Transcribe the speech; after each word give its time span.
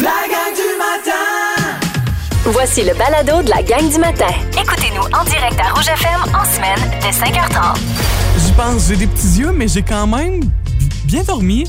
La 0.00 0.10
gang 0.30 0.54
du 0.54 0.78
matin! 0.78 1.80
Voici 2.44 2.84
le 2.84 2.94
balado 2.94 3.42
de 3.42 3.50
la 3.50 3.62
gang 3.62 3.90
du 3.90 3.98
matin. 3.98 4.28
Écoutez-nous 4.52 5.02
en 5.02 5.24
direct 5.24 5.58
à 5.60 5.72
Rouge 5.74 5.88
FM 5.88 6.34
en 6.34 6.44
semaine 6.44 6.78
dès 7.00 7.10
5h30. 7.10 7.76
J'y 8.38 8.52
pense, 8.52 8.88
j'ai 8.88 8.96
des 8.96 9.08
petits 9.08 9.40
yeux, 9.40 9.50
mais 9.52 9.66
j'ai 9.66 9.82
quand 9.82 10.06
même 10.06 10.40
bien 11.04 11.24
dormi. 11.24 11.64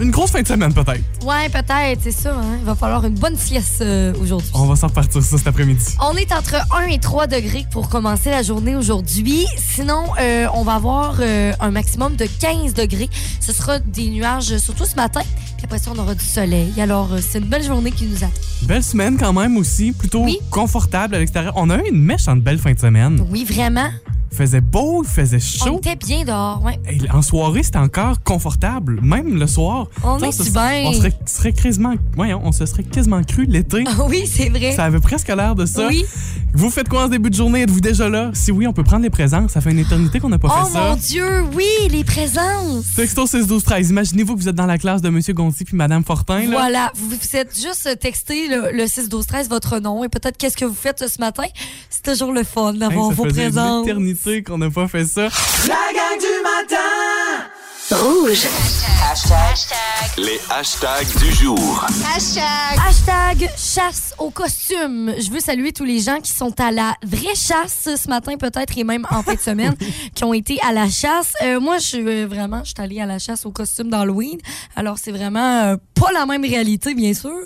Une 0.00 0.10
grosse 0.10 0.30
fin 0.30 0.42
de 0.42 0.46
semaine, 0.46 0.74
peut-être. 0.74 1.00
Ouais, 1.24 1.48
peut-être, 1.48 2.00
c'est 2.02 2.10
ça. 2.10 2.34
hein. 2.36 2.56
Il 2.60 2.64
va 2.66 2.74
falloir 2.74 3.04
une 3.06 3.14
bonne 3.14 3.36
sieste 3.36 3.80
euh, 3.80 4.12
aujourd'hui. 4.20 4.50
On 4.52 4.66
va 4.66 4.76
s'en 4.76 4.88
repartir 4.88 5.22
ça 5.22 5.38
cet 5.38 5.46
après-midi. 5.46 5.84
On 6.02 6.14
est 6.16 6.30
entre 6.32 6.56
1 6.76 6.88
et 6.88 6.98
3 6.98 7.26
degrés 7.26 7.64
pour 7.70 7.88
commencer 7.88 8.30
la 8.30 8.42
journée 8.42 8.76
aujourd'hui. 8.76 9.46
Sinon, 9.56 10.04
euh, 10.20 10.46
on 10.54 10.64
va 10.64 10.74
avoir 10.74 11.16
euh, 11.20 11.52
un 11.60 11.70
maximum 11.70 12.14
de 12.16 12.26
15 12.26 12.74
degrés. 12.74 13.08
Ce 13.40 13.52
sera 13.52 13.78
des 13.78 14.08
nuages, 14.10 14.58
surtout 14.58 14.84
ce 14.84 14.96
matin. 14.96 15.22
Puis 15.56 15.64
après 15.64 15.78
ça, 15.78 15.90
on 15.94 15.98
aura 15.98 16.14
du 16.14 16.24
soleil. 16.24 16.72
Alors, 16.78 17.08
c'est 17.20 17.38
une 17.38 17.46
belle 17.48 17.64
journée 17.64 17.90
qui 17.90 18.04
nous 18.04 18.16
attend. 18.18 18.30
Belle 18.64 18.84
semaine 18.84 19.16
quand 19.18 19.32
même 19.32 19.56
aussi, 19.56 19.92
plutôt 19.92 20.22
Oui. 20.24 20.38
confortable 20.50 21.14
à 21.14 21.18
l'extérieur. 21.20 21.54
On 21.56 21.70
a 21.70 21.78
eu 21.78 21.88
une 21.90 22.02
méchante 22.02 22.42
belle 22.42 22.58
fin 22.58 22.72
de 22.74 22.78
semaine. 22.78 23.24
Oui, 23.30 23.44
vraiment. 23.44 23.88
Faisait 24.36 24.60
beau, 24.60 25.02
il 25.02 25.08
faisait 25.08 25.38
On 25.62 25.64
chaud. 25.66 25.78
était 25.78 25.96
bien 25.96 26.22
dehors, 26.24 26.62
ouais. 26.62 26.78
Hey, 26.86 27.00
en 27.10 27.22
soirée, 27.22 27.62
c'était 27.62 27.78
encore 27.78 28.22
confortable, 28.22 29.00
même 29.02 29.38
le 29.38 29.46
soir. 29.46 29.86
On 30.04 30.18
est 30.18 30.30
se- 30.30 30.50
bien. 30.52 30.82
On 30.84 30.92
serait, 30.92 31.12
serait 31.24 31.52
quasiment, 31.54 31.94
voyons, 32.14 32.42
on 32.44 32.52
se 32.52 32.66
serait 32.66 32.82
quasiment 32.84 33.22
cru 33.24 33.46
l'été. 33.46 33.84
oui, 34.10 34.24
c'est 34.30 34.50
vrai. 34.50 34.72
Ça 34.72 34.84
avait 34.84 35.00
presque 35.00 35.28
l'air 35.28 35.54
de 35.54 35.64
ça. 35.64 35.86
Oui. 35.88 36.04
Vous 36.52 36.70
faites 36.70 36.88
quoi 36.88 37.02
en 37.02 37.06
ce 37.06 37.10
début 37.12 37.30
de 37.30 37.34
journée? 37.34 37.62
Êtes-vous 37.62 37.80
déjà 37.80 38.08
là? 38.08 38.30
Si 38.34 38.50
oui, 38.52 38.66
on 38.66 38.72
peut 38.72 38.82
prendre 38.84 39.02
les 39.02 39.10
présents. 39.10 39.46
Ça 39.48 39.60
fait 39.60 39.70
une 39.72 39.78
éternité 39.78 40.20
qu'on 40.20 40.28
n'a 40.30 40.38
pas 40.38 40.48
Oh 40.50 40.66
fait 40.66 40.72
ça. 40.72 40.80
mon 40.90 40.96
Dieu, 40.96 41.42
oui, 41.54 41.64
les 41.90 42.02
présences. 42.04 42.94
Texto 42.94 43.26
6 43.26 43.46
12 43.46 43.62
13. 43.64 43.90
Imaginez-vous 43.90 44.36
que 44.36 44.40
vous 44.40 44.48
êtes 44.48 44.54
dans 44.54 44.64
la 44.66 44.78
classe 44.78 45.02
de 45.02 45.08
Monsieur 45.10 45.34
Gonti 45.34 45.64
puis 45.64 45.76
Madame 45.76 46.02
Fortin. 46.04 46.40
Là. 46.40 46.46
Voilà, 46.50 46.92
vous 46.94 47.08
vous 47.08 47.36
êtes 47.36 47.54
juste 47.60 47.98
texté 48.00 48.48
le, 48.48 48.70
le 48.72 48.86
6 48.86 49.08
12 49.08 49.26
13 49.26 49.48
votre 49.50 49.78
nom 49.80 50.02
et 50.04 50.08
peut-être 50.08 50.36
qu'est-ce 50.38 50.56
que 50.56 50.64
vous 50.64 50.74
faites 50.74 51.06
ce 51.08 51.20
matin. 51.20 51.44
C'est 51.90 52.02
toujours 52.10 52.32
le 52.32 52.42
fun 52.42 52.72
d'avoir 52.74 53.10
vos 53.10 53.24
faisait 53.24 53.46
une 53.46 53.52
présences. 53.52 53.86
Qu'on 54.26 54.58
n'a 54.58 54.70
pas 54.70 54.88
fait 54.88 55.04
ça. 55.04 55.28
La 55.68 55.92
gang 55.92 56.18
du 56.18 56.42
matin! 56.42 57.46
Rouge. 57.92 58.44
Les 60.18 60.40
hashtags 60.50 61.06
du 61.18 61.32
jour. 61.32 61.86
Hashtag 62.16 63.48
chasse 63.56 64.12
au 64.18 64.30
costume. 64.30 65.14
Je 65.16 65.30
veux 65.30 65.38
saluer 65.38 65.72
tous 65.72 65.84
les 65.84 66.00
gens 66.00 66.18
qui 66.20 66.32
sont 66.32 66.52
à 66.60 66.72
la 66.72 66.94
vraie 67.04 67.36
chasse 67.36 67.88
ce 67.96 68.08
matin 68.08 68.36
peut-être 68.36 68.76
et 68.76 68.82
même 68.82 69.06
en 69.10 69.22
fin 69.22 69.34
de 69.34 69.40
semaine 69.40 69.76
qui 70.14 70.24
ont 70.24 70.34
été 70.34 70.58
à 70.66 70.72
la 70.72 70.88
chasse. 70.88 71.32
Euh, 71.44 71.60
moi, 71.60 71.78
je 71.78 71.86
suis 71.86 72.08
euh, 72.08 72.26
vraiment, 72.26 72.62
je 72.64 72.70
suis 72.70 72.82
allée 72.82 73.00
à 73.00 73.06
la 73.06 73.20
chasse 73.20 73.46
au 73.46 73.52
costume 73.52 73.90
d'Halloween. 73.90 74.38
Alors, 74.74 74.98
c'est 74.98 75.12
vraiment 75.12 75.62
euh, 75.62 75.76
pas 75.94 76.10
la 76.12 76.26
même 76.26 76.42
réalité, 76.44 76.94
bien 76.94 77.14
sûr. 77.14 77.38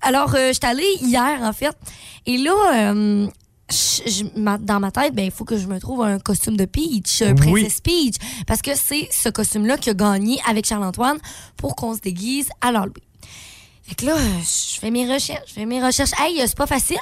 Alors, 0.00 0.34
euh, 0.34 0.48
je 0.48 0.52
suis 0.54 0.66
allée 0.66 0.96
hier, 1.02 1.38
en 1.42 1.52
fait. 1.52 1.76
Et 2.24 2.38
là, 2.38 2.52
euh, 2.74 3.26
je- 3.72 4.10
je- 4.10 4.38
ma- 4.40 4.58
dans 4.58 4.78
ma 4.80 4.90
tête, 4.90 5.14
ben 5.14 5.24
il 5.24 5.30
faut 5.30 5.44
que 5.44 5.56
je 5.58 5.66
me 5.66 5.80
trouve 5.80 6.02
un 6.02 6.18
costume 6.18 6.56
de 6.56 6.64
Peach, 6.66 7.22
euh. 7.22 7.34
Princess 7.34 7.80
Peach, 7.80 8.16
parce 8.46 8.60
que 8.62 8.70
c'est 8.76 9.08
ce 9.10 9.28
costume-là 9.30 9.78
qui 9.78 9.90
a 9.90 9.94
gagné 9.94 10.38
avec 10.48 10.66
Charles-Antoine 10.66 11.18
pour 11.56 11.74
qu'on 11.74 11.94
se 11.94 12.00
déguise 12.00 12.48
à 12.60 12.70
l'Halloween. 12.70 12.92
Fait 13.82 13.94
que 13.96 14.06
là, 14.06 14.14
je 14.16 14.78
fais 14.78 14.90
mes 14.90 15.12
recherches, 15.12 15.48
je 15.48 15.54
fais 15.54 15.66
mes 15.66 15.82
recherches. 15.82 16.12
Hey, 16.20 16.38
c'est 16.46 16.56
pas 16.56 16.66
facile. 16.68 16.98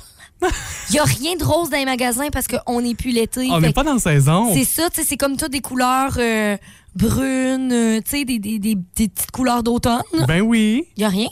Il 0.88 0.94
y 0.96 0.98
a 0.98 1.04
rien 1.04 1.36
de 1.36 1.44
rose 1.44 1.68
dans 1.68 1.76
les 1.76 1.84
magasins 1.84 2.30
parce 2.32 2.46
qu'on 2.46 2.80
n'est 2.80 2.94
plus 2.94 3.10
l'été. 3.10 3.48
On 3.50 3.60
n'est 3.60 3.72
pas 3.74 3.82
dans 3.84 3.92
la 3.94 3.98
saison. 3.98 4.50
C'est 4.54 4.64
ça, 4.64 4.88
c'est 4.92 5.18
comme 5.18 5.36
tout 5.36 5.48
des 5.48 5.60
couleurs 5.60 6.14
euh, 6.18 6.56
brunes, 6.96 7.72
euh, 7.72 8.00
tu 8.00 8.10
sais, 8.18 8.24
des, 8.24 8.38
des, 8.38 8.58
des, 8.58 8.74
des 8.74 9.08
petites 9.08 9.30
couleurs 9.32 9.62
d'automne. 9.62 10.00
Ben 10.26 10.41
oui. 10.41 10.84
Il 10.96 11.02
y 11.02 11.04
a 11.04 11.08
rien. 11.10 11.28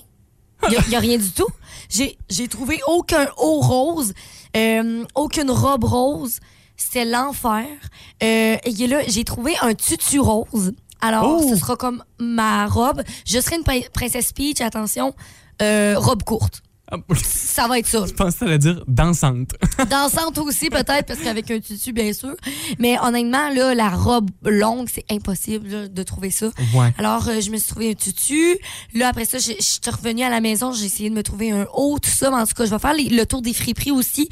Il 0.67 0.75
y 0.75 0.77
a, 0.77 0.81
y 0.91 0.95
a 0.97 0.99
rien 0.99 1.17
du 1.17 1.31
tout. 1.31 1.47
J'ai 1.89 2.49
trouvé 2.49 2.81
aucun 2.89 3.29
haut 3.39 3.61
rose, 3.61 4.13
euh, 4.59 5.05
aucune 5.15 5.51
robe 5.51 5.85
rose. 5.85 6.39
C'était 6.77 7.05
l'enfer. 7.05 7.67
Euh, 8.23 8.57
et 8.65 8.87
là, 8.87 9.01
j'ai 9.09 9.25
trouvé 9.25 9.57
un 9.63 9.75
tutu 9.75 10.21
rose. 10.21 10.73
Alors, 11.01 11.41
Oh! 11.43 11.49
ce 11.51 11.57
sera 11.57 11.77
comme 11.77 12.03
ma 12.19 12.67
robe. 12.67 13.03
Je 13.27 13.41
serai 13.41 13.57
une 13.57 13.65
prin- 13.65 13.81
princesse 13.93 14.33
Peach, 14.33 14.61
attention, 14.61 15.15
euh, 15.63 15.95
robe 15.97 16.23
courte. 16.23 16.63
Ah, 16.91 16.97
Ça 17.23 17.69
va 17.69 17.79
être 17.79 17.87
ça. 17.87 18.05
Je 18.07 18.13
pensais 18.15 18.51
à 18.51 18.57
dire 18.57 18.83
dansante. 18.89 19.51
Dansante 19.91 20.39
aussi, 20.39 20.71
peut-être, 20.71 21.05
parce 21.07 21.21
qu'avec 21.21 21.51
un 21.51 21.61
tutu, 21.61 21.93
bien 21.93 22.13
sûr. 22.15 22.35
Mais 22.79 22.97
honnêtement, 23.03 23.51
là, 23.51 23.75
la 23.75 23.91
robe 23.91 24.31
longue, 24.45 24.89
c'est 24.93 25.05
impossible 25.11 25.69
là, 25.69 25.89
de 25.89 26.03
trouver 26.03 26.31
ça. 26.31 26.47
Ouais. 26.75 26.95
Alors, 26.97 27.29
euh, 27.29 27.41
je 27.41 27.51
me 27.51 27.59
suis 27.59 27.69
trouvé 27.69 27.91
un 27.91 27.95
tutu. 27.95 28.57
Là, 28.95 29.09
après 29.09 29.25
ça, 29.27 29.39
je 29.39 29.53
je 29.59 29.65
suis 29.65 29.81
revenue 29.91 30.23
à 30.23 30.31
la 30.31 30.41
maison. 30.41 30.73
J'ai 30.73 30.87
essayé 30.87 31.11
de 31.11 31.15
me 31.15 31.23
trouver 31.23 31.51
un 31.51 31.67
haut, 31.75 31.99
tout 31.99 32.09
ça. 32.11 32.31
Mais 32.31 32.37
en 32.37 32.47
tout 32.47 32.55
cas, 32.55 32.65
je 32.65 32.71
vais 32.71 32.79
faire 32.79 32.95
les- 32.95 33.09
le 33.11 33.27
tour 33.27 33.43
des 33.43 33.53
friperies 33.53 33.91
aussi. 33.91 34.29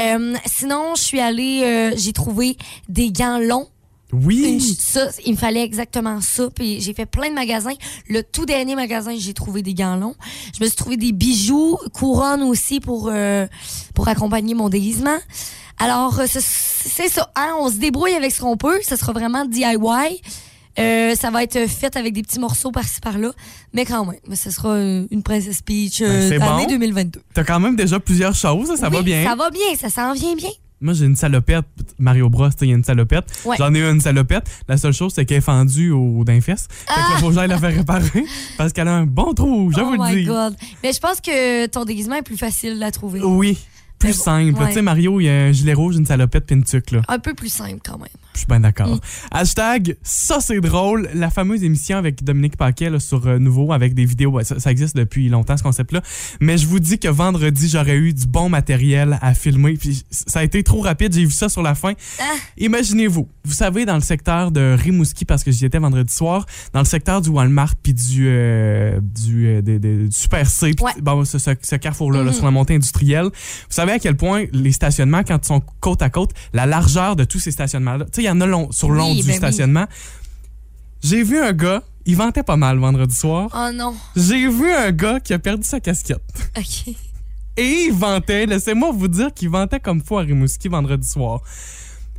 Euh, 0.00 0.34
sinon, 0.46 0.94
je 0.96 1.02
suis 1.02 1.20
allée, 1.20 1.60
euh, 1.64 1.94
j'ai 1.96 2.12
trouvé 2.12 2.56
des 2.88 3.12
gants 3.12 3.38
longs. 3.38 3.68
Oui. 4.12 4.54
Une- 4.54 4.60
ça, 4.60 5.08
il 5.24 5.32
me 5.32 5.36
fallait 5.36 5.62
exactement 5.62 6.20
ça. 6.20 6.48
Puis 6.54 6.80
j'ai 6.80 6.94
fait 6.94 7.06
plein 7.06 7.28
de 7.30 7.34
magasins. 7.34 7.74
Le 8.08 8.22
tout 8.22 8.46
dernier 8.46 8.74
magasin, 8.74 9.14
j'ai 9.18 9.34
trouvé 9.34 9.62
des 9.62 9.74
gants 9.74 9.96
longs. 9.96 10.14
Je 10.58 10.62
me 10.64 10.68
suis 10.68 10.76
trouvé 10.76 10.96
des 10.96 11.12
bijoux, 11.12 11.76
couronnes 11.92 12.42
aussi 12.42 12.80
pour 12.80 13.08
euh, 13.12 13.46
pour 13.94 14.08
accompagner 14.08 14.54
mon 14.54 14.68
déguisement. 14.68 15.18
Alors 15.78 16.18
euh, 16.20 16.26
c'est- 16.28 17.08
ça. 17.08 17.30
Hein? 17.36 17.54
On 17.60 17.68
se 17.70 17.76
débrouille 17.76 18.14
avec 18.14 18.32
ce 18.32 18.40
qu'on 18.40 18.56
peut. 18.56 18.80
Ça 18.82 18.96
sera 18.96 19.12
vraiment 19.12 19.44
DIY. 19.44 20.20
Euh, 20.78 21.14
ça 21.16 21.30
va 21.30 21.42
être 21.42 21.66
fait 21.68 21.96
avec 21.96 22.14
des 22.14 22.22
petits 22.22 22.38
morceaux 22.38 22.70
par-ci 22.70 23.00
par-là, 23.00 23.32
mais 23.74 23.84
quand 23.84 24.06
même, 24.06 24.20
mais 24.28 24.36
ce 24.36 24.50
sera 24.52 24.70
euh, 24.70 25.04
une 25.10 25.22
Princess 25.22 25.62
Peach 25.62 25.98
Ben, 26.00 26.06
euh, 26.08 26.28
c'est 26.28 26.40
année 26.40 26.62
bon. 26.66 26.70
2022. 26.70 27.20
T'as 27.34 27.42
quand 27.44 27.58
même 27.58 27.74
déjà 27.74 27.98
plusieurs 27.98 28.34
choses, 28.36 28.76
ça 28.78 28.88
va 28.88 29.02
bien. 29.02 29.24
Ça 29.24 29.34
va 29.34 29.50
bien, 29.50 29.62
ça 29.78 29.90
s'en 29.90 30.12
vient 30.12 30.36
bien. 30.36 30.50
Moi, 30.80 30.94
j'ai 30.94 31.04
une 31.04 31.16
salopette. 31.16 31.66
Mario 31.98 32.30
Bros, 32.30 32.48
il 32.62 32.68
y 32.68 32.72
a 32.72 32.74
une 32.74 32.84
salopette. 32.84 33.24
Ouais. 33.44 33.56
J'en 33.58 33.74
ai 33.74 33.80
eu 33.80 33.84
une 33.84 34.00
salopette. 34.00 34.48
La 34.68 34.76
seule 34.76 34.92
chose, 34.94 35.12
c'est 35.14 35.26
qu'elle 35.26 35.38
est 35.38 35.42
fendue 35.42 35.90
au 35.90 36.24
d'un 36.24 36.40
fesse. 36.40 36.68
Fait 36.70 36.94
que 36.94 37.00
là, 37.00 37.18
faut 37.18 37.28
que 37.28 37.34
j'aille 37.34 37.48
la 37.48 37.58
faire 37.58 37.74
réparer 37.74 38.24
parce 38.56 38.72
qu'elle 38.72 38.88
a 38.88 38.94
un 38.94 39.06
bon 39.06 39.34
trou, 39.34 39.70
je 39.72 39.80
oh 39.80 39.84
vous 39.84 39.92
le 39.92 39.98
my 39.98 40.14
dis. 40.16 40.24
god. 40.24 40.56
Mais 40.82 40.92
je 40.92 41.00
pense 41.00 41.20
que 41.20 41.66
ton 41.66 41.84
déguisement 41.84 42.16
est 42.16 42.22
plus 42.22 42.38
facile 42.38 42.82
à 42.82 42.90
trouver. 42.90 43.20
Oui. 43.22 43.58
Plus 44.00 44.14
simple. 44.14 44.58
ouais. 44.60 44.68
Tu 44.68 44.74
sais, 44.74 44.82
Mario, 44.82 45.20
il 45.20 45.24
y 45.24 45.28
a 45.28 45.44
un 45.44 45.52
gilet 45.52 45.74
rouge, 45.74 45.94
une 45.96 46.06
salopette, 46.06 46.46
puis 46.46 46.56
une 46.56 46.64
tuque, 46.64 46.90
là. 46.90 47.02
Un 47.06 47.18
peu 47.20 47.34
plus 47.34 47.50
simple 47.50 47.78
quand 47.84 47.98
même. 47.98 48.08
Je 48.34 48.38
suis 48.38 48.46
bien 48.46 48.60
d'accord. 48.60 48.88
Mm. 48.96 49.00
Hashtag, 49.32 49.96
ça 50.02 50.40
c'est 50.40 50.60
drôle. 50.60 51.08
La 51.14 51.30
fameuse 51.30 51.62
émission 51.64 51.98
avec 51.98 52.24
Dominique 52.24 52.56
Paquet 52.56 52.88
là, 52.88 52.98
sur 52.98 53.26
euh, 53.26 53.38
Nouveau 53.38 53.72
avec 53.72 53.92
des 53.94 54.04
vidéos. 54.04 54.40
Ça, 54.42 54.58
ça 54.58 54.70
existe 54.70 54.96
depuis 54.96 55.28
longtemps 55.28 55.56
ce 55.56 55.62
concept-là. 55.62 56.00
Mais 56.40 56.56
je 56.56 56.66
vous 56.66 56.80
dis 56.80 56.98
que 56.98 57.08
vendredi, 57.08 57.68
j'aurais 57.68 57.96
eu 57.96 58.12
du 58.14 58.26
bon 58.26 58.48
matériel 58.48 59.18
à 59.20 59.34
filmer. 59.34 59.74
Puis 59.74 60.04
ça 60.10 60.40
a 60.40 60.42
été 60.44 60.62
trop 60.62 60.80
rapide. 60.80 61.12
J'ai 61.12 61.24
vu 61.24 61.30
ça 61.32 61.48
sur 61.48 61.62
la 61.62 61.74
fin. 61.74 61.92
Ah. 62.20 62.24
Imaginez-vous, 62.56 63.28
vous 63.44 63.52
savez, 63.52 63.84
dans 63.84 63.96
le 63.96 64.00
secteur 64.00 64.50
de 64.52 64.76
Rimouski, 64.78 65.24
parce 65.24 65.44
que 65.44 65.50
j'y 65.50 65.64
étais 65.66 65.78
vendredi 65.78 66.12
soir, 66.14 66.46
dans 66.72 66.80
le 66.80 66.86
secteur 66.86 67.20
du 67.20 67.28
Walmart 67.28 67.74
puis 67.82 67.92
du, 67.94 68.26
euh, 68.28 69.00
du, 69.02 69.46
euh, 69.48 69.60
des- 69.62 69.78
des- 69.78 70.04
du 70.08 70.12
Super 70.12 70.46
C, 70.48 70.72
puis 70.74 70.84
Ouais. 70.84 70.92
bon, 71.02 71.24
ce, 71.24 71.38
ce- 71.38 71.50
ce 71.62 71.76
carrefour-là, 71.76 72.20
là, 72.22 72.30
Mhm. 72.30 72.32
sur 72.32 72.44
la 72.44 72.50
montée 72.52 72.74
industrielle. 72.74 73.24
Vous 73.24 73.30
savez 73.70 73.89
à 73.90 73.98
quel 73.98 74.16
point 74.16 74.44
les 74.52 74.72
stationnements, 74.72 75.22
quand 75.24 75.38
ils 75.44 75.46
sont 75.46 75.62
côte 75.80 76.02
à 76.02 76.10
côte, 76.10 76.30
la 76.52 76.66
largeur 76.66 77.16
de 77.16 77.24
tous 77.24 77.38
ces 77.40 77.50
stationnements-là, 77.50 78.04
tu 78.06 78.10
sais, 78.16 78.22
il 78.22 78.26
y 78.26 78.30
en 78.30 78.40
a 78.40 78.46
long, 78.46 78.70
sur 78.72 78.90
le 78.90 78.98
long 78.98 79.10
Oui, 79.10 79.16
du 79.20 79.22
ben 79.26 79.30
oui. 79.32 79.36
stationnement. 79.36 79.86
J'ai 81.02 81.22
vu 81.22 81.38
un 81.40 81.52
gars, 81.52 81.82
il 82.06 82.16
vantait 82.16 82.42
pas 82.42 82.56
mal 82.56 82.78
vendredi 82.78 83.14
soir. 83.14 83.48
Oh 83.54 83.72
non. 83.74 83.94
J'ai 84.16 84.48
vu 84.48 84.70
un 84.72 84.90
gars 84.92 85.20
qui 85.20 85.32
a 85.32 85.38
perdu 85.38 85.64
sa 85.64 85.80
casquette. 85.80 86.22
OK. 86.56 86.94
Et 87.56 87.86
il 87.86 87.92
vantait, 87.92 88.46
laissez-moi 88.46 88.90
vous 88.92 89.08
dire 89.08 89.32
qu'il 89.34 89.48
vantait 89.50 89.80
comme 89.80 90.02
fou 90.02 90.18
à 90.18 90.22
Rimouski 90.22 90.68
vendredi 90.68 91.06
soir. 91.08 91.40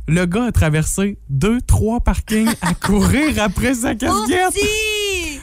Le 0.08 0.26
gars 0.26 0.46
a 0.46 0.52
traversé 0.52 1.16
deux, 1.30 1.60
trois 1.60 2.00
parkings 2.00 2.50
à 2.60 2.74
courir 2.86 3.40
après 3.42 3.74
sa 3.74 3.94
casquette. 3.94 4.52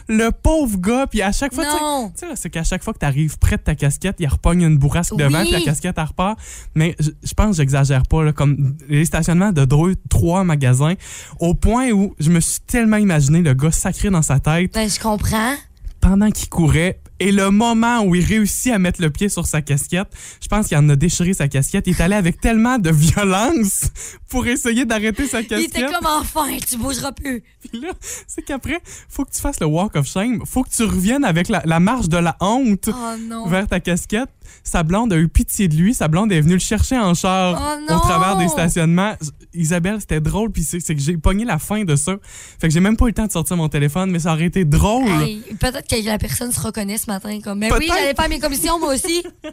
Le 0.09 0.31
pauvre 0.31 0.77
gars, 0.79 1.05
puis 1.07 1.21
à 1.21 1.31
chaque 1.31 1.53
fois, 1.53 1.63
tu 1.63 2.19
sais- 2.27 2.35
c'est 2.35 2.49
qu'à 2.49 2.63
chaque 2.63 2.83
fois 2.83 2.93
que 2.93 2.99
tu 2.99 3.05
arrives 3.05 3.37
près 3.37 3.57
de 3.57 3.61
ta 3.61 3.75
casquette, 3.75 4.15
il 4.19 4.27
repogne 4.27 4.63
une 4.63 4.77
bourrasque 4.77 5.15
devant, 5.15 5.39
Oui. 5.41 5.45
puis 5.45 5.53
la 5.53 5.61
casquette, 5.61 5.95
elle 5.97 6.03
repart. 6.03 6.37
Mais 6.75 6.95
je 6.99 7.11
je 7.23 7.33
pense 7.35 7.51
que 7.51 7.57
j'exagère 7.57 8.03
pas, 8.07 8.23
là, 8.23 8.33
comme 8.33 8.75
les 8.89 9.05
stationnements 9.05 9.51
de 9.51 9.65
deux, 9.65 9.95
trois 10.09 10.43
magasins, 10.43 10.95
au 11.39 11.53
point 11.53 11.91
où 11.91 12.15
je 12.19 12.31
me 12.31 12.39
suis 12.39 12.59
tellement 12.61 12.97
imaginé 12.97 13.41
le 13.41 13.53
gars 13.53 13.71
sacré 13.71 14.09
dans 14.09 14.23
sa 14.23 14.39
tête 14.39 14.73
Ben, 14.73 14.89
je 14.89 14.99
comprends. 14.99 15.53
pendant 16.01 16.31
qu'il 16.31 16.49
courait. 16.49 16.99
Et 17.19 17.31
le 17.31 17.49
moment 17.51 18.01
où 18.03 18.15
il 18.15 18.23
réussit 18.23 18.71
à 18.71 18.79
mettre 18.79 19.01
le 19.01 19.09
pied 19.09 19.27
sur 19.29 19.45
sa 19.45 19.61
casquette, 19.61 20.07
je 20.41 20.47
pense 20.47 20.67
qu'il 20.67 20.77
en 20.77 20.87
a 20.89 20.95
déchiré 20.95 21.33
sa 21.33 21.47
casquette. 21.47 21.85
Il 21.87 21.91
est 21.95 22.01
allé 22.01 22.15
avec 22.15 22.39
tellement 22.39 22.77
de 22.77 22.89
violence 22.91 23.85
pour 24.29 24.47
essayer 24.47 24.85
d'arrêter 24.85 25.27
sa 25.27 25.41
Il 25.41 25.47
casquette. 25.47 25.69
était 25.77 25.85
comme 25.91 26.05
enfin, 26.05 26.47
tu 26.67 26.77
bougeras 26.77 27.11
plus. 27.11 27.43
Puis 27.69 27.81
là, 27.81 27.89
c'est 28.27 28.41
qu'après, 28.41 28.79
faut 29.09 29.25
que 29.25 29.31
tu 29.31 29.41
fasses 29.41 29.59
le 29.59 29.65
walk 29.67 29.95
of 29.95 30.07
shame. 30.07 30.41
Faut 30.45 30.63
que 30.63 30.69
tu 30.69 30.83
reviennes 30.83 31.25
avec 31.25 31.49
la, 31.49 31.61
la 31.65 31.79
marche 31.79 32.07
de 32.09 32.17
la 32.17 32.37
honte 32.39 32.89
Oh 32.89 33.47
vers 33.49 33.67
ta 33.67 33.79
casquette. 33.79 34.29
Sa 34.63 34.83
blonde 34.83 35.13
a 35.13 35.17
eu 35.17 35.27
pitié 35.27 35.67
de 35.67 35.75
lui. 35.75 35.93
Sa 35.93 36.07
blonde 36.07 36.31
est 36.31 36.41
venue 36.41 36.53
le 36.53 36.59
chercher 36.59 36.97
en 36.97 37.13
char 37.13 37.77
Oh 37.89 37.93
au 37.93 37.99
travers 37.99 38.37
des 38.37 38.47
stationnements. 38.47 39.13
Isabelle, 39.53 39.97
c'était 39.99 40.21
drôle. 40.21 40.51
Puis 40.51 40.63
c'est 40.63 40.79
c'est 40.79 40.95
que 40.95 41.01
j'ai 41.01 41.17
pogné 41.17 41.45
la 41.45 41.59
fin 41.59 41.83
de 41.83 41.95
ça. 41.95 42.15
Fait 42.59 42.67
que 42.67 42.73
j'ai 42.73 42.79
même 42.79 42.95
pas 42.97 43.05
eu 43.05 43.09
le 43.09 43.13
temps 43.13 43.25
de 43.27 43.31
sortir 43.31 43.57
mon 43.57 43.69
téléphone, 43.69 44.09
mais 44.11 44.19
ça 44.19 44.33
aurait 44.33 44.45
été 44.45 44.65
drôle. 44.65 45.07
Hey, 45.21 45.41
Peut-être 45.59 45.87
que 45.87 46.05
la 46.05 46.17
personne 46.17 46.51
se 46.51 46.59
reconnaisse 46.59 47.07
ce 47.09 47.13
matin. 47.27 47.39
Comme, 47.43 47.59
mais 47.59 47.71
oui, 47.73 47.85
j'allais 47.87 48.13
faire 48.13 48.29
mes 48.29 48.39
commissions, 48.39 48.79
moi 48.79 48.93
aussi. 48.93 49.23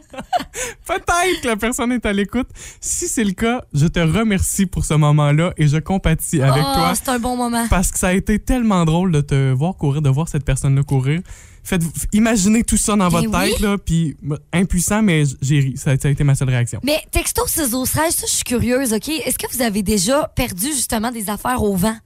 Peut-être 0.85 1.41
que 1.41 1.47
la 1.47 1.57
personne 1.57 1.91
est 1.91 2.05
à 2.05 2.13
l'écoute. 2.13 2.47
Si 2.79 3.07
c'est 3.07 3.23
le 3.23 3.31
cas, 3.31 3.61
je 3.73 3.87
te 3.87 3.99
remercie 3.99 4.65
pour 4.65 4.85
ce 4.85 4.93
moment-là 4.93 5.53
et 5.57 5.67
je 5.67 5.77
compatis 5.77 6.41
avec 6.41 6.63
oh, 6.65 6.73
toi. 6.73 6.93
c'est 6.95 7.09
un 7.09 7.19
bon 7.19 7.35
moment. 7.35 7.67
Parce 7.69 7.91
que 7.91 7.99
ça 7.99 8.09
a 8.09 8.13
été 8.13 8.39
tellement 8.39 8.85
drôle 8.85 9.11
de 9.11 9.21
te 9.21 9.51
voir 9.51 9.75
courir, 9.75 10.01
de 10.01 10.09
voir 10.09 10.27
cette 10.29 10.45
personne-là 10.45 10.83
courir. 10.83 11.21
Faites, 11.63 11.81
imaginez 12.13 12.63
tout 12.63 12.77
ça 12.77 12.93
dans 12.95 13.09
Ben 13.09 13.27
votre 13.27 13.27
oui. 13.43 13.51
tête, 13.51 13.59
là, 13.59 13.77
puis 13.77 14.15
m- 14.23 14.37
impuissant, 14.53 15.01
mais 15.01 15.23
j'ai 15.41 15.59
ri. 15.59 15.73
Ça, 15.75 15.97
ça 15.97 16.07
a 16.07 16.11
été 16.11 16.23
ma 16.23 16.33
seule 16.33 16.47
réaction. 16.49 16.79
Mais 16.81 16.97
texto 17.11 17.45
6 17.45 17.73
au 17.73 17.85
13, 17.85 18.15
ça, 18.15 18.25
je 18.25 18.31
suis 18.31 18.43
curieuse, 18.45 18.93
OK? 18.93 19.09
Est-ce 19.09 19.37
que 19.37 19.53
vous 19.53 19.61
avez 19.61 19.83
déjà 19.83 20.31
perdu 20.33 20.67
justement 20.67 21.11
des 21.11 21.29
affaires 21.29 21.61
au 21.61 21.75
vent? 21.75 21.97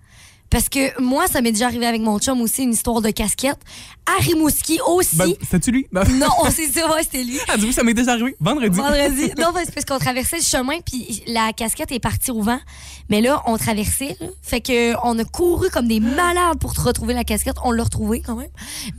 Parce 0.51 0.67
que 0.69 1.01
moi, 1.01 1.27
ça 1.27 1.41
m'est 1.41 1.53
déjà 1.53 1.65
arrivé 1.67 1.85
avec 1.87 2.01
mon 2.01 2.19
chum 2.19 2.41
aussi, 2.41 2.63
une 2.63 2.73
histoire 2.73 3.01
de 3.01 3.09
casquette. 3.09 3.57
À 4.05 4.21
Rimouski 4.21 4.79
aussi. 4.85 5.15
Ben, 5.15 5.33
C'était-tu 5.41 5.71
lui? 5.71 5.87
Ben, 5.91 6.03
non, 6.19 6.27
c'est 6.51 6.67
ça, 6.67 6.91
ouais, 6.93 7.03
c'était 7.03 7.23
lui. 7.23 7.39
ah, 7.47 7.55
dis-moi, 7.57 7.73
ça 7.73 7.83
m'est 7.83 7.93
déjà 7.93 8.11
arrivé. 8.11 8.35
Vendredi. 8.39 8.77
Vendredi. 8.77 9.31
Non, 9.37 9.51
ben, 9.53 9.61
c'est 9.65 9.73
parce 9.73 9.85
qu'on 9.85 9.97
traversait 9.97 10.37
le 10.37 10.43
chemin, 10.43 10.79
puis 10.85 11.23
la 11.27 11.53
casquette 11.53 11.91
est 11.91 11.99
partie 11.99 12.31
au 12.31 12.41
vent. 12.41 12.59
Mais 13.09 13.21
là, 13.21 13.41
on 13.47 13.57
traversait, 13.57 14.17
là. 14.19 14.27
Fait 14.41 14.59
que 14.61 14.93
on 15.05 15.17
a 15.17 15.23
couru 15.23 15.69
comme 15.69 15.87
des 15.87 15.99
malades 16.01 16.59
pour 16.59 16.73
retrouver 16.73 17.13
la 17.13 17.23
casquette. 17.23 17.55
On 17.63 17.71
l'a 17.71 17.83
retrouvée 17.83 18.21
quand 18.21 18.35
même. 18.35 18.49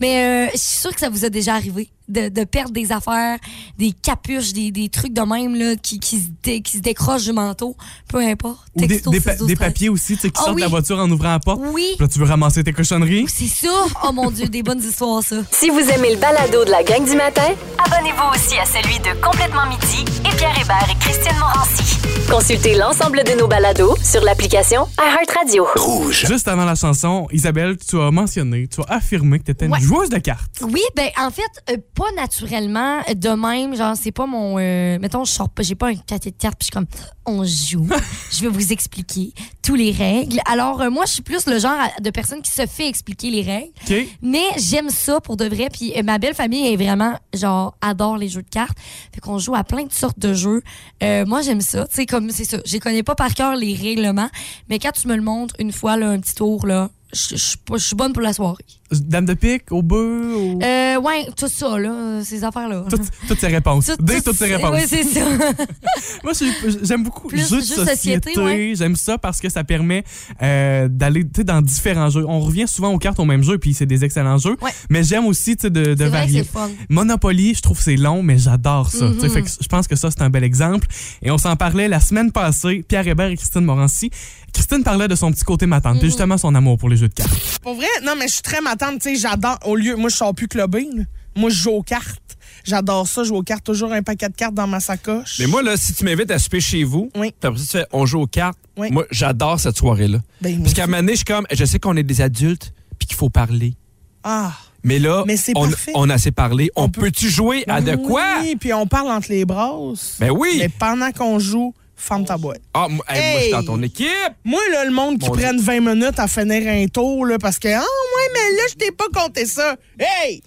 Mais 0.00 0.46
euh, 0.46 0.50
je 0.54 0.58
suis 0.58 0.78
sûre 0.78 0.94
que 0.94 1.00
ça 1.00 1.10
vous 1.10 1.24
a 1.24 1.28
déjà 1.28 1.54
arrivé 1.54 1.90
de, 2.12 2.28
de 2.28 2.44
perdre 2.44 2.72
des 2.72 2.92
affaires, 2.92 3.38
des 3.78 3.92
capuches, 3.92 4.52
des, 4.52 4.70
des 4.70 4.88
trucs 4.88 5.12
de 5.12 5.22
même 5.22 5.54
là, 5.56 5.76
qui, 5.76 5.98
qui, 5.98 6.18
se 6.20 6.28
dé- 6.42 6.60
qui 6.60 6.76
se 6.78 6.82
décrochent 6.82 7.24
du 7.24 7.32
manteau. 7.32 7.76
Peu 8.08 8.18
importe. 8.18 8.58
Ou 8.74 8.80
des, 8.80 8.88
Texto 8.88 9.10
des 9.10 9.20
pa- 9.20 9.32
6 9.32 9.38
12 9.38 9.48
des 9.48 9.54
13. 9.56 9.68
papiers 9.68 9.88
aussi, 9.88 10.14
tu 10.16 10.20
sais, 10.22 10.30
qui 10.30 10.38
Ah 10.40 10.44
sortent 10.44 10.56
de 10.56 10.60
la 10.62 10.68
voiture 10.68 10.98
en 10.98 11.10
ouvrant 11.10 11.30
la 11.30 11.40
porte. 11.40 11.60
Oui. 11.72 11.94
Puis 11.96 12.04
Là, 12.04 12.08
tu 12.08 12.18
veux 12.18 12.24
ramasser 12.26 12.62
tes 12.64 12.72
cochonneries? 12.72 13.26
C'est 13.28 13.46
ça. 13.48 13.68
Oh 14.04 14.12
mon 14.12 14.30
Dieu, 14.30 14.46
des 14.48 14.62
bonnes 14.62 14.82
histoires, 14.82 15.22
ça. 15.22 15.36
Si 15.50 15.70
vous 15.70 15.78
aimez 15.80 16.14
le 16.14 16.20
balado 16.20 16.64
de 16.64 16.70
la 16.70 16.82
gang 16.82 17.04
du 17.04 17.16
matin, 17.16 17.48
abonnez-vous 17.84 18.30
aussi 18.34 18.56
à 18.58 18.64
celui 18.66 18.98
de 18.98 19.20
Complètement 19.20 19.66
Midi 19.66 20.04
et 20.30 20.36
Pierre 20.36 20.54
Hébert 20.60 20.86
et 20.90 20.98
Christine 20.98 21.36
Morancy. 21.38 21.98
Consultez 22.30 22.76
l'ensemble 22.76 23.22
de 23.24 23.38
nos 23.38 23.46
balados 23.48 23.94
sur 24.02 24.22
l'application 24.22 24.86
iHeartRadio. 24.98 25.66
Rouge. 25.76 26.24
Juste 26.28 26.48
avant 26.48 26.64
la 26.64 26.74
chanson, 26.74 27.26
Isabelle, 27.32 27.76
tu 27.76 28.00
as 28.00 28.10
mentionné, 28.10 28.68
tu 28.68 28.80
as 28.82 28.94
affirmé 28.94 29.38
que 29.38 29.44
tu 29.44 29.50
étais 29.50 29.66
Ouais. 29.68 29.78
une 29.78 29.84
joueuse 29.84 30.08
de 30.08 30.18
cartes. 30.18 30.60
Oui, 30.62 30.80
ben 30.96 31.08
en 31.20 31.30
fait, 31.30 31.42
euh, 31.70 31.76
pas 31.94 32.01
naturellement, 32.16 33.00
euh, 33.08 33.14
de 33.14 33.28
même, 33.28 33.76
genre 33.76 33.96
c'est 33.96 34.12
pas 34.12 34.26
mon 34.26 34.58
euh, 34.58 34.98
mettons 34.98 35.24
je 35.24 35.32
sors 35.32 35.48
pas, 35.48 35.62
j'ai 35.62 35.74
pas 35.74 35.88
un 35.88 35.94
paquet 35.94 36.30
de 36.30 36.36
cartes 36.36 36.58
puis 36.58 36.62
je 36.62 36.64
suis 36.66 36.72
comme 36.72 36.86
on 37.26 37.44
joue. 37.44 37.88
je 38.32 38.42
vais 38.42 38.48
vous 38.48 38.72
expliquer 38.72 39.32
tous 39.62 39.74
les 39.74 39.90
règles. 39.90 40.40
Alors 40.46 40.82
euh, 40.82 40.90
moi, 40.90 41.04
je 41.06 41.12
suis 41.12 41.22
plus 41.22 41.46
le 41.46 41.58
genre 41.58 41.78
de 42.00 42.10
personne 42.10 42.42
qui 42.42 42.50
se 42.50 42.66
fait 42.66 42.88
expliquer 42.88 43.30
les 43.30 43.42
règles, 43.42 44.08
mais 44.22 44.44
j'aime 44.56 44.90
ça 44.90 45.20
pour 45.20 45.36
de 45.36 45.44
vrai 45.44 45.68
puis 45.70 45.92
euh, 45.96 46.02
ma 46.02 46.18
belle 46.18 46.34
famille 46.34 46.72
est 46.72 46.76
vraiment 46.76 47.14
genre 47.34 47.74
adore 47.80 48.16
les 48.16 48.28
jeux 48.28 48.42
de 48.42 48.50
cartes. 48.50 48.76
Fait 49.14 49.20
qu'on 49.20 49.38
joue 49.38 49.54
à 49.54 49.64
plein 49.64 49.84
de 49.84 49.92
sortes 49.92 50.18
de 50.18 50.34
jeux. 50.34 50.62
Moi, 51.02 51.42
j'aime 51.42 51.60
ça, 51.60 51.86
tu 51.86 51.96
sais 51.96 52.06
comme 52.06 52.30
c'est 52.30 52.44
ça. 52.44 52.58
Je 52.64 52.78
connais 52.78 53.02
pas 53.02 53.14
par 53.14 53.34
cœur 53.34 53.56
les 53.56 53.74
règlements, 53.74 54.30
mais 54.68 54.78
quand 54.78 54.92
tu 54.92 55.08
me 55.08 55.16
le 55.16 55.22
montres 55.22 55.54
une 55.58 55.72
fois 55.72 55.96
là 55.96 56.08
un 56.08 56.20
petit 56.20 56.34
tour 56.34 56.66
là, 56.66 56.90
je 57.12 57.28
je 57.30 57.36
suis 57.36 57.56
pas- 57.58 57.76
je 57.76 57.84
suis 57.84 57.96
bonne 57.96 58.12
pour 58.12 58.22
la 58.22 58.32
soirée. 58.32 58.64
Dame 58.90 59.24
de 59.24 59.32
pique, 59.32 59.72
au 59.72 59.80
bœuf, 59.82 60.34
au... 60.36 60.58
Euh, 60.62 61.00
ouais, 61.00 61.26
tout 61.34 61.48
ça, 61.48 61.78
là, 61.78 62.20
ces 62.22 62.44
affaires-là. 62.44 62.84
Toutes, 62.90 63.00
toutes 63.26 63.40
ces 63.40 63.46
réponses. 63.46 63.86
Tout- 63.86 63.96
Dès 64.02 64.16
tout- 64.20 64.30
toutes 64.30 64.36
ces 64.36 64.54
réponses. 64.54 64.74
Oui, 64.74 64.82
c'est 64.86 65.04
ça. 65.04 65.20
Moi, 66.24 66.32
j'ai- 66.38 66.84
j'aime 66.84 67.02
beaucoup 67.02 67.28
Plus 67.28 67.48
jeux 67.48 67.60
de 67.60 67.64
société. 67.64 67.90
société, 68.34 68.38
ouais. 68.40 68.72
J'aime 68.76 68.94
ça 68.96 69.16
parce 69.16 69.40
que 69.40 69.48
ça 69.48 69.64
permet 69.64 70.04
euh, 70.42 70.88
d'aller 70.88 71.24
dans 71.24 71.62
différents 71.62 72.10
jeux. 72.10 72.26
On 72.28 72.40
revient 72.40 72.68
souvent 72.68 72.92
aux 72.92 72.98
cartes 72.98 73.18
au 73.18 73.24
même 73.24 73.42
jeu, 73.42 73.56
puis 73.56 73.72
c'est 73.72 73.86
des 73.86 74.04
excellents 74.04 74.36
jeux. 74.38 74.56
Ouais. 74.60 74.70
Mais 74.90 75.02
j'aime 75.04 75.24
aussi 75.24 75.56
de, 75.56 75.68
de 75.70 75.84
C'est 75.96 76.08
vrai 76.08 76.26
que 76.26 76.32
varier. 76.32 76.44
Monopoly, 76.90 77.54
je 77.54 77.62
trouve 77.62 77.78
que 77.78 77.84
c'est 77.84 77.96
long, 77.96 78.22
mais 78.22 78.36
j'adore 78.38 78.90
ça. 78.90 79.06
Mhm. 79.06 79.20
Fait 79.30 79.42
que 79.42 79.48
Je 79.60 79.68
pense 79.68 79.88
que 79.88 79.96
ça, 79.96 80.10
c'est 80.10 80.22
un 80.22 80.28
bel 80.30 80.44
exemple. 80.44 80.86
Et 81.22 81.30
on 81.30 81.38
s'en 81.38 81.56
parlait 81.56 81.88
la 81.88 82.00
semaine 82.00 82.30
passée, 82.30 82.84
Pierre 82.86 83.06
Hébert 83.08 83.30
et 83.30 83.36
Christine 83.36 83.62
Morancy. 83.64 84.10
Christine 84.52 84.82
parlait 84.82 85.08
de 85.08 85.14
son 85.14 85.32
petit 85.32 85.44
côté 85.44 85.66
matante, 85.66 85.94
Mhm. 85.94 86.00
puis 86.00 86.08
justement 86.08 86.36
son 86.38 86.54
amour 86.54 86.78
pour 86.78 86.88
les 86.88 86.96
jeux 86.96 87.08
de 87.08 87.14
cartes. 87.14 87.58
Pour 87.62 87.74
vrai, 87.74 87.86
non, 88.04 88.12
mais 88.18 88.28
je 88.28 88.34
suis 88.34 88.42
très 88.42 88.60
matante. 88.60 89.00
Tu 89.00 89.14
sais, 89.14 89.20
j'adore. 89.20 89.58
Au 89.64 89.76
lieu, 89.76 89.96
moi, 89.96 90.10
je 90.10 90.16
sors 90.16 90.34
plus 90.34 90.48
clubé. 90.48 90.86
là. 90.94 91.04
Moi, 91.34 91.48
je 91.50 91.56
joue 91.56 91.70
aux 91.70 91.82
cartes. 91.82 92.18
J'adore 92.64 93.08
ça, 93.08 93.24
jouer 93.24 93.38
aux 93.38 93.42
cartes. 93.42 93.64
Toujours 93.64 93.92
un 93.92 94.02
paquet 94.02 94.28
de 94.28 94.34
cartes 94.34 94.54
dans 94.54 94.66
ma 94.66 94.78
sacoche. 94.80 95.36
Mais 95.40 95.46
moi, 95.46 95.62
là, 95.62 95.76
si 95.76 95.94
tu 95.94 96.04
m'invites 96.04 96.30
à 96.30 96.38
souper 96.38 96.60
chez 96.60 96.84
vous, 96.84 97.10
Oui. 97.16 97.32
puis 97.40 97.48
après 97.48 97.58
ça, 97.58 97.64
tu 97.64 97.78
fais 97.78 97.86
on 97.92 98.04
joue 98.06 98.20
aux 98.20 98.26
cartes, 98.26 98.58
Oui. 98.76 98.90
moi, 98.92 99.04
j'adore 99.10 99.58
cette 99.58 99.76
soirée-là. 99.78 100.18
Ben, 100.42 100.52
moi 100.56 100.62
Parce 100.64 100.74
qu'à 100.74 100.82
un 100.82 100.84
aussi. 100.84 100.90
moment 100.90 101.02
donné, 101.02 101.12
je 101.12 101.16
suis 101.16 101.24
comme, 101.24 101.46
je 101.50 101.64
sais 101.64 101.78
qu'on 101.78 101.96
est 101.96 102.02
des 102.02 102.20
adultes, 102.20 102.72
puis 102.98 103.08
qu'il 103.08 103.16
faut 103.16 103.30
parler. 103.30 103.74
Ah. 104.22 104.52
Mais 104.84 104.98
là, 104.98 105.24
Mais 105.26 105.36
c'est 105.36 105.52
on, 105.56 105.68
parfait. 105.68 105.92
on 105.94 106.10
a 106.10 106.14
assez 106.14 106.30
parlé. 106.32 106.70
On, 106.76 106.84
On 106.84 106.88
peut- 106.88 107.02
peut-tu 107.02 107.30
jouer 107.30 107.64
à 107.68 107.80
de 107.80 107.96
quoi? 107.96 108.24
Oui, 108.42 108.56
puis 108.60 108.72
on 108.74 108.86
parle 108.86 109.10
entre 109.10 109.28
les 109.30 109.44
brasses. 109.44 110.16
Ben 110.20 110.30
oui. 110.30 110.56
Mais 110.58 110.68
pendant 110.68 111.10
qu'on 111.12 111.38
joue, 111.38 111.72
ferme 112.02 112.24
ta 112.24 112.36
boîte. 112.36 112.60
Ah, 112.74 112.88
moi, 112.88 113.04
hey, 113.08 113.20
moi, 113.20 113.38
je 113.38 113.42
suis 113.44 113.52
dans 113.52 113.64
ton 113.64 113.82
équipe. 113.82 114.08
Moi, 114.44 114.60
là, 114.70 114.84
le 114.84 114.90
monde 114.90 115.18
qui 115.18 115.28
Mon 115.28 115.34
prenne 115.34 115.60
20 115.60 115.80
minutes 115.80 116.18
à 116.18 116.28
finir 116.28 116.66
un 116.66 116.86
tour, 116.86 117.26
là, 117.26 117.38
parce 117.38 117.58
que, 117.58 117.68
ah, 117.68 117.80
ouais, 117.80 118.30
mais 118.34 118.56
là, 118.56 118.62
je 118.70 118.74
t'ai 118.74 118.90
pas 118.90 119.06
compté 119.12 119.46
ça. 119.46 119.76
Hey! 119.98 120.42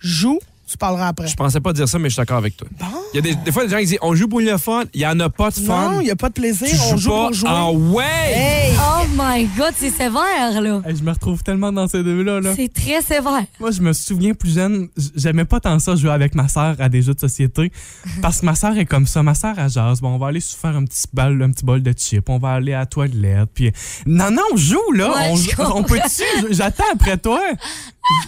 Joue, 0.00 0.38
tu 0.72 0.78
parleras 0.78 1.08
après. 1.08 1.28
Je 1.28 1.36
pensais 1.36 1.60
pas 1.60 1.72
dire 1.72 1.86
ça, 1.88 1.98
mais 1.98 2.08
je 2.08 2.14
suis 2.14 2.20
d'accord 2.20 2.38
avec 2.38 2.56
toi. 2.56 2.66
Il 3.12 3.16
y 3.16 3.18
a 3.18 3.22
des, 3.22 3.34
des 3.34 3.52
fois, 3.52 3.64
des 3.64 3.70
gens 3.70 3.78
qui 3.78 3.86
disent 3.86 3.98
on 4.02 4.14
joue 4.14 4.26
pour 4.26 4.40
le 4.40 4.56
fun. 4.56 4.84
Il 4.94 5.00
y 5.00 5.06
en 5.06 5.18
a 5.20 5.28
pas 5.28 5.50
de 5.50 5.54
fun. 5.54 5.92
Non, 5.92 6.00
il 6.00 6.04
n'y 6.04 6.10
a 6.10 6.16
pas 6.16 6.28
de 6.28 6.34
plaisir. 6.34 6.68
tu 6.68 6.76
on 6.92 6.96
joues 6.96 6.98
joue 6.98 7.10
pas 7.10 7.24
pour 7.26 7.32
jouer. 7.34 7.48
en 7.50 7.72
way. 7.72 8.04
Hey! 8.34 8.72
Oh 8.78 9.04
my 9.14 9.44
God, 9.56 9.74
c'est 9.76 9.90
sévère, 9.90 10.60
là. 10.60 10.80
Hey, 10.86 10.96
je 10.96 11.02
me 11.02 11.10
retrouve 11.10 11.42
tellement 11.42 11.72
dans 11.72 11.86
ces 11.88 12.02
deux-là. 12.02 12.40
Là. 12.40 12.54
C'est 12.56 12.72
très 12.72 13.02
sévère. 13.02 13.44
Moi, 13.60 13.70
je 13.70 13.82
me 13.82 13.92
souviens 13.92 14.32
plus 14.34 14.54
jeune, 14.54 14.88
j'aimais 15.14 15.44
pas 15.44 15.60
tant 15.60 15.78
ça 15.78 15.94
jouer 15.94 16.10
avec 16.10 16.34
ma 16.34 16.48
sœur 16.48 16.76
à 16.78 16.88
des 16.88 17.02
jeux 17.02 17.14
de 17.14 17.20
société 17.20 17.70
parce 18.22 18.40
que 18.40 18.46
ma 18.46 18.54
sœur 18.54 18.76
est 18.78 18.86
comme 18.86 19.06
ça. 19.06 19.22
Ma 19.22 19.34
sœur, 19.34 19.54
elle 19.58 19.68
jase. 19.70 20.00
Bon, 20.00 20.14
on 20.14 20.18
va 20.18 20.28
aller 20.28 20.40
se 20.40 20.56
faire 20.56 20.76
un 20.76 20.84
petit 20.84 21.04
bol, 21.12 21.42
un 21.42 21.50
petit 21.50 21.64
bol 21.64 21.82
de 21.82 21.92
chips. 21.92 22.28
On 22.28 22.38
va 22.38 22.52
aller 22.54 22.72
à 22.72 22.80
la 22.80 22.86
toilette. 22.86 23.50
Puis 23.54 23.70
non, 24.06 24.30
non, 24.30 24.56
joue 24.56 24.92
là. 24.94 25.10
Ouais, 25.10 25.34
on, 25.58 25.78
on 25.78 25.82
peut-tu? 25.82 26.52
J'attends 26.54 26.84
après 26.92 27.18
toi. 27.18 27.40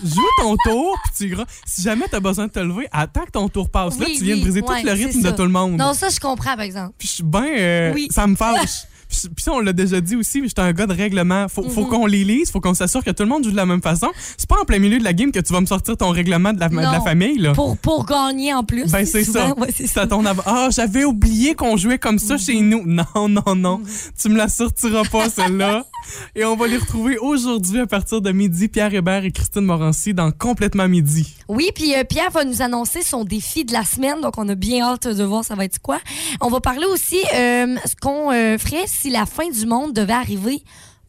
Joue 0.04 0.22
ton 0.40 0.54
tour, 0.64 0.96
puis 1.16 1.30
tu 1.30 1.36
Si 1.66 1.82
jamais 1.82 2.06
t'as 2.10 2.20
besoin 2.20 2.33
de 2.42 2.46
te 2.48 2.58
lever, 2.60 2.86
attends 2.92 3.24
que 3.24 3.30
ton 3.30 3.48
tour 3.48 3.70
passe. 3.70 3.98
là, 3.98 4.06
tu 4.06 4.24
viens 4.24 4.36
de 4.36 4.40
briser 4.42 4.60
ouais, 4.60 4.80
tout 4.80 4.86
le 4.86 4.92
rythme 4.92 5.20
de 5.22 5.26
ça. 5.28 5.32
tout 5.32 5.42
le 5.42 5.48
monde. 5.48 5.76
Non, 5.76 5.92
ça, 5.94 6.08
je 6.10 6.20
comprends, 6.20 6.54
par 6.54 6.60
exemple. 6.62 6.94
Puis 6.98 7.08
je 7.08 7.12
suis 7.14 7.22
bien. 7.22 7.46
euh, 7.56 7.92
Oui. 7.94 8.08
Ça 8.10 8.26
me 8.26 8.34
fâche. 8.36 8.84
Puis 9.08 9.44
ça, 9.44 9.52
on 9.52 9.60
l'a 9.60 9.72
déjà 9.72 10.00
dit 10.00 10.16
aussi, 10.16 10.40
mais 10.40 10.48
j'étais 10.48 10.62
un 10.62 10.72
gars 10.72 10.86
de 10.86 10.94
règlement. 10.94 11.46
Faut, 11.48 11.62
Mhm. 11.62 11.70
faut 11.70 11.84
qu'on 11.86 12.06
les 12.06 12.24
lise, 12.24 12.50
faut 12.50 12.60
qu'on 12.60 12.74
s'assure 12.74 13.02
que 13.04 13.10
tout 13.10 13.22
le 13.22 13.28
monde 13.28 13.44
joue 13.44 13.50
de 13.50 13.56
la 13.56 13.66
même 13.66 13.82
façon. 13.82 14.08
C'est 14.36 14.48
pas 14.48 14.56
en 14.60 14.64
plein 14.64 14.78
milieu 14.78 14.98
de 14.98 15.04
la 15.04 15.12
game 15.12 15.30
que 15.32 15.40
tu 15.40 15.52
vas 15.52 15.60
me 15.60 15.66
sortir 15.66 15.96
ton 15.96 16.10
règlement 16.10 16.52
de 16.52 16.60
la, 16.60 16.68
de 16.68 16.76
la 16.76 17.00
famille, 17.00 17.38
là. 17.38 17.52
Pour, 17.52 17.76
pour 17.78 18.04
gagner 18.06 18.52
en 18.54 18.64
plus. 18.64 18.90
Ben, 18.90 19.04
c'est 19.06 19.24
ça. 19.24 19.54
Ouais, 19.56 19.70
ça. 19.86 20.06
ton 20.06 20.24
av- 20.26 20.42
Ah, 20.46 20.68
j'avais 20.70 21.04
oublié 21.04 21.54
qu'on 21.54 21.76
jouait 21.76 21.98
comme 21.98 22.18
ça 22.18 22.36
chez 22.38 22.60
nous. 22.60 22.82
Non, 22.86 23.28
non, 23.28 23.54
non. 23.54 23.80
Tu 24.20 24.28
me 24.28 24.36
la 24.36 24.48
sortiras 24.48 25.04
pas, 25.10 25.28
celle-là. 25.30 25.84
Et 26.36 26.44
on 26.44 26.54
va 26.56 26.66
les 26.66 26.76
retrouver 26.76 27.16
aujourd'hui 27.18 27.80
à 27.80 27.86
partir 27.86 28.20
de 28.20 28.30
midi. 28.30 28.68
Pierre 28.68 28.92
Hébert 28.92 29.24
et 29.24 29.32
Christine 29.32 29.62
Morancy 29.64 30.12
dans 30.12 30.30
Complètement 30.32 30.86
Midi. 30.88 31.34
Oui, 31.48 31.70
puis 31.74 31.94
euh, 31.94 32.04
Pierre 32.04 32.30
va 32.30 32.44
nous 32.44 32.60
annoncer 32.60 33.02
son 33.02 33.24
défi 33.24 33.64
de 33.64 33.72
la 33.72 33.84
semaine, 33.84 34.20
donc 34.20 34.34
on 34.36 34.46
a 34.48 34.54
bien 34.54 34.84
hâte 34.84 35.08
de 35.08 35.24
voir 35.24 35.44
ça 35.44 35.54
va 35.54 35.64
être 35.64 35.78
quoi. 35.78 35.98
On 36.42 36.48
va 36.50 36.60
parler 36.60 36.84
aussi 36.86 37.16
euh, 37.34 37.74
ce 37.86 37.94
qu'on 38.00 38.30
euh, 38.32 38.58
ferait 38.58 38.84
si 38.94 39.10
la 39.10 39.26
fin 39.26 39.48
du 39.50 39.66
monde 39.66 39.92
devait 39.92 40.12
arriver 40.12 40.62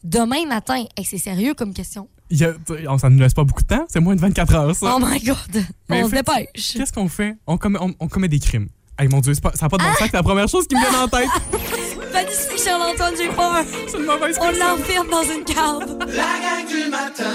demain 0.04 0.46
matin. 0.48 0.84
Et 0.98 1.04
c'est 1.04 1.18
sérieux 1.18 1.54
comme 1.54 1.74
question? 1.74 2.08
Il 2.30 2.38
y 2.38 2.44
a- 2.46 2.54
on 2.90 2.98
s'en 2.98 3.10
nous 3.12 3.20
laisse 3.20 3.34
pas 3.36 3.44
beaucoup 3.44 3.62
de 3.62 3.68
temps. 3.68 3.86
C'est 3.88 4.00
moins 4.00 4.16
de 4.16 4.22
24 4.22 4.56
heures, 4.56 4.76
ça. 4.76 4.96
Oh 4.96 5.00
my 5.00 5.20
God! 5.24 5.38
Mais 5.90 6.04
on 6.04 6.10
se 6.10 6.16
dépêche. 6.16 6.74
Qu'est-ce 6.74 6.92
qu'on 6.94 7.08
fait? 7.08 7.36
On 7.48 7.58
commet, 7.58 7.78
on, 7.82 7.94
on 8.00 8.08
commet 8.08 8.28
des 8.28 8.40
crimes. 8.40 8.68
Hey, 8.98 9.08
mon 9.10 9.20
Dieu, 9.20 9.34
pas- 9.42 9.52
ça 9.54 9.66
n'a 9.66 9.70
pas 9.70 9.78
de 9.78 9.84
bon 9.84 9.90
Ah! 9.92 9.96
sens. 10.00 10.08
C'est 10.10 10.18
la 10.18 10.24
première 10.24 10.48
chose 10.48 10.68
qui 10.68 10.76
me 10.76 10.80
vient 10.82 11.04
en 11.04 11.08
tête. 11.08 11.30
Panique, 12.16 12.64
Charles-Antoine, 12.64 13.14
j'ai 13.18 13.28
peur. 13.28 13.56
C'est 13.88 13.98
une 13.98 14.06
mauvaise 14.06 14.38
On 14.40 14.46
l'enferme 14.46 15.10
dans 15.10 15.24
une 15.24 15.44
cave. 15.44 15.98
La 16.00 16.06
gang 16.40 16.66
du 16.66 16.90
matin. 16.90 17.26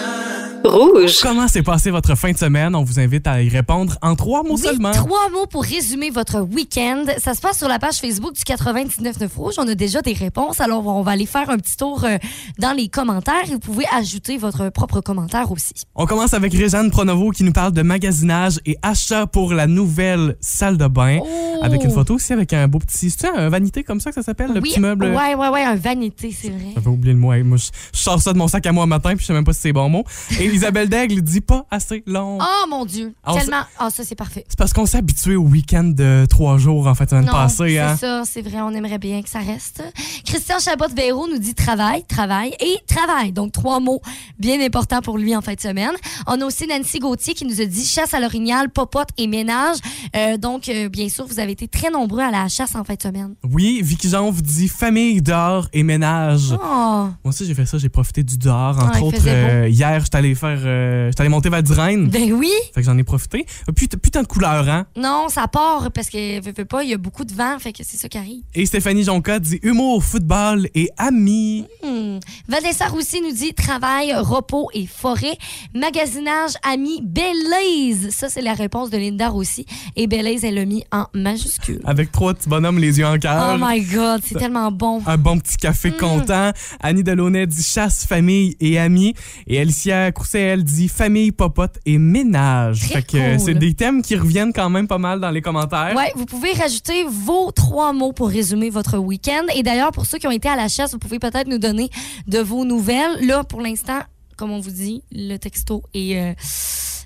Rouge. 0.65 1.19
Comment 1.23 1.49
s'est 1.49 1.63
passée 1.63 1.91
votre 1.91 2.15
fin 2.15 2.33
de 2.33 2.39
semaine? 2.39 2.75
On 2.75 2.83
vous 2.83 2.99
invite 2.99 3.27
à 3.27 3.43
y 3.43 3.49
répondre 3.51 3.99
en 4.01 4.15
trois 4.15 4.43
mots 4.43 4.55
Oui, 4.55 4.63
seulement. 4.63 4.91
trois 4.93 5.29
mots 5.31 5.47
pour 5.47 5.65
résumer 5.65 6.09
votre 6.11 6.41
week-end. 6.41 7.05
Ça 7.19 7.35
se 7.35 7.43
passe 7.43 7.59
sur 7.59 7.69
la 7.69 7.79
page 7.79 7.97
Facebook 7.97 8.33
du 8.35 8.41
99.9 8.43 9.29
Rouge. 9.37 9.55
On 9.59 9.69
a 9.69 9.75
déjà 9.75 10.01
des 10.01 10.15
réponses, 10.15 10.61
alors 10.61 10.87
on 10.87 11.03
va 11.03 11.13
aller 11.13 11.27
faire 11.27 11.51
un 11.51 11.59
petit 11.59 11.77
tour 11.77 12.05
euh, 12.05 12.17
dans 12.59 12.73
les 12.73 12.89
commentaires. 12.89 13.45
Vous 13.51 13.59
pouvez 13.59 13.85
ajouter 13.95 14.39
votre 14.39 14.71
propre 14.71 15.01
commentaire 15.03 15.51
aussi. 15.53 15.73
On 15.95 16.07
commence 16.07 16.33
avec 16.33 16.55
Réjeanne 16.55 16.91
Pronovo 16.91 17.31
qui 17.31 17.45
nous 17.45 17.53
parle 17.53 17.73
de 17.73 17.83
magasinage 17.83 18.61
et 18.65 18.77
achat 18.83 19.27
pour 19.27 19.53
la 19.53 19.67
nouvelle 19.67 20.37
salle 20.41 20.79
de 20.79 20.87
bain. 20.87 21.19
Oh! 21.23 21.51
Avec 21.63 21.85
une 21.85 21.91
photo 21.91 22.15
aussi 22.15 22.33
avec 22.33 22.53
un 22.55 22.69
beau 22.69 22.79
petit. 22.79 23.11
C'est 23.11 23.29
un 23.29 23.49
vanité 23.51 23.83
comme 23.83 24.01
ça 24.01 24.11
que 24.11 24.15
ça 24.15 24.23
s'appelle, 24.23 24.53
le 24.55 24.61
oui, 24.71 24.75
petit 24.75 24.81
meuble? 24.81 25.07
Ouais, 25.07 25.35
ouais, 25.35 25.49
ouais, 25.49 25.63
un 25.65 25.75
vanité, 25.77 26.35
c'est 26.39 26.51
vrai. 26.51 26.73
J'avais 26.75 26.89
oublié 26.89 27.13
le 27.15 27.19
mot. 27.21 27.33
Moi, 27.45 27.57
je, 27.57 27.69
sors 27.93 28.21
ça 28.21 28.33
de 28.33 28.39
mon 28.39 28.49
sac 28.49 28.67
à 28.67 28.73
moi 28.73 28.87
matin, 28.87 29.11
puis 29.11 29.21
je 29.21 29.27
sais 29.27 29.33
même 29.33 29.45
pas 29.45 29.53
si 29.53 29.61
c'est 29.61 29.73
bon 29.73 29.89
mot. 29.89 30.05
Et 30.39 30.47
Isabelle 30.47 30.89
Daigle 30.91 31.21
dit 31.23 31.41
pas 31.41 31.67
assez 31.71 32.03
long. 32.07 32.39
Oh 32.41 32.67
mon 32.69 32.85
Dieu. 32.85 33.15
Ah, 33.25 33.35
Tellement. 33.35 33.63
Ah, 33.79 33.91
ça, 33.91 34.05
c'est 34.05 34.15
parfait. 34.15 34.45
C'est 34.49 34.59
parce 34.59 34.73
qu'on 34.73 34.87
s'est 34.87 34.99
habitué 34.99 35.37
au 35.37 35.43
week-end 35.43 35.85
de 35.85 36.27
trois 36.29 36.59
jours 36.59 36.87
en 36.87 36.95
fait 36.95 37.11
semaine 37.11 37.25
Non, 37.27 37.33
passée. 37.33 37.57
c'est 37.69 37.79
Hein? 37.79 37.97
ça, 37.97 38.23
c'est 38.25 38.43
vrai, 38.43 38.61
on 38.61 38.71
aimerait 38.71 38.99
bien 38.99 39.23
que 39.23 39.29
ça 39.29 39.41
reste. 39.41 39.83
Christian 40.25 40.59
Chabot-Véro 40.59 41.27
nous 41.29 41.39
dit 41.39 41.55
travail, 41.55 42.05
travail 42.05 42.55
et 42.61 42.77
travail. 42.87 43.33
Donc, 43.33 43.53
trois 43.53 43.81
mots 43.81 44.01
bien 44.39 44.61
importants 44.61 45.01
pour 45.01 45.19
lui 45.19 45.35
en 45.37 45.41
fin 45.41 45.55
de 45.55 45.61
semaine. 45.61 45.93
On 46.27 46.41
a 46.41 46.45
aussi 46.45 46.67
Nancy 46.67 46.99
Gauthier 46.99 47.35
qui 47.35 47.45
nous 47.45 47.61
a 47.61 47.65
dit 47.65 47.85
chasse 47.85 48.15
à 48.15 48.21
l'orignal, 48.21 48.71
popote 48.71 49.09
et 49.19 49.27
ménage. 49.27 49.79
Euh, 50.17 50.37
donc, 50.37 50.69
euh, 50.69 50.89
bien 50.89 51.09
sûr, 51.09 51.27
vous 51.27 51.41
avez 51.41 51.53
été 51.53 51.69
très 51.69 51.91
nombreux 51.91 52.21
à 52.23 52.31
la 52.31 52.49
chasse 52.49 52.75
en 52.75 52.85
fin 52.85 52.95
de 52.95 53.03
semaine. 53.03 53.35
Oui, 53.51 53.81
Vicky 53.83 54.09
Jean 54.09 54.31
vous 54.31 54.43
dit 54.43 54.60
famille, 54.69 55.23
dehors 55.23 55.69
et 55.73 55.83
ménage. 55.83 56.53
Oh, 56.53 56.59
Moi 56.63 57.11
aussi, 57.25 57.45
j'ai 57.47 57.55
fait 57.55 57.67
ça. 57.67 57.79
J'ai 57.79 57.89
profité 57.89 58.23
du 58.23 58.37
dehors. 58.39 58.79
Entre 58.79 58.91
Ah, 58.99 59.03
autres, 59.03 59.19
euh, 59.27 59.69
hier, 59.69 60.01
j'étais 60.05 60.17
allé 60.17 60.35
faire. 60.35 60.59
euh, 60.65 61.09
j'étais 61.09 61.21
allé 61.23 61.31
monter 61.31 61.51
d'Irène. 61.63 62.09
ben 62.09 62.33
oui. 62.33 62.51
Fait 62.75 62.81
que 62.81 62.87
j'en 62.87 62.97
ai 62.99 63.05
profité. 63.05 63.47
Putain, 63.75 63.99
putain 63.99 64.23
de 64.23 64.27
couleur, 64.27 64.69
hein? 64.69 64.87
Non, 64.97 65.27
ça 65.29 65.47
part 65.49 65.91
parce 65.93 66.09
que, 66.11 66.41
veux, 66.43 66.53
veux 66.57 66.65
pas, 66.65 66.83
il 66.85 66.91
y 66.91 66.95
a 66.95 66.99
beaucoup 66.99 67.25
de 67.25 67.33
vent, 67.33 67.59
fait 67.59 67.73
que 67.73 67.83
c'est 67.85 67.97
ça 67.97 68.09
qui 68.09 68.19
arrive. 68.19 68.43
Et 68.55 68.67
Stéphanie 68.67 69.05
Jonca 69.05 69.39
dit 69.39 69.59
humour, 69.63 70.03
football 70.05 70.69
et 70.75 70.91
amis. 70.97 71.65
Hmm. 71.85 72.19
Vanessa 72.49 72.87
Roussy 72.89 73.21
nous 73.21 73.33
dit 73.33 73.55
travail, 73.55 74.13
repos 74.15 74.69
et 74.75 74.87
forêt. 74.87 75.37
Magasinage, 75.75 76.53
amis, 76.63 77.03
Belize. 77.03 78.11
Ça, 78.11 78.29
c'est 78.29 78.43
la 78.43 78.55
réponse 78.55 78.91
de 78.91 78.99
Linda 78.99 79.29
Roussy. 79.29 79.65
Et 79.97 80.07
Belize, 80.07 80.45
elle 80.45 80.55
l'a 80.57 80.65
mis 80.65 80.85
en 80.93 81.07
majuscule. 81.15 81.81
Avec 81.85 82.13
trois 82.13 82.35
petits 82.35 82.49
bonhommes, 82.49 82.79
les 82.79 82.99
yeux 82.99 83.07
en 83.07 83.19
cœur. 83.19 83.55
Oh 83.55 83.59
my 83.61 83.81
God, 83.83 84.21
c'est 84.25 84.43
tellement 84.51 84.71
bon. 84.73 85.03
Un 85.07 85.17
bon 85.17 85.39
petit 85.39 85.55
Mm. 85.55 85.61
café 85.63 85.91
content. 85.93 86.51
Annie 86.81 87.03
Delaunay 87.05 87.47
dit 87.47 87.63
chasse, 87.63 88.05
famille 88.07 88.57
et 88.61 88.79
amis. 88.79 89.15
Et 89.47 89.61
Alicia 89.61 90.11
Crousset, 90.13 90.41
elle 90.41 90.65
dit 90.65 90.89
famille, 90.89 91.33
popote 91.33 91.79
et 91.87 91.99
ménage. 91.99 92.81
Très 92.81 92.95
fait 92.95 93.03
que 93.03 93.17
euh, 93.17 93.37
cool. 93.37 93.47
c'est 93.47 93.55
des 93.55 93.75
thèmes 93.75 94.03
qui 94.03 94.17
reviennent 94.17 94.53
quand 94.53 94.71
même 94.71 94.89
pas 94.89 94.99
mal 94.99 95.21
dans 95.21 95.31
les 95.31 95.41
commentaires. 95.43 95.95
Ouais, 95.97 96.13
vous 96.17 96.27
pouvez 96.27 96.53
rajouter 96.53 97.05
vos 97.09 97.51
trois 97.53 97.93
mots 97.93 98.13
pour 98.13 98.29
résumer 98.29 98.71
votre 98.71 98.99
week-end. 98.99 99.45
Et 99.55 99.63
d'ailleurs, 99.63 99.93
pour 99.93 100.07
ceux 100.07 100.19
qui 100.19 100.27
ont 100.27 100.31
été 100.33 100.49
à 100.49 100.57
la 100.57 100.69
chasse, 100.69 100.93
vous 100.93 100.99
pouvez 100.99 101.19
peut-être 101.19 101.49
nous 101.49 101.59
donner 101.59 101.91
de 102.27 102.39
vos 102.41 102.65
nouvelles. 102.65 103.27
Là, 103.27 103.45
pour 103.45 103.61
l'instant, 103.61 104.01
comme 104.37 104.51
on 104.51 104.61
vous 104.61 104.71
dit, 104.71 105.03
le 105.13 105.37
texto 105.37 105.83
est. 105.95 106.17
euh, 106.17 106.33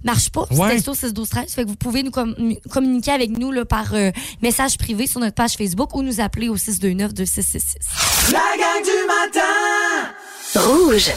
marche 0.05 0.31
pas. 0.31 0.47
Le 0.51 0.57
Ouais. 0.57 0.71
texto 0.71 0.95
6 0.95 1.13
12 1.13 1.29
13 1.29 1.53
fait 1.53 1.65
que 1.65 1.69
vous 1.69 1.77
pouvez 1.77 2.03
nous 2.03 2.11
com- 2.11 2.35
communiquer 2.71 3.11
avec 3.13 3.37
nous 3.39 3.51
là, 3.51 3.65
par 3.65 3.95
euh, 3.95 4.11
message 4.43 4.79
privé 4.79 5.07
sur 5.07 5.21
notre 5.21 5.35
page 5.35 5.55
Facebook 5.55 5.95
ou 5.97 6.03
nous 6.03 6.21
appeler 6.21 6.49
au 6.49 6.57
629 6.57 7.13
2666. 7.15 8.33
La 8.33 8.39
gang 8.59 8.83
du 8.85 9.07
matin 9.07 10.67
Rouge. 10.69 11.11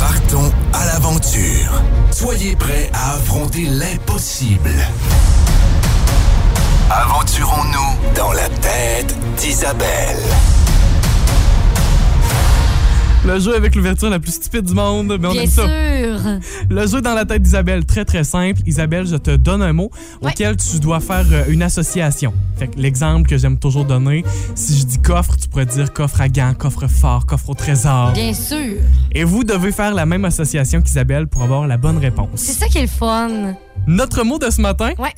Partons 0.00 0.52
à 0.72 0.86
l'aventure. 0.86 1.82
Soyez 2.10 2.56
prêts 2.56 2.90
à 2.92 3.14
affronter 3.14 3.66
l'impossible. 3.66 4.70
Aventurons-nous 6.90 8.14
dans 8.14 8.32
la 8.32 8.48
tête 8.48 9.14
d'Isabelle. 9.36 10.18
Le 13.26 13.38
jeu 13.40 13.54
avec 13.56 13.74
l'ouverture 13.74 14.10
la 14.10 14.18
plus 14.18 14.32
stupide 14.34 14.64
du 14.66 14.74
monde. 14.74 15.16
Mais 15.18 15.26
on 15.28 15.32
Bien 15.32 15.42
aime 15.42 15.48
ça. 15.48 15.62
sûr. 15.62 16.20
Le 16.68 16.86
jeu 16.86 17.00
dans 17.00 17.14
la 17.14 17.24
tête 17.24 17.40
d'Isabelle, 17.42 17.86
très 17.86 18.04
très 18.04 18.22
simple. 18.22 18.60
Isabelle, 18.66 19.06
je 19.06 19.16
te 19.16 19.34
donne 19.34 19.62
un 19.62 19.72
mot 19.72 19.90
Ouais. 20.20 20.30
auquel 20.30 20.56
tu 20.56 20.78
dois 20.78 21.00
faire 21.00 21.24
euh, 21.32 21.44
une 21.48 21.62
association. 21.62 22.34
Fait 22.58 22.68
que 22.68 22.78
l'exemple 22.78 23.26
que 23.28 23.38
j'aime 23.38 23.58
toujours 23.58 23.86
donner, 23.86 24.24
si 24.54 24.78
je 24.78 24.84
dis 24.84 24.98
coffre, 24.98 25.36
tu 25.38 25.48
pourrais 25.48 25.64
dire 25.66 25.92
coffre 25.92 26.20
à 26.20 26.28
gants, 26.28 26.52
coffre 26.54 26.86
fort, 26.86 27.24
coffre 27.24 27.48
au 27.48 27.54
trésor. 27.54 28.12
Bien 28.12 28.34
sûr. 28.34 28.76
Et 29.12 29.24
vous 29.24 29.42
devez 29.42 29.72
faire 29.72 29.94
la 29.94 30.04
même 30.04 30.26
association 30.26 30.82
qu'Isabelle 30.82 31.26
pour 31.26 31.42
avoir 31.42 31.66
la 31.66 31.78
bonne 31.78 31.96
C'est 31.98 32.04
réponse. 32.06 32.40
ça 32.40 32.66
qui 32.66 32.78
est 32.78 32.82
le 32.82 32.86
fun. 32.88 33.54
Notre 33.86 34.22
mot 34.22 34.38
de 34.38 34.50
ce 34.50 34.60
matin, 34.60 34.90
Ouais. 34.98 35.14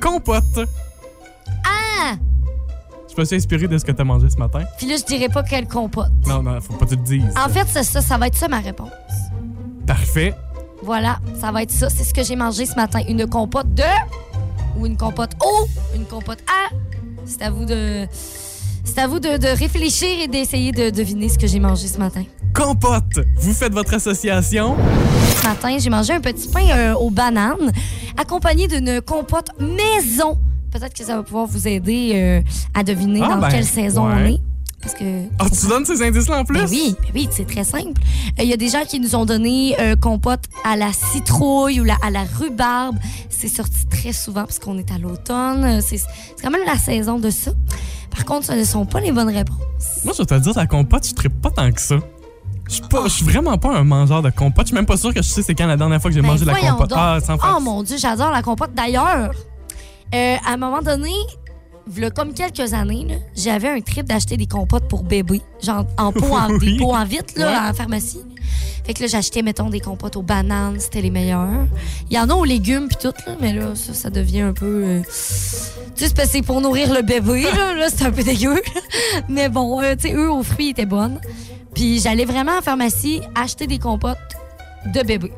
compote. 0.00 0.42
Ah! 1.64 2.14
Je 3.16 3.20
me 3.20 3.24
suis 3.24 3.36
inspiré 3.36 3.68
de 3.68 3.78
ce 3.78 3.84
que 3.84 3.92
tu 3.92 4.00
as 4.00 4.04
mangé 4.04 4.28
ce 4.28 4.36
matin. 4.36 4.64
Puis 4.76 4.86
là, 4.88 4.96
je 4.98 5.04
dirais 5.04 5.28
pas 5.28 5.42
quelle 5.42 5.68
compote. 5.68 6.10
Non, 6.26 6.42
non, 6.42 6.60
faut 6.60 6.72
pas 6.74 6.84
que 6.86 6.90
tu 6.90 6.96
le 6.96 7.02
dises. 7.02 7.34
En 7.36 7.48
fait, 7.48 7.66
c'est 7.68 7.84
ça, 7.84 8.00
ça 8.00 8.18
va 8.18 8.26
être 8.26 8.36
ça 8.36 8.48
ma 8.48 8.58
réponse. 8.58 8.90
Parfait. 9.86 10.34
Voilà, 10.82 11.18
ça 11.40 11.52
va 11.52 11.62
être 11.62 11.70
ça. 11.70 11.88
C'est 11.90 12.04
ce 12.04 12.12
que 12.12 12.24
j'ai 12.24 12.36
mangé 12.36 12.66
ce 12.66 12.74
matin. 12.74 13.00
Une 13.08 13.26
compote 13.28 13.72
de. 13.72 13.82
Ou 14.76 14.86
une 14.86 14.96
compote 14.96 15.30
O. 15.44 15.68
Une 15.94 16.04
compote 16.04 16.40
A. 16.48 16.74
C'est 17.24 17.42
à 17.42 17.50
vous 17.50 17.64
de. 17.64 18.06
C'est 18.84 18.98
à 18.98 19.06
vous 19.06 19.20
de, 19.20 19.38
de 19.38 19.46
réfléchir 19.46 20.08
et 20.20 20.28
d'essayer 20.28 20.72
de 20.72 20.90
deviner 20.90 21.28
ce 21.28 21.38
que 21.38 21.46
j'ai 21.46 21.60
mangé 21.60 21.86
ce 21.86 21.98
matin. 21.98 22.24
Compote. 22.52 23.20
Vous 23.36 23.52
faites 23.52 23.72
votre 23.72 23.94
association. 23.94 24.76
Ce 25.40 25.46
matin, 25.46 25.76
j'ai 25.78 25.90
mangé 25.90 26.12
un 26.12 26.20
petit 26.20 26.48
pain 26.48 26.68
euh, 26.70 26.94
aux 26.94 27.10
bananes, 27.10 27.72
accompagné 28.18 28.66
d'une 28.68 29.00
compote 29.00 29.48
maison. 29.58 30.38
Peut-être 30.74 30.92
que 30.94 31.04
ça 31.04 31.16
va 31.16 31.22
pouvoir 31.22 31.46
vous 31.46 31.68
aider 31.68 32.10
euh, 32.14 32.40
à 32.74 32.82
deviner 32.82 33.20
Ah, 33.24 33.28
dans 33.36 33.40
ben, 33.40 33.48
quelle 33.48 33.64
saison 33.64 34.08
ouais. 34.08 34.14
on 34.16 34.26
est. 34.26 34.38
Parce 34.82 34.94
que. 34.94 35.04
Ah, 35.38 35.46
tu 35.48 35.66
donnes 35.68 35.86
ces 35.86 36.02
indices-là 36.02 36.40
en 36.40 36.44
plus? 36.44 36.58
Ben 36.58 36.68
oui, 36.68 36.96
ben 37.00 37.08
oui, 37.14 37.28
c'est 37.30 37.46
très 37.46 37.62
simple. 37.64 38.00
Euh, 38.38 38.42
Il 38.42 38.48
y 38.48 38.52
a 38.52 38.56
des 38.56 38.68
gens 38.68 38.82
qui 38.86 38.98
nous 39.00 39.14
ont 39.14 39.24
donné 39.24 39.76
euh, 39.80 39.94
compote 39.96 40.40
à 40.64 40.76
la 40.76 40.92
citrouille 40.92 41.80
ou 41.80 41.84
la- 41.84 41.96
à 42.02 42.10
la 42.10 42.24
rhubarbe. 42.24 42.96
C'est 43.30 43.48
sorti 43.48 43.86
très 43.86 44.12
souvent 44.12 44.42
parce 44.42 44.58
qu'on 44.58 44.76
est 44.76 44.90
à 44.90 44.98
l'automne. 44.98 45.64
Euh, 45.64 45.80
C'est 45.80 46.00
quand 46.42 46.50
même 46.50 46.66
la 46.66 46.76
saison 46.76 47.18
de 47.18 47.30
ça. 47.30 47.52
Par 48.10 48.24
contre, 48.24 48.46
ce 48.46 48.52
ne 48.52 48.64
sont 48.64 48.84
pas 48.84 49.00
les 49.00 49.12
bonnes 49.12 49.32
réponses. 49.34 49.56
Moi, 50.04 50.12
je 50.12 50.22
vais 50.22 50.26
te 50.26 50.34
dire, 50.42 50.52
la 50.56 50.66
compote, 50.66 51.06
je 51.06 51.22
ne 51.22 51.28
pas 51.32 51.50
tant 51.50 51.70
que 51.70 51.80
ça. 51.80 51.96
Je 52.68 52.74
suis 52.74 52.82
pas- 52.82 53.04
je 53.04 53.08
suis 53.12 53.24
vraiment 53.24 53.56
pas 53.58 53.76
un 53.76 53.84
mangeur 53.84 54.22
de 54.22 54.30
compote. 54.30 54.66
Je 54.66 54.68
suis 54.68 54.74
même 54.74 54.86
pas 54.86 54.96
sûr 54.96 55.14
que 55.14 55.22
je 55.22 55.28
sais 55.28 55.42
c'est 55.42 55.54
quand 55.54 55.66
la 55.66 55.76
dernière 55.76 56.00
fois 56.02 56.10
que 56.10 56.14
j'ai 56.14 56.20
Ben, 56.22 56.28
mangé 56.28 56.44
de 56.44 56.50
la 56.50 56.58
compote. 56.58 56.90
donc. 56.90 56.98
Ah, 57.00 57.18
sans. 57.24 57.36
Oh 57.36 57.60
mon 57.60 57.82
Dieu, 57.82 57.96
j'adore 57.96 58.30
la 58.32 58.42
compote. 58.42 58.70
D'ailleurs, 58.74 59.30
euh, 60.14 60.36
à 60.46 60.52
un 60.52 60.56
moment 60.56 60.80
donné, 60.82 61.12
comme 62.14 62.32
quelques 62.32 62.72
années, 62.72 63.04
là, 63.08 63.14
j'avais 63.36 63.68
un 63.68 63.80
trip 63.80 64.06
d'acheter 64.06 64.36
des 64.36 64.46
compotes 64.46 64.88
pour 64.88 65.02
bébé. 65.02 65.42
Genre 65.62 65.84
en 65.98 66.12
pot, 66.12 66.32
en, 66.34 66.50
Oui. 66.54 66.72
des 66.72 66.78
pots 66.78 66.94
en 66.94 67.04
vitre 67.04 67.34
là, 67.36 67.46
Ouais. 67.46 67.66
la 67.68 67.72
pharmacie. 67.72 68.22
Fait 68.84 68.92
que 68.92 69.00
là, 69.00 69.06
j'achetais, 69.06 69.40
mettons, 69.42 69.70
des 69.70 69.80
compotes 69.80 70.16
aux 70.16 70.22
bananes, 70.22 70.76
c'était 70.78 71.00
les 71.00 71.10
meilleurs. 71.10 71.66
Il 72.10 72.16
y 72.16 72.20
en 72.20 72.28
a 72.28 72.34
aux 72.34 72.44
légumes 72.44 72.86
puis 72.88 72.98
tout, 73.00 73.14
là, 73.26 73.34
mais 73.40 73.52
là, 73.54 73.74
ça, 73.74 73.94
ça 73.94 74.10
devient 74.10 74.42
un 74.42 74.52
peu. 74.52 74.82
euh, 74.84 75.00
Tu 75.96 76.06
sais, 76.06 76.26
c'est 76.26 76.42
pour 76.42 76.60
nourrir 76.60 76.92
le 76.92 77.00
bébé, 77.02 77.44
là, 77.44 77.74
là 77.78 77.86
c'est 77.88 78.04
un 78.04 78.10
peu 78.10 78.22
dégueu. 78.22 78.60
mais 79.28 79.48
bon, 79.48 79.80
euh, 79.80 79.94
tu 79.96 80.08
sais, 80.08 80.14
eux, 80.14 80.30
aux 80.30 80.42
fruits, 80.42 80.66
ils 80.66 80.70
étaient 80.70 80.86
bonnes. 80.86 81.18
Puis 81.74 81.98
j'allais 82.00 82.24
vraiment 82.26 82.58
en 82.58 82.62
pharmacie 82.62 83.20
acheter 83.34 83.66
des 83.66 83.78
compotes 83.78 84.18
de 84.94 85.02
bébé. 85.02 85.32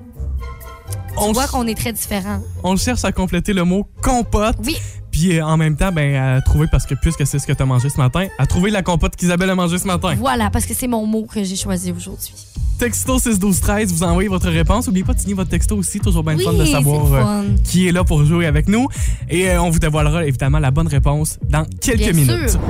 On, 1.19 1.33
vois 1.33 1.43
ch- 1.43 1.51
qu'on 1.51 1.67
est 1.67 1.75
très 1.77 1.93
différents. 1.93 2.41
on 2.63 2.77
cherche 2.77 3.05
à 3.05 3.13
compléter 3.13 3.53
le 3.53 3.65
mot 3.65 3.87
compote. 4.03 4.57
Oui. 4.65 4.77
Puis 5.11 5.39
euh, 5.39 5.45
en 5.47 5.57
même 5.57 5.77
temps, 5.77 5.93
ben, 5.93 6.15
à 6.15 6.41
trouver, 6.43 6.67
parce 6.71 6.85
que 6.85 6.95
puisque 6.95 7.27
c'est 7.27 7.39
ce 7.39 7.47
que 7.47 7.53
tu 7.55 7.63
as 7.63 7.67
mangé 7.67 7.89
ce 7.89 7.97
matin, 7.97 8.27
à 8.39 8.47
trouver 8.47 8.71
la 8.71 8.83
compote 8.83 9.17
qu'Isabelle 9.17 9.49
a 9.51 9.55
mangée 9.55 9.79
ce 9.79 9.87
matin. 9.87 10.15
Voilà, 10.19 10.51
parce 10.51 10.67
que 10.67 10.75
c'est 10.75 10.89
mon 10.89 11.07
mot 11.07 11.25
que 11.25 11.43
j'ai 11.43 11.57
choisi 11.57 11.91
aujourd'hui. 11.91 12.35
Texto 12.79 13.19
6 13.19 13.39
12 13.39 13.61
13, 13.61 13.93
vous 13.95 14.03
envoyez 14.03 14.29
votre 14.29 14.51
réponse. 14.51 14.87
N'oubliez 14.87 15.05
pas 15.07 15.15
de 15.15 15.19
signer 15.21 15.33
votre 15.33 15.49
texto 15.49 15.75
aussi. 15.79 15.99
Toujours 16.01 16.23
bien 16.23 16.35
le 16.35 16.41
Oui, 16.41 16.45
fun 16.45 16.53
de 16.53 16.67
savoir 16.67 17.13
euh, 17.15 17.43
qui 17.65 17.89
est 17.89 17.93
là 17.93 18.05
pour 18.05 18.23
jouer 18.27 18.45
avec 18.45 18.69
nous. 18.69 18.87
Et 19.31 19.49
euh, 19.49 19.63
on 19.63 19.71
vous 19.71 19.79
dévoilera 19.79 20.27
évidemment 20.27 20.59
la 20.59 20.71
bonne 20.71 20.89
réponse 20.89 21.39
dans 21.49 21.65
quelques 21.81 22.01
Bien 22.01 22.13
minutes. 22.13 22.51
sûr. 22.51 22.61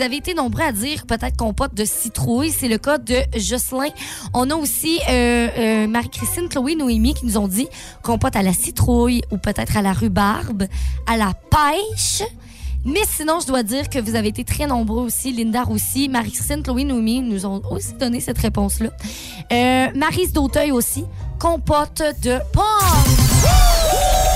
Vous 0.00 0.06
avez 0.06 0.16
été 0.16 0.32
nombreux 0.32 0.62
à 0.62 0.72
dire 0.72 1.04
peut-être 1.04 1.36
compote 1.36 1.74
de 1.74 1.84
citrouille. 1.84 2.50
C'est 2.50 2.68
le 2.68 2.78
cas 2.78 2.96
de 2.96 3.18
Jocelyn. 3.36 3.90
On 4.32 4.48
a 4.48 4.54
aussi 4.54 4.98
euh, 5.06 5.48
euh, 5.58 5.86
Marie-Christine, 5.88 6.48
Chloé, 6.48 6.74
Noémie 6.74 7.12
qui 7.12 7.26
nous 7.26 7.36
ont 7.36 7.48
dit 7.48 7.68
compote 8.02 8.34
à 8.34 8.42
la 8.42 8.54
citrouille 8.54 9.20
ou 9.30 9.36
peut-être 9.36 9.76
à 9.76 9.82
la 9.82 9.92
rhubarbe, 9.92 10.64
à 11.06 11.18
la 11.18 11.34
pêche. 11.50 12.26
Mais 12.86 13.02
sinon, 13.10 13.40
je 13.40 13.46
dois 13.48 13.62
dire 13.62 13.90
que 13.90 13.98
vous 13.98 14.14
avez 14.14 14.28
été 14.28 14.42
très 14.42 14.66
nombreux 14.66 15.02
aussi. 15.02 15.34
Linda 15.34 15.64
aussi, 15.68 16.08
Marie-Christine, 16.08 16.62
Chloé, 16.62 16.84
Noémie 16.84 17.20
nous 17.20 17.44
ont 17.44 17.60
aussi 17.70 17.92
donné 17.92 18.20
cette 18.20 18.38
réponse-là. 18.38 18.88
Euh, 19.52 19.88
Marise 19.94 20.32
d'Auteuil 20.32 20.72
aussi, 20.72 21.04
compote 21.38 22.02
de 22.22 22.38
pomme. 22.54 24.29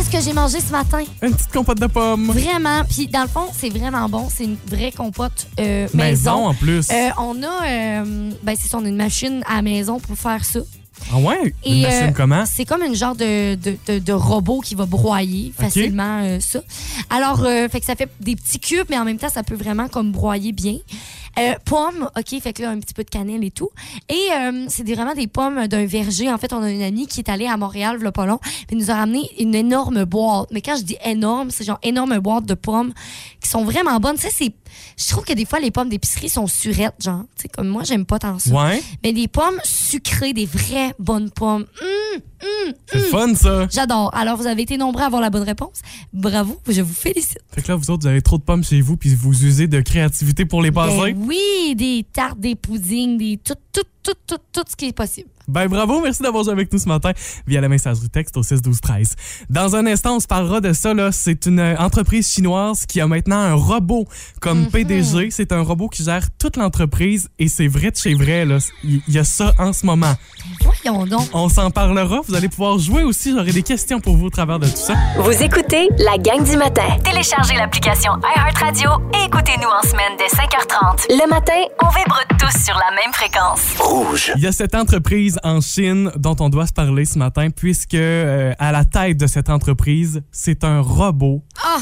C'est 0.00 0.06
ce 0.06 0.10
que 0.18 0.24
j'ai 0.24 0.32
mangé 0.32 0.60
ce 0.60 0.72
matin. 0.72 1.04
Une 1.20 1.34
petite 1.34 1.52
compote 1.52 1.78
de 1.78 1.86
pommes. 1.86 2.28
Vraiment. 2.28 2.84
Puis 2.88 3.06
dans 3.06 3.20
le 3.20 3.28
fond, 3.28 3.48
c'est 3.52 3.68
vraiment 3.68 4.08
bon. 4.08 4.28
C'est 4.34 4.44
une 4.44 4.56
vraie 4.66 4.92
compote 4.92 5.46
euh, 5.58 5.88
Maison 5.92 5.96
maison. 5.96 6.46
en 6.48 6.54
plus. 6.54 6.88
Euh, 6.90 7.10
on 7.18 7.42
a, 7.42 7.68
euh, 7.68 8.30
ben 8.42 8.56
c'est 8.58 8.74
on 8.74 8.84
a 8.86 8.88
une 8.88 8.96
machine 8.96 9.42
à 9.46 9.56
la 9.56 9.62
maison 9.62 10.00
pour 10.00 10.16
faire 10.16 10.42
ça. 10.42 10.60
Ah 11.12 11.18
ouais? 11.18 11.54
Une 11.66 11.72
Et, 11.76 11.82
machine 11.82 12.08
euh, 12.08 12.12
comment? 12.14 12.44
C'est 12.46 12.64
comme 12.64 12.82
une 12.82 12.94
genre 12.94 13.14
de, 13.16 13.54
de, 13.56 13.76
de- 13.86 13.98
de 13.98 14.12
robot 14.12 14.60
qui 14.60 14.74
va 14.74 14.86
broyer 14.86 15.52
facilement 15.56 16.20
euh, 16.22 16.40
ça. 16.40 16.60
Alors, 17.10 17.44
euh, 17.44 17.68
fait 17.68 17.80
que 17.80 17.86
ça 17.86 17.96
fait 17.96 18.10
des 18.20 18.36
petits 18.36 18.60
cubes, 18.60 18.86
mais 18.90 18.98
en 18.98 19.04
même 19.04 19.18
temps, 19.18 19.28
ça 19.28 19.42
peut 19.42 19.54
vraiment 19.54 19.88
comme 19.88 20.12
broyer 20.12 20.52
bien. 20.52 20.76
Euh, 21.38 21.54
pommes, 21.64 22.10
OK, 22.18 22.40
fait 22.42 22.52
que 22.52 22.62
là, 22.62 22.70
un 22.70 22.78
petit 22.80 22.92
peu 22.92 23.04
de 23.04 23.08
cannelle 23.10 23.44
et 23.44 23.52
tout. 23.52 23.70
Et 24.08 24.18
euh, 24.36 24.64
c'est 24.68 24.82
des- 24.82 24.94
vraiment 24.94 25.14
des 25.14 25.28
pommes 25.28 25.68
d'un 25.68 25.86
verger. 25.86 26.30
En 26.30 26.38
fait, 26.38 26.52
on 26.52 26.62
a 26.62 26.70
une 26.70 26.82
amie 26.82 27.06
qui 27.06 27.20
est 27.20 27.28
allée 27.28 27.46
à 27.46 27.56
Montréal, 27.56 27.98
le 28.00 28.10
pas 28.10 28.26
long, 28.26 28.40
puis 28.66 28.76
nous 28.76 28.90
a 28.90 28.94
ramené 28.94 29.30
une 29.38 29.54
énorme 29.54 30.04
boîte. 30.04 30.48
Mais 30.52 30.60
quand 30.60 30.76
je 30.76 30.82
dis 30.82 30.96
énorme, 31.04 31.50
c'est 31.50 31.64
genre 31.64 31.78
énorme 31.82 32.18
boîte 32.18 32.46
de 32.46 32.54
pommes 32.54 32.92
qui 33.40 33.48
sont 33.48 33.64
vraiment 33.64 33.98
bonnes. 34.00 34.16
Tu 34.16 34.22
sais, 34.22 34.30
c'est 34.32 34.52
Je 34.96 35.08
trouve 35.08 35.24
que 35.24 35.32
des 35.32 35.44
fois, 35.44 35.60
les 35.60 35.70
pommes 35.70 35.88
d'épicerie 35.88 36.28
sont 36.28 36.46
surettes, 36.46 37.02
genre. 37.02 37.24
Tu 37.36 37.42
sais, 37.42 37.48
comme 37.48 37.68
moi, 37.68 37.82
j'aime 37.84 38.04
pas 38.04 38.18
tant 38.18 38.38
ça. 38.38 38.50
Ouais, 38.50 38.82
Mais 39.02 39.12
des 39.12 39.28
pommes 39.28 39.58
sucrées, 39.64 40.32
des 40.32 40.46
vraies 40.46 40.94
bonnes 40.98 41.30
pommes. 41.30 41.66
Hum, 41.80 42.72
c'est 42.86 42.98
hum. 42.98 43.04
fun 43.04 43.34
ça. 43.34 43.66
J'adore. 43.70 44.14
Alors, 44.14 44.36
vous 44.36 44.46
avez 44.46 44.62
été 44.62 44.76
nombreux 44.76 45.02
à 45.02 45.06
avoir 45.06 45.20
la 45.20 45.30
bonne 45.30 45.42
réponse. 45.42 45.80
Bravo, 46.12 46.60
je 46.68 46.80
vous 46.80 46.94
félicite. 46.94 47.40
Fait 47.52 47.62
que 47.62 47.68
là, 47.68 47.76
vous 47.76 47.90
autres, 47.90 48.02
vous 48.02 48.08
avez 48.08 48.22
trop 48.22 48.38
de 48.38 48.42
pommes 48.42 48.64
chez 48.64 48.80
vous, 48.80 48.96
puis 48.96 49.14
vous 49.14 49.44
usez 49.44 49.66
de 49.66 49.80
créativité 49.80 50.44
pour 50.44 50.62
les 50.62 50.72
passer. 50.72 51.12
Ben 51.12 51.24
oui, 51.26 51.74
des 51.76 52.06
tartes, 52.10 52.40
des 52.40 52.54
puddings, 52.54 53.18
des 53.18 53.38
tout, 53.42 53.54
tout, 53.72 53.82
tout, 54.02 54.14
tout, 54.26 54.38
tout 54.52 54.64
ce 54.68 54.76
qui 54.76 54.86
est 54.86 54.92
possible. 54.92 55.28
Ben 55.50 55.66
bravo, 55.68 56.00
merci 56.00 56.22
d'avoir 56.22 56.44
joué 56.44 56.52
avec 56.52 56.72
nous 56.72 56.78
ce 56.78 56.88
matin 56.88 57.12
via 57.46 57.60
la 57.60 57.68
messagerie 57.68 58.08
texte 58.08 58.36
au 58.36 58.42
6 58.42 58.62
12 58.62 58.80
13. 58.80 59.16
Dans 59.48 59.76
un 59.76 59.86
instant, 59.86 60.16
on 60.16 60.20
se 60.20 60.26
parlera 60.26 60.60
de 60.60 60.72
ça 60.72 60.94
là, 60.94 61.12
c'est 61.12 61.46
une 61.46 61.58
euh, 61.60 61.76
entreprise 61.78 62.30
chinoise 62.32 62.86
qui 62.86 63.00
a 63.00 63.06
maintenant 63.06 63.40
un 63.40 63.54
robot 63.54 64.06
comme 64.40 64.60
Mhm. 64.60 64.70
PDG, 64.70 65.30
c'est 65.30 65.52
un 65.52 65.62
robot 65.62 65.88
qui 65.88 66.04
gère 66.04 66.26
toute 66.38 66.56
l'entreprise 66.56 67.28
et 67.38 67.48
c'est 67.48 67.66
vrai 67.68 67.90
de 67.90 67.96
chez 67.96 68.14
vrai 68.14 68.44
là, 68.44 68.58
il 68.84 69.00
il 69.08 69.14
y 69.14 69.18
a 69.18 69.24
ça 69.24 69.52
en 69.58 69.72
ce 69.72 69.84
moment. 69.86 70.12
Voyons 70.62 71.04
donc. 71.06 71.28
On 71.32 71.48
s'en 71.48 71.70
parlera, 71.70 72.20
vous 72.26 72.34
allez 72.34 72.48
pouvoir 72.48 72.78
jouer 72.78 73.02
aussi, 73.02 73.32
j'aurai 73.34 73.50
des 73.52 73.62
questions 73.62 73.98
pour 74.00 74.16
vous 74.16 74.26
au 74.26 74.30
travers 74.30 74.58
de 74.58 74.66
tout 74.68 74.76
ça. 74.76 74.94
Vous 75.18 75.42
écoutez 75.42 75.88
la 75.98 76.16
gang 76.18 76.44
du 76.48 76.56
matin. 76.56 76.86
Téléchargez 77.02 77.54
l'application 77.56 78.12
iHeartRadio 78.36 78.90
et 79.14 79.24
écoutez-nous 79.26 79.68
en 79.68 79.82
semaine 79.88 80.12
dès 80.18 80.26
5h30. 80.28 81.06
Le 81.10 81.28
matin, 81.28 81.52
on 81.82 81.88
vibre 81.88 82.20
tous 82.38 82.64
sur 82.64 82.74
la 82.76 82.90
même 82.94 83.12
fréquence. 83.12 83.60
Rouge. 83.78 84.32
Il 84.36 84.42
y 84.42 84.46
a 84.46 84.52
cette 84.52 84.74
entreprise 84.74 85.38
en 85.44 85.60
Chine 85.60 86.10
dont 86.16 86.36
on 86.40 86.48
doit 86.48 86.66
se 86.66 86.72
parler 86.72 87.04
ce 87.04 87.18
matin 87.18 87.50
puisque 87.50 87.94
euh, 87.94 88.52
à 88.58 88.72
la 88.72 88.84
tête 88.84 89.18
de 89.18 89.26
cette 89.26 89.50
entreprise, 89.50 90.22
c'est 90.32 90.64
un 90.64 90.80
robot. 90.80 91.42
Ah! 91.62 91.80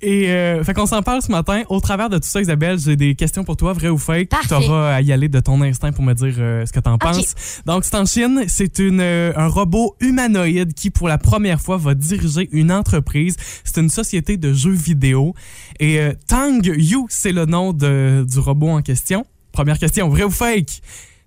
Et 0.00 0.30
euh, 0.30 0.62
fait 0.62 0.74
qu'on 0.74 0.86
s'en 0.86 1.02
parle 1.02 1.22
ce 1.22 1.30
matin. 1.30 1.62
Au 1.68 1.80
travers 1.80 2.08
de 2.08 2.18
tout 2.18 2.28
ça, 2.28 2.40
Isabelle, 2.40 2.78
j'ai 2.78 2.94
des 2.94 3.16
questions 3.16 3.42
pour 3.42 3.56
toi, 3.56 3.72
vrai 3.72 3.88
ou 3.88 3.98
fake. 3.98 4.28
Tu 4.46 4.54
auras 4.54 4.94
à 4.94 5.00
y 5.00 5.12
aller 5.12 5.28
de 5.28 5.40
ton 5.40 5.60
instinct 5.60 5.90
pour 5.90 6.04
me 6.04 6.12
dire 6.12 6.34
euh, 6.38 6.64
ce 6.64 6.72
que 6.72 6.78
tu 6.78 6.88
en 6.88 6.98
penses. 6.98 7.34
Donc, 7.66 7.84
c'est 7.84 7.96
en 7.96 8.06
Chine. 8.06 8.44
C'est 8.46 8.78
une, 8.78 9.00
euh, 9.00 9.32
un 9.34 9.48
robot 9.48 9.96
humanoïde 10.00 10.72
qui, 10.72 10.90
pour 10.90 11.08
la 11.08 11.18
première 11.18 11.60
fois, 11.60 11.78
va 11.78 11.94
diriger 11.94 12.48
une 12.52 12.70
entreprise. 12.70 13.36
C'est 13.64 13.80
une 13.80 13.90
société 13.90 14.36
de 14.36 14.52
jeux 14.52 14.70
vidéo. 14.70 15.34
Et 15.80 15.98
Tang 16.28 16.64
Yu, 16.64 17.06
c'est 17.08 17.32
le 17.32 17.46
nom 17.46 17.72
de, 17.72 18.24
du 18.28 18.38
robot 18.38 18.68
en 18.68 18.82
question. 18.82 19.26
Première 19.50 19.78
question, 19.78 20.08
vrai 20.08 20.22
ou 20.22 20.30
fake? 20.30 20.80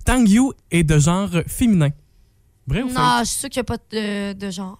Tang 0.03 0.27
Yu 0.27 0.51
est 0.71 0.83
de 0.83 0.97
genre 0.99 1.29
féminin. 1.47 1.89
Vrai 2.67 2.81
ou 2.83 2.89
fake? 2.89 2.97
Non, 2.97 3.19
je 3.19 3.25
suis 3.25 3.39
sûre 3.39 3.49
qu'il 3.49 3.59
n'y 3.59 3.61
a 3.61 3.77
pas 3.77 3.77
de, 3.91 4.33
de 4.33 4.49
genre. 4.51 4.79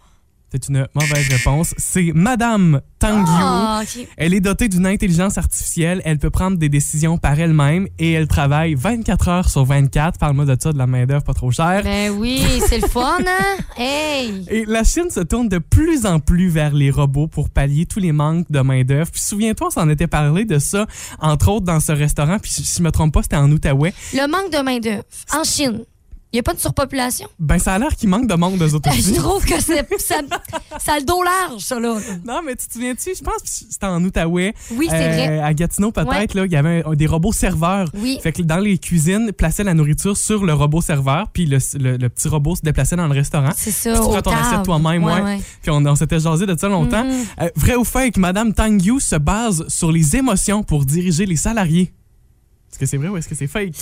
C'est 0.51 0.67
une 0.67 0.85
mauvaise 0.93 1.29
réponse. 1.29 1.73
C'est 1.77 2.11
Madame 2.13 2.81
Tang. 2.99 3.23
Ah. 3.25 3.83
Elle 4.17 4.33
est 4.33 4.41
dotée 4.41 4.67
d'une 4.67 4.85
intelligence 4.85 5.37
artificielle. 5.37 6.01
Elle 6.03 6.19
peut 6.19 6.29
prendre 6.29 6.57
des 6.57 6.67
décisions 6.67 7.17
par 7.17 7.39
elle-même 7.39 7.87
et 7.97 8.11
elle 8.11 8.27
travaille 8.27 8.75
24 8.75 9.27
heures 9.29 9.49
sur 9.49 9.63
24. 9.63 10.19
Parle-moi 10.19 10.43
de 10.43 10.57
ça, 10.59 10.73
de 10.73 10.77
la 10.77 10.87
main-d'œuvre 10.87 11.23
pas 11.23 11.33
trop 11.33 11.51
chère. 11.51 11.83
Ben 11.83 12.11
oui, 12.11 12.43
c'est 12.67 12.79
le 12.79 12.87
fun, 12.87 13.19
hein? 13.19 13.57
Hey! 13.77 14.45
Et 14.49 14.65
la 14.65 14.83
Chine 14.83 15.09
se 15.09 15.21
tourne 15.21 15.47
de 15.47 15.57
plus 15.57 16.05
en 16.05 16.19
plus 16.19 16.49
vers 16.49 16.73
les 16.73 16.91
robots 16.91 17.27
pour 17.27 17.49
pallier 17.49 17.85
tous 17.85 17.99
les 17.99 18.11
manques 18.11 18.51
de 18.51 18.59
main-d'œuvre. 18.59 19.09
Puis 19.09 19.21
souviens-toi, 19.21 19.67
on 19.67 19.71
s'en 19.71 19.89
était 19.89 20.07
parlé 20.07 20.43
de 20.43 20.59
ça, 20.59 20.85
entre 21.19 21.49
autres 21.49 21.65
dans 21.65 21.79
ce 21.79 21.93
restaurant. 21.93 22.39
Puis 22.39 22.51
si 22.51 22.77
je 22.77 22.83
me 22.83 22.91
trompe 22.91 23.13
pas, 23.13 23.23
c'était 23.23 23.37
en 23.37 23.49
Outaouais. 23.49 23.93
Le 24.13 24.27
manque 24.27 24.51
de 24.51 24.61
main-d'œuvre. 24.61 25.03
En 25.33 25.45
Chine, 25.45 25.85
il 26.33 26.37
n'y 26.37 26.39
a 26.39 26.43
pas 26.43 26.53
de 26.53 26.59
surpopulation? 26.59 27.27
Ben, 27.39 27.59
ça 27.59 27.73
a 27.73 27.79
l'air 27.79 27.95
qu'il 27.95 28.07
manque 28.09 28.27
de 28.27 28.33
monde 28.35 28.57
des 28.57 28.73
autres 28.75 28.89
Je 28.93 29.13
trouve 29.15 29.43
que 29.45 29.59
c'est, 29.61 29.85
ça, 29.99 30.15
ça 30.79 30.93
a 30.93 30.99
le 30.99 31.05
dos 31.05 31.21
large, 31.23 31.61
ça, 31.61 31.79
là. 31.79 31.97
Non, 32.25 32.41
mais 32.45 32.55
tu 32.55 32.67
te 32.67 32.73
souviens-tu? 32.73 33.15
Je 33.15 33.21
pense 33.21 33.41
que 33.41 33.49
c'était 33.49 33.85
en 33.85 34.01
Outaouais. 34.03 34.53
Oui, 34.71 34.87
c'est 34.89 34.95
Euh, 34.95 35.09
vrai. 35.13 35.39
À 35.39 35.53
Gatineau, 35.53 35.91
peut-être, 35.91 36.33
là, 36.33 36.45
il 36.45 36.51
y 36.51 36.55
avait 36.55 36.83
un- 36.85 36.93
des 36.93 37.05
robots 37.07 37.33
serveurs. 37.33 37.89
Oui. 37.95 38.19
Fait 38.23 38.31
que 38.31 38.41
dans 38.43 38.59
les 38.59 38.77
cuisines, 38.77 39.31
plaçaient 39.33 39.63
la 39.65 39.73
nourriture 39.73 40.15
sur 40.15 40.45
le 40.45 40.53
robot 40.53 40.81
serveur, 40.81 41.27
puis 41.33 41.45
le, 41.45 41.57
le- 41.79 41.97
le 41.97 42.09
petit 42.09 42.27
robot 42.29 42.55
se 42.55 42.61
déplaçait 42.61 42.95
dans 42.95 43.07
le 43.07 43.13
restaurant. 43.13 43.51
C'est 43.55 43.71
ça, 43.71 43.91
Puis 43.99 44.15
tu 44.15 44.21
ton 44.21 44.31
assiette 44.31 44.63
toi-même, 44.63 45.03
ouais. 45.03 45.21
ouais. 45.21 45.41
Puis 45.61 45.69
on, 45.71 45.85
on 45.85 45.95
s'était 45.95 46.19
jasé 46.19 46.45
de 46.45 46.57
ça 46.57 46.69
longtemps. 46.69 47.03
Mhm. 47.03 47.25
Euh, 47.41 47.49
vrai 47.55 47.75
ou 47.75 47.83
fake, 47.83 48.17
Madame 48.17 48.53
Tang 48.53 48.81
Yu 48.81 48.99
se 48.99 49.15
base 49.17 49.65
sur 49.67 49.91
les 49.91 50.15
émotions 50.15 50.63
pour 50.63 50.85
diriger 50.85 51.25
les 51.25 51.35
salariés. 51.35 51.91
Est-ce 52.71 52.79
que 52.79 52.85
c'est 52.85 52.97
vrai 52.97 53.09
ou 53.09 53.17
est-ce 53.17 53.27
que 53.27 53.35
c'est 53.35 53.47
fake? 53.47 53.73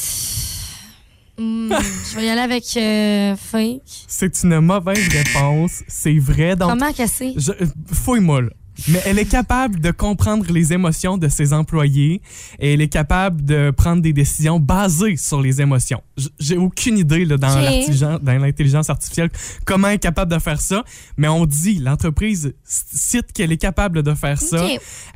Hmm, 1.40 1.70
je 2.12 2.16
vais 2.18 2.26
y 2.26 2.30
aller 2.30 2.42
avec 2.42 2.66
euh, 2.76 3.36
fake. 3.38 4.06
C'est 4.08 4.44
une 4.44 4.60
mauvaise 4.60 5.08
réponse. 5.08 5.84
C'est 5.88 6.20
vrai. 6.20 6.58
Donc, 6.58 6.70
Comment 6.72 6.92
casser? 6.92 7.34
euh, 7.50 7.66
fouille-moi, 7.94 8.42
là. 8.42 8.50
Mais 8.88 9.02
elle 9.06 9.20
est 9.20 9.26
capable 9.26 9.80
de 9.80 9.92
comprendre 9.92 10.46
les 10.52 10.72
émotions 10.72 11.18
de 11.18 11.28
ses 11.28 11.52
employés 11.52 12.22
et 12.60 12.74
elle 12.74 12.82
est 12.82 12.88
capable 12.88 13.44
de 13.44 13.72
prendre 13.72 14.02
des 14.02 14.14
décisions 14.14 14.60
basées 14.60 15.18
sur 15.18 15.42
les 15.42 15.62
émotions. 15.62 16.02
J'ai 16.40 16.58
aucune 16.58 16.98
idée 16.98 17.26
là, 17.26 17.36
dans 17.38 18.40
l'intelligence 18.40 18.90
artificielle 18.90 19.30
comment 19.66 19.90
elle 19.90 19.96
est 19.96 20.00
capable 20.00 20.32
de 20.34 20.40
faire 20.40 20.62
ça, 20.62 20.84
mais 21.18 21.28
on 21.28 21.46
dit, 21.46 21.80
l'entreprise 21.80 22.54
cite 22.64 23.34
qu'elle 23.34 23.52
est 23.52 23.58
capable 23.58 24.02
de 24.02 24.14
faire 24.14 24.40
ça. 24.40 24.66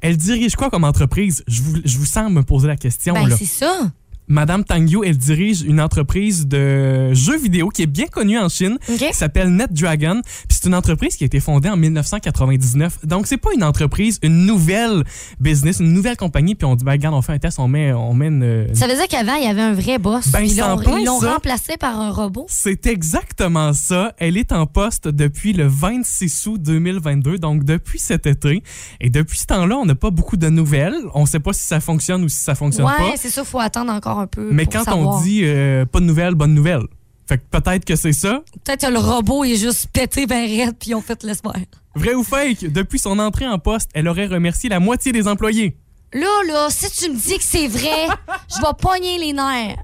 Elle 0.01 0.17
dirige 0.17 0.55
quoi 0.55 0.69
comme 0.69 0.83
entreprise? 0.83 1.43
Je 1.47 1.61
vous, 1.61 1.77
je 1.85 1.97
vous 1.97 2.05
sens 2.05 2.29
me 2.31 2.43
poser 2.43 2.67
la 2.67 2.75
question. 2.75 3.13
Ben, 3.13 3.29
c'est 3.37 3.45
ça. 3.45 3.91
Madame 4.27 4.63
Tang 4.63 4.89
Yu, 4.89 4.99
elle 5.05 5.17
dirige 5.17 5.61
une 5.63 5.81
entreprise 5.81 6.47
de 6.47 7.13
jeux 7.13 7.37
vidéo 7.37 7.69
qui 7.69 7.83
est 7.83 7.87
bien 7.87 8.05
connue 8.05 8.39
en 8.39 8.47
Chine, 8.49 8.77
OK. 8.89 8.97
qui 8.97 9.13
s'appelle 9.13 9.49
NetDragon. 9.49 10.21
Puis 10.23 10.59
c'est 10.61 10.67
une 10.67 10.75
entreprise 10.75 11.15
qui 11.15 11.23
a 11.23 11.27
été 11.27 11.39
fondée 11.39 11.69
en 11.69 11.77
1999. 11.77 13.05
Donc 13.05 13.27
c'est 13.27 13.37
pas 13.37 13.49
une 13.53 13.63
entreprise, 13.63 14.19
une 14.23 14.45
nouvelle 14.45 15.03
business, 15.39 15.79
une 15.79 15.93
nouvelle 15.93 16.17
compagnie. 16.17 16.55
Puis 16.55 16.65
on 16.65 16.75
dit, 16.75 16.85
ben 16.85 16.93
regarde, 16.93 17.15
on 17.15 17.21
fait 17.21 17.33
un 17.33 17.39
test, 17.39 17.59
on 17.59 17.67
met, 17.67 17.91
on 17.93 18.13
met 18.13 18.27
une, 18.27 18.73
Ça 18.73 18.87
veut 18.87 18.95
dire 18.95 19.07
qu'avant, 19.07 19.35
il 19.35 19.43
y 19.43 19.47
avait 19.47 19.61
un 19.61 19.73
vrai 19.73 19.97
boss. 19.99 20.29
Ben, 20.29 20.41
Ils 20.41 20.57
l'ont, 20.57 21.19
remplacé 21.19 21.77
par 21.77 21.99
un 21.99 22.11
robot. 22.11 22.45
C'est 22.49 22.85
exactement 22.87 23.73
ça. 23.73 24.13
Elle 24.17 24.37
est 24.37 24.51
en 24.51 24.65
poste 24.65 25.07
depuis 25.07 25.53
le 25.53 25.67
26 25.67 26.47
août 26.47 26.61
2022, 26.61 27.37
donc 27.37 27.63
depuis 27.63 27.99
cet 27.99 28.25
été. 28.25 28.63
Et 29.01 29.09
depuis 29.09 29.39
ce 29.39 29.45
temps-là, 29.47 29.77
on 29.77 29.85
n'a 29.85 29.95
pas 29.95 30.09
beaucoup 30.11 30.37
de 30.37 30.49
nouvelles. 30.49 30.95
On 31.13 31.25
sait 31.25 31.39
pas 31.39 31.53
si 31.53 31.65
ça 31.65 31.79
fonctionne 31.79 32.23
ou 32.23 32.29
si 32.29 32.39
ça 32.39 32.55
fonctionne 32.55 32.85
Ouais, 32.85 32.91
pas. 32.97 33.17
c'est 33.17 33.29
ça, 33.29 33.43
faut 33.43 33.59
attendre 33.59 33.91
encore 33.91 34.12
un 34.19 34.27
peu. 34.27 34.49
Mais 34.51 34.65
pour 34.65 34.73
quand 34.73 34.83
savoir. 34.83 35.17
on 35.17 35.21
dit 35.21 35.41
euh, 35.43 35.85
pas 35.85 35.99
de 35.99 36.05
nouvelles, 36.05 36.35
bonne 36.35 36.53
nouvelle. 36.53 36.83
Fait 37.27 37.37
que 37.37 37.43
peut-être 37.49 37.85
que 37.85 37.95
c'est 37.95 38.13
ça. 38.13 38.43
Peut-être 38.63 38.85
que 38.85 38.91
le 38.91 38.99
robot 38.99 39.43
est 39.45 39.55
juste 39.55 39.87
pété 39.93 40.25
ben 40.27 40.45
raide, 40.45 40.75
puis 40.77 40.91
ils 40.91 40.95
ont 40.95 41.01
fait 41.01 41.23
l'espoir. 41.23 41.55
Vrai 41.95 42.15
ou 42.15 42.23
fake, 42.23 42.65
depuis 42.71 42.99
son 42.99 43.19
entrée 43.19 43.47
en 43.47 43.59
poste, 43.59 43.89
elle 43.93 44.07
aurait 44.07 44.25
remercié 44.25 44.69
la 44.69 44.79
moitié 44.79 45.11
des 45.11 45.27
employés. 45.27 45.77
Là, 46.11 46.43
là, 46.47 46.67
si 46.69 46.89
tu 46.91 47.09
me 47.09 47.15
dis 47.15 47.37
que 47.37 47.43
c'est 47.43 47.67
vrai, 47.67 48.07
je 48.49 48.61
vais 48.61 48.73
pogner 48.79 49.17
les 49.17 49.33
nerfs. 49.33 49.77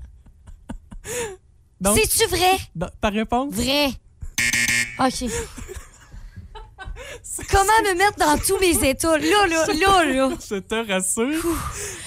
C'est-tu 1.81 2.27
vrai? 2.27 2.57
ta 3.01 3.09
réponse? 3.09 3.53
Vrai. 3.53 3.89
OK. 4.99 5.29
Comment 7.51 7.63
me 7.91 7.97
mettre 7.97 8.17
dans 8.17 8.37
tous 8.37 8.59
mes 8.59 8.89
états? 8.89 9.17
Là, 9.17 9.47
là, 9.49 9.65
là, 9.67 10.13
là. 10.13 10.29
Je 10.49 10.55
te 10.55 10.91
rassure. 10.91 11.45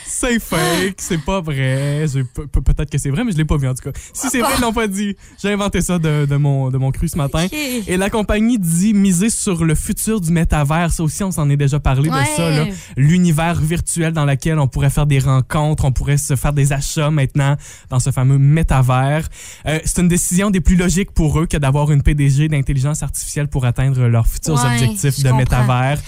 C'est 0.06 0.38
fake, 0.38 0.96
c'est 0.98 1.24
pas 1.24 1.40
vrai. 1.40 2.04
Peut-être 2.52 2.90
que 2.90 2.98
c'est 2.98 3.10
vrai, 3.10 3.24
mais 3.24 3.32
je 3.32 3.36
l'ai 3.38 3.44
pas 3.44 3.56
vu 3.56 3.66
en 3.66 3.74
tout 3.74 3.90
cas. 3.90 3.98
Si 4.12 4.28
c'est 4.28 4.40
vrai, 4.40 4.52
ils 4.56 4.60
l'ont 4.60 4.72
pas 4.72 4.86
dit. 4.86 5.16
J'ai 5.42 5.50
inventé 5.50 5.80
ça 5.80 5.98
de, 5.98 6.26
de 6.26 6.36
mon, 6.36 6.70
de 6.70 6.78
mon 6.78 6.92
cru 6.92 7.08
ce 7.08 7.16
matin. 7.16 7.46
Et 7.88 7.96
la 7.96 8.08
compagnie 8.10 8.58
dit 8.58 8.94
miser 8.94 9.30
sur 9.30 9.64
le 9.64 9.74
futur 9.74 10.20
du 10.20 10.30
métavers. 10.30 10.92
Ça 10.92 11.02
aussi, 11.02 11.24
on 11.24 11.32
s'en 11.32 11.48
est 11.50 11.56
déjà 11.56 11.80
parlé 11.80 12.08
de 12.08 12.14
ça. 12.36 12.64
L'univers 12.96 13.60
virtuel 13.60 14.12
dans 14.12 14.24
lequel 14.24 14.58
on 14.58 14.68
pourrait 14.68 14.90
faire 14.90 15.06
des 15.06 15.18
rencontres, 15.18 15.84
on 15.84 15.92
pourrait 15.92 16.18
se 16.18 16.36
faire 16.36 16.52
des 16.52 16.72
achats 16.72 17.10
maintenant 17.10 17.56
dans 17.88 17.98
ce 17.98 18.10
fameux 18.10 18.38
métavers. 18.38 19.26
Euh, 19.66 19.80
c'est 19.84 20.02
une 20.02 20.08
décision 20.08 20.50
des 20.50 20.60
plus 20.60 20.76
logiques 20.76 21.10
pour 21.12 21.40
eux 21.40 21.46
que 21.46 21.56
d'avoir 21.56 21.90
une 21.90 22.02
PDG 22.02 22.48
d'intelligence 22.48 23.02
artificielle 23.02 23.48
pour 23.48 23.64
atteindre 23.64 24.06
leurs 24.06 24.26
futurs 24.26 24.54
Ouais, 24.54 24.72
objectifs 24.74 24.91
de 24.94 25.22
comprends. 25.22 25.36
métavers. 25.36 25.98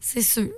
C'est 0.00 0.22
sûr. 0.22 0.48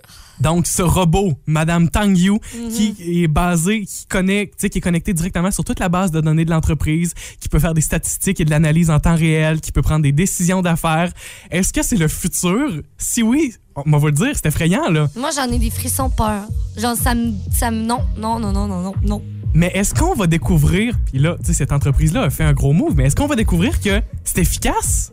Donc, 0.40 0.66
ce 0.66 0.82
robot, 0.82 1.34
Madame 1.46 1.88
Tang 1.90 2.12
Yu, 2.16 2.32
Mhm. 2.32 2.70
qui 2.72 3.22
est 3.22 3.28
basé, 3.28 3.82
qui 3.84 4.04
connecte, 4.06 4.54
tu 4.58 4.62
sais, 4.62 4.70
qui 4.70 4.78
est 4.78 4.80
connecté 4.80 5.12
directement 5.14 5.52
sur 5.52 5.62
toute 5.62 5.78
la 5.78 5.88
base 5.88 6.10
de 6.10 6.20
données 6.20 6.44
de 6.44 6.50
l'entreprise, 6.50 7.14
qui 7.38 7.48
peut 7.48 7.60
faire 7.60 7.72
des 7.72 7.80
statistiques 7.80 8.40
et 8.40 8.44
de 8.44 8.50
l'analyse 8.50 8.90
en 8.90 8.98
temps 8.98 9.14
réel, 9.14 9.60
qui 9.60 9.70
peut 9.70 9.80
prendre 9.82 10.02
des 10.02 10.10
décisions 10.10 10.60
d'affaires. 10.60 11.12
Est-ce 11.52 11.72
que 11.72 11.84
c'est 11.84 11.96
le 11.96 12.08
futur? 12.08 12.82
Si 12.98 13.22
oui, 13.22 13.54
on 13.76 13.88
va 13.88 13.98
vous 13.98 14.06
le 14.06 14.12
dire, 14.12 14.32
c'est 14.34 14.46
effrayant, 14.46 14.90
là. 14.90 15.08
Moi, 15.14 15.30
j'en 15.36 15.44
ai 15.52 15.58
des 15.58 15.70
frissons 15.70 16.10
peur. 16.10 16.42
Genre, 16.76 16.96
ça 16.96 17.14
me. 17.14 17.30
Ça 17.52 17.70
me 17.70 17.84
non, 17.84 18.00
non, 18.16 18.40
non, 18.40 18.50
non, 18.50 18.66
non, 18.66 18.80
non, 18.82 18.94
non. 19.04 19.22
Mais 19.54 19.70
est-ce 19.72 19.94
qu'on 19.94 20.14
va 20.14 20.26
découvrir, 20.26 20.98
puis 21.12 21.20
là, 21.20 21.36
tu 21.38 21.46
sais, 21.46 21.52
cette 21.52 21.70
entreprise-là 21.70 22.22
a 22.22 22.30
fait 22.30 22.42
un 22.42 22.52
gros 22.54 22.72
move, 22.72 22.94
mais 22.96 23.04
est-ce 23.04 23.14
qu'on 23.14 23.28
va 23.28 23.36
découvrir 23.36 23.80
que 23.80 24.02
c'est 24.24 24.38
efficace? 24.40 25.12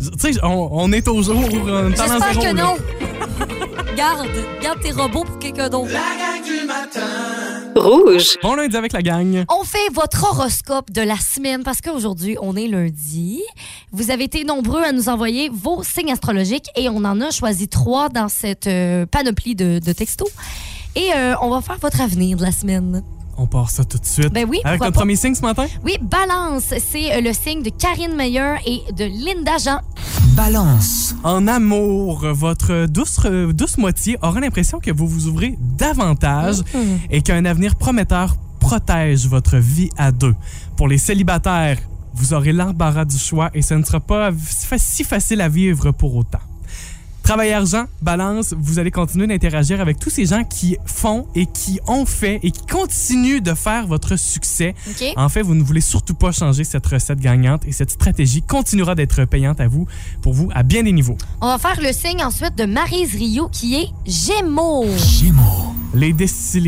Tu 0.00 0.32
sais, 0.34 0.40
on, 0.42 0.68
on 0.72 0.92
est 0.92 1.06
au 1.08 1.22
jour, 1.22 1.36
en 1.44 1.88
J'espère 1.90 2.38
que 2.38 2.44
là. 2.44 2.52
non. 2.52 2.76
garde, 3.96 4.28
garde 4.62 4.80
tes 4.80 4.90
robots 4.92 5.24
pour 5.24 5.38
quelqu'un 5.38 5.68
d'autre. 5.68 5.92
La 5.92 6.00
gang 6.00 6.44
du 6.44 6.66
matin. 6.66 7.00
Rouge. 7.76 8.36
Bon 8.42 8.54
lundi 8.54 8.76
avec 8.76 8.92
la 8.92 9.02
gang. 9.02 9.44
On 9.50 9.64
fait 9.64 9.88
votre 9.92 10.24
horoscope 10.24 10.90
de 10.92 11.00
la 11.02 11.16
semaine 11.16 11.62
parce 11.64 11.80
qu'aujourd'hui, 11.80 12.36
on 12.40 12.54
est 12.56 12.68
lundi. 12.68 13.40
Vous 13.92 14.10
avez 14.10 14.24
été 14.24 14.44
nombreux 14.44 14.82
à 14.82 14.92
nous 14.92 15.08
envoyer 15.08 15.48
vos 15.52 15.82
signes 15.82 16.12
astrologiques 16.12 16.68
et 16.76 16.88
on 16.88 16.98
en 17.04 17.20
a 17.20 17.30
choisi 17.30 17.68
trois 17.68 18.08
dans 18.10 18.28
cette 18.28 18.66
euh, 18.66 19.06
panoplie 19.06 19.54
de, 19.54 19.80
de 19.84 19.92
textos. 19.92 20.28
Et 20.96 21.10
euh, 21.16 21.34
on 21.40 21.50
va 21.50 21.60
faire 21.62 21.78
votre 21.78 22.00
avenir 22.00 22.36
de 22.36 22.42
la 22.42 22.52
semaine. 22.52 23.02
On 23.36 23.46
part 23.46 23.70
ça 23.70 23.84
tout 23.84 23.98
de 23.98 24.06
suite. 24.06 24.32
Ben 24.32 24.46
oui, 24.48 24.60
Avec 24.64 24.80
notre 24.80 24.92
pas? 24.92 25.00
premier 25.00 25.16
signe 25.16 25.34
ce 25.34 25.42
matin? 25.42 25.66
Oui, 25.84 25.96
balance, 26.00 26.72
c'est 26.78 27.16
euh, 27.16 27.20
le 27.20 27.32
signe 27.32 27.62
de 27.62 27.70
Karine 27.70 28.14
Meyer 28.14 28.54
et 28.66 28.82
de 28.92 29.04
Linda 29.04 29.58
Jean. 29.58 29.80
Balance. 30.36 31.14
En 31.24 31.46
amour, 31.46 32.26
votre 32.32 32.86
douce, 32.86 33.18
euh, 33.24 33.52
douce 33.52 33.78
moitié 33.78 34.16
aura 34.22 34.40
l'impression 34.40 34.78
que 34.80 34.90
vous 34.90 35.06
vous 35.06 35.26
ouvrez 35.26 35.56
davantage 35.60 36.56
et 37.10 37.22
qu'un 37.22 37.44
avenir 37.44 37.76
prometteur 37.76 38.36
protège 38.60 39.26
votre 39.28 39.56
vie 39.58 39.90
à 39.96 40.10
deux. 40.12 40.34
Pour 40.76 40.88
les 40.88 40.98
célibataires, 40.98 41.78
vous 42.14 42.32
aurez 42.34 42.52
l'embarras 42.52 43.04
du 43.04 43.18
choix 43.18 43.50
et 43.54 43.62
ce 43.62 43.74
ne 43.74 43.82
sera 43.82 44.00
pas 44.00 44.30
si 44.76 45.04
facile 45.04 45.40
à 45.40 45.48
vivre 45.48 45.90
pour 45.90 46.14
autant. 46.16 46.38
Travail 47.24 47.52
argent, 47.52 47.86
balance, 48.02 48.54
vous 48.58 48.78
allez 48.78 48.90
continuer 48.90 49.26
d'interagir 49.26 49.80
avec 49.80 49.98
tous 49.98 50.10
ces 50.10 50.26
gens 50.26 50.44
qui 50.44 50.76
font 50.84 51.26
et 51.34 51.46
qui 51.46 51.80
ont 51.86 52.04
fait 52.04 52.38
et 52.42 52.50
qui 52.50 52.66
continuent 52.66 53.40
de 53.40 53.54
faire 53.54 53.86
votre 53.86 54.16
succès. 54.16 54.74
En 55.16 55.30
fait, 55.30 55.40
vous 55.40 55.54
ne 55.54 55.62
voulez 55.62 55.80
surtout 55.80 56.12
pas 56.12 56.32
changer 56.32 56.64
cette 56.64 56.86
recette 56.86 57.20
gagnante 57.20 57.66
et 57.66 57.72
cette 57.72 57.90
stratégie 57.90 58.42
continuera 58.42 58.94
d'être 58.94 59.24
payante 59.24 59.58
à 59.58 59.68
vous, 59.68 59.86
pour 60.20 60.34
vous, 60.34 60.50
à 60.54 60.62
bien 60.62 60.82
des 60.82 60.92
niveaux. 60.92 61.16
On 61.40 61.46
va 61.48 61.56
faire 61.56 61.80
le 61.80 61.94
signe 61.94 62.22
ensuite 62.22 62.56
de 62.58 62.66
Marise 62.66 63.14
Rio 63.14 63.48
qui 63.48 63.76
est 63.76 63.88
Gémeaux. 64.04 64.84
Gémeaux. 64.98 65.63
Les, 65.94 66.12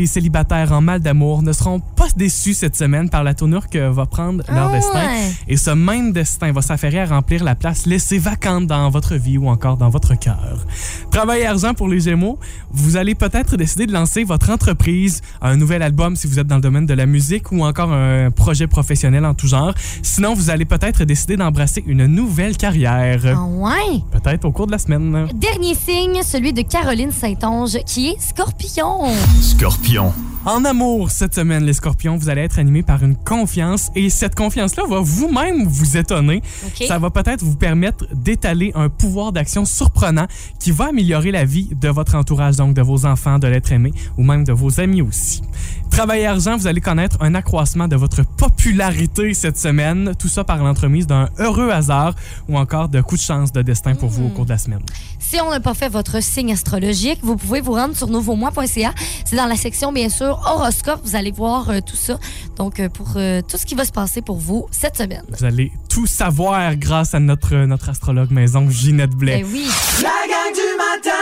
célibataires 0.07 0.71
en 0.71 0.81
mal 0.81 1.01
d'amour 1.01 1.41
ne 1.41 1.51
seront 1.51 1.79
pas 1.79 2.07
déçus 2.15 2.53
cette 2.53 2.75
semaine 2.77 3.09
par 3.09 3.23
la 3.23 3.33
tournure 3.33 3.67
que 3.67 3.89
va 3.89 4.05
prendre 4.05 4.41
leur 4.47 4.69
Ah 4.69 4.71
destin. 4.71 5.05
ouais. 5.05 5.31
Et 5.49 5.57
ce 5.57 5.71
même 5.71 6.13
destin 6.13 6.51
va 6.53 6.61
s'affairer 6.61 6.99
à 6.99 7.05
remplir 7.05 7.43
la 7.43 7.55
place 7.55 7.85
laissée 7.85 8.19
vacante 8.19 8.67
dans 8.67 8.89
votre 8.89 9.15
vie 9.15 9.37
ou 9.37 9.49
encore 9.49 9.75
dans 9.75 9.89
votre 9.89 10.17
cœur. 10.17 10.65
Travail 11.11 11.41
et 11.41 11.45
argent 11.45 11.73
pour 11.73 11.89
les 11.89 11.99
Gémeaux, 11.99 12.39
vous 12.71 12.95
allez 12.95 13.15
peut-être 13.15 13.57
décider 13.57 13.85
de 13.85 13.91
lancer 13.93 14.23
votre 14.23 14.49
entreprise, 14.49 15.21
un 15.41 15.57
nouvel 15.57 15.81
album 15.81 16.15
si 16.15 16.25
vous 16.27 16.39
êtes 16.39 16.47
dans 16.47 16.55
le 16.55 16.61
domaine 16.61 16.85
de 16.85 16.93
la 16.93 17.05
musique 17.05 17.51
ou 17.51 17.63
encore 17.65 17.91
un 17.91 18.31
projet 18.31 18.67
professionnel 18.67 19.25
en 19.25 19.33
tout 19.33 19.47
genre. 19.47 19.73
Sinon, 20.03 20.33
vous 20.35 20.49
allez 20.49 20.65
peut-être 20.65 21.03
décider 21.03 21.35
d'embrasser 21.35 21.83
une 21.85 22.05
nouvelle 22.05 22.55
carrière. 22.55 23.21
Ah 23.25 23.43
ouais? 23.43 24.01
Peut-être 24.11 24.45
au 24.45 24.51
cours 24.51 24.67
de 24.67 24.71
la 24.71 24.77
semaine. 24.79 25.27
Dernier 25.35 25.75
signe, 25.75 26.21
celui 26.23 26.53
de 26.53 26.61
Caroline 26.61 27.11
Saint-Onge 27.11 27.77
qui 27.85 28.09
est 28.09 28.21
Scorpion. 28.21 29.16
Scorpion. 29.41 30.13
En 30.45 30.63
amour, 30.63 31.11
cette 31.11 31.35
semaine, 31.35 31.65
les 31.65 31.73
scorpions, 31.73 32.15
vous 32.15 32.29
allez 32.29 32.41
être 32.41 32.57
animés 32.57 32.83
par 32.83 33.03
une 33.03 33.15
confiance 33.17 33.91
et 33.95 34.09
cette 34.09 34.33
confiance-là 34.33 34.83
va 34.87 34.99
vous-même 35.01 35.65
vous 35.67 35.97
étonner. 35.97 36.41
Ça 36.87 36.99
va 36.99 37.09
peut-être 37.09 37.43
vous 37.43 37.57
permettre 37.57 38.05
d'étaler 38.13 38.71
un 38.75 38.87
pouvoir 38.87 39.33
d'action 39.33 39.65
surprenant 39.65 40.27
qui 40.59 40.71
va 40.71 40.85
améliorer 40.85 41.31
la 41.31 41.43
vie 41.43 41.67
de 41.75 41.89
votre 41.89 42.15
entourage, 42.15 42.55
donc 42.55 42.73
de 42.75 42.81
vos 42.81 43.05
enfants, 43.05 43.39
de 43.39 43.47
l'être 43.47 43.71
aimé 43.73 43.91
ou 44.17 44.23
même 44.23 44.45
de 44.45 44.53
vos 44.53 44.79
amis 44.79 45.01
aussi. 45.01 45.41
Travail 45.89 46.21
et 46.21 46.27
argent, 46.27 46.55
vous 46.55 46.67
allez 46.67 46.81
connaître 46.81 47.17
un 47.21 47.33
accroissement 47.33 47.87
de 47.87 47.95
votre 47.95 48.23
popularité 48.23 49.33
cette 49.33 49.57
semaine, 49.57 50.13
tout 50.17 50.27
ça 50.27 50.43
par 50.43 50.63
l'entremise 50.63 51.07
d'un 51.07 51.29
heureux 51.39 51.71
hasard 51.71 52.13
ou 52.47 52.57
encore 52.57 52.87
de 52.87 53.01
coups 53.01 53.21
de 53.21 53.25
chance 53.25 53.51
de 53.51 53.61
destin 53.61 53.95
pour 53.95 54.09
vous 54.09 54.27
au 54.27 54.29
cours 54.29 54.45
de 54.45 54.51
la 54.51 54.57
semaine. 54.57 54.81
Si 55.19 55.41
on 55.41 55.49
n'a 55.49 55.59
pas 55.59 55.73
fait 55.73 55.89
votre 55.89 56.21
signe 56.21 56.53
astrologique, 56.53 57.19
vous 57.21 57.35
pouvez 57.35 57.59
vous 57.61 57.73
rendre 57.73 57.95
sur 57.97 58.07
nouveaumois.ca. 58.07 58.93
C'est 59.25 59.35
dans 59.35 59.47
la 59.47 59.55
section, 59.55 59.91
bien 59.91 60.09
sûr, 60.09 60.36
horoscope. 60.45 60.99
Vous 61.03 61.15
allez 61.15 61.31
voir 61.31 61.69
euh, 61.69 61.79
tout 61.85 61.95
ça. 61.95 62.19
Donc, 62.55 62.79
euh, 62.79 62.89
pour 62.89 63.13
euh, 63.15 63.41
tout 63.41 63.57
ce 63.57 63.65
qui 63.65 63.75
va 63.75 63.85
se 63.85 63.91
passer 63.91 64.21
pour 64.21 64.37
vous 64.37 64.67
cette 64.71 64.97
semaine. 64.97 65.23
Vous 65.37 65.45
allez 65.45 65.71
tout 65.89 66.07
savoir 66.07 66.75
grâce 66.75 67.13
à 67.13 67.19
notre, 67.19 67.55
notre 67.55 67.89
astrologue 67.89 68.31
maison, 68.31 68.69
Ginette 68.69 69.11
Blais. 69.11 69.43
Ben 69.43 69.49
oui. 69.51 69.67
La 70.01 70.09
gang 70.27 70.53
du 70.53 70.77
matin 70.77 71.17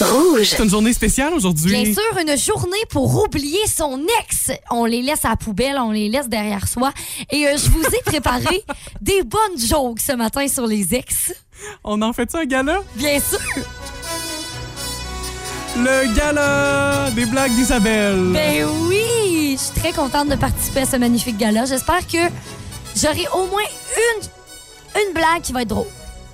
Rouge. 0.00 0.48
C'est 0.48 0.62
une 0.62 0.70
journée 0.70 0.92
spéciale 0.92 1.32
aujourd'hui. 1.34 1.72
Bien 1.72 1.92
sûr, 1.92 2.18
une 2.18 2.36
journée 2.36 2.84
pour 2.88 3.24
oublier 3.24 3.66
son 3.66 4.00
ex. 4.20 4.50
On 4.70 4.84
les 4.84 5.02
laisse 5.02 5.24
à 5.24 5.30
la 5.30 5.36
poubelle, 5.36 5.76
on 5.78 5.90
les 5.90 6.08
laisse 6.08 6.28
derrière 6.28 6.66
soi. 6.66 6.92
Et 7.30 7.46
euh, 7.46 7.56
je 7.56 7.68
vous 7.70 7.82
ai 7.82 8.00
préparé 8.04 8.64
des 9.00 9.22
bonnes 9.22 9.58
jokes 9.58 10.00
ce 10.00 10.12
matin 10.12 10.48
sur 10.48 10.66
les 10.66 10.94
ex. 10.94 11.32
On 11.84 12.00
en 12.02 12.12
fait 12.12 12.30
ça 12.30 12.40
un 12.40 12.44
gala? 12.44 12.80
Bien 12.96 13.20
sûr. 13.20 13.38
Le 15.76 16.14
gala 16.14 17.10
des 17.14 17.24
blagues 17.26 17.52
d'Isabelle. 17.52 18.30
Ben 18.32 18.66
oui, 18.88 19.56
je 19.56 19.62
suis 19.62 19.80
très 19.80 19.92
contente 19.92 20.28
de 20.28 20.34
participer 20.36 20.80
à 20.80 20.86
ce 20.86 20.96
magnifique 20.96 21.38
gala. 21.38 21.64
J'espère 21.64 22.06
que 22.06 22.18
j'aurai 22.96 23.26
au 23.34 23.46
moins 23.46 23.62
une, 23.96 25.00
une 25.08 25.14
blague 25.14 25.40
qui 25.42 25.52
va 25.52 25.62
être 25.62 25.68
drôle. 25.68 25.86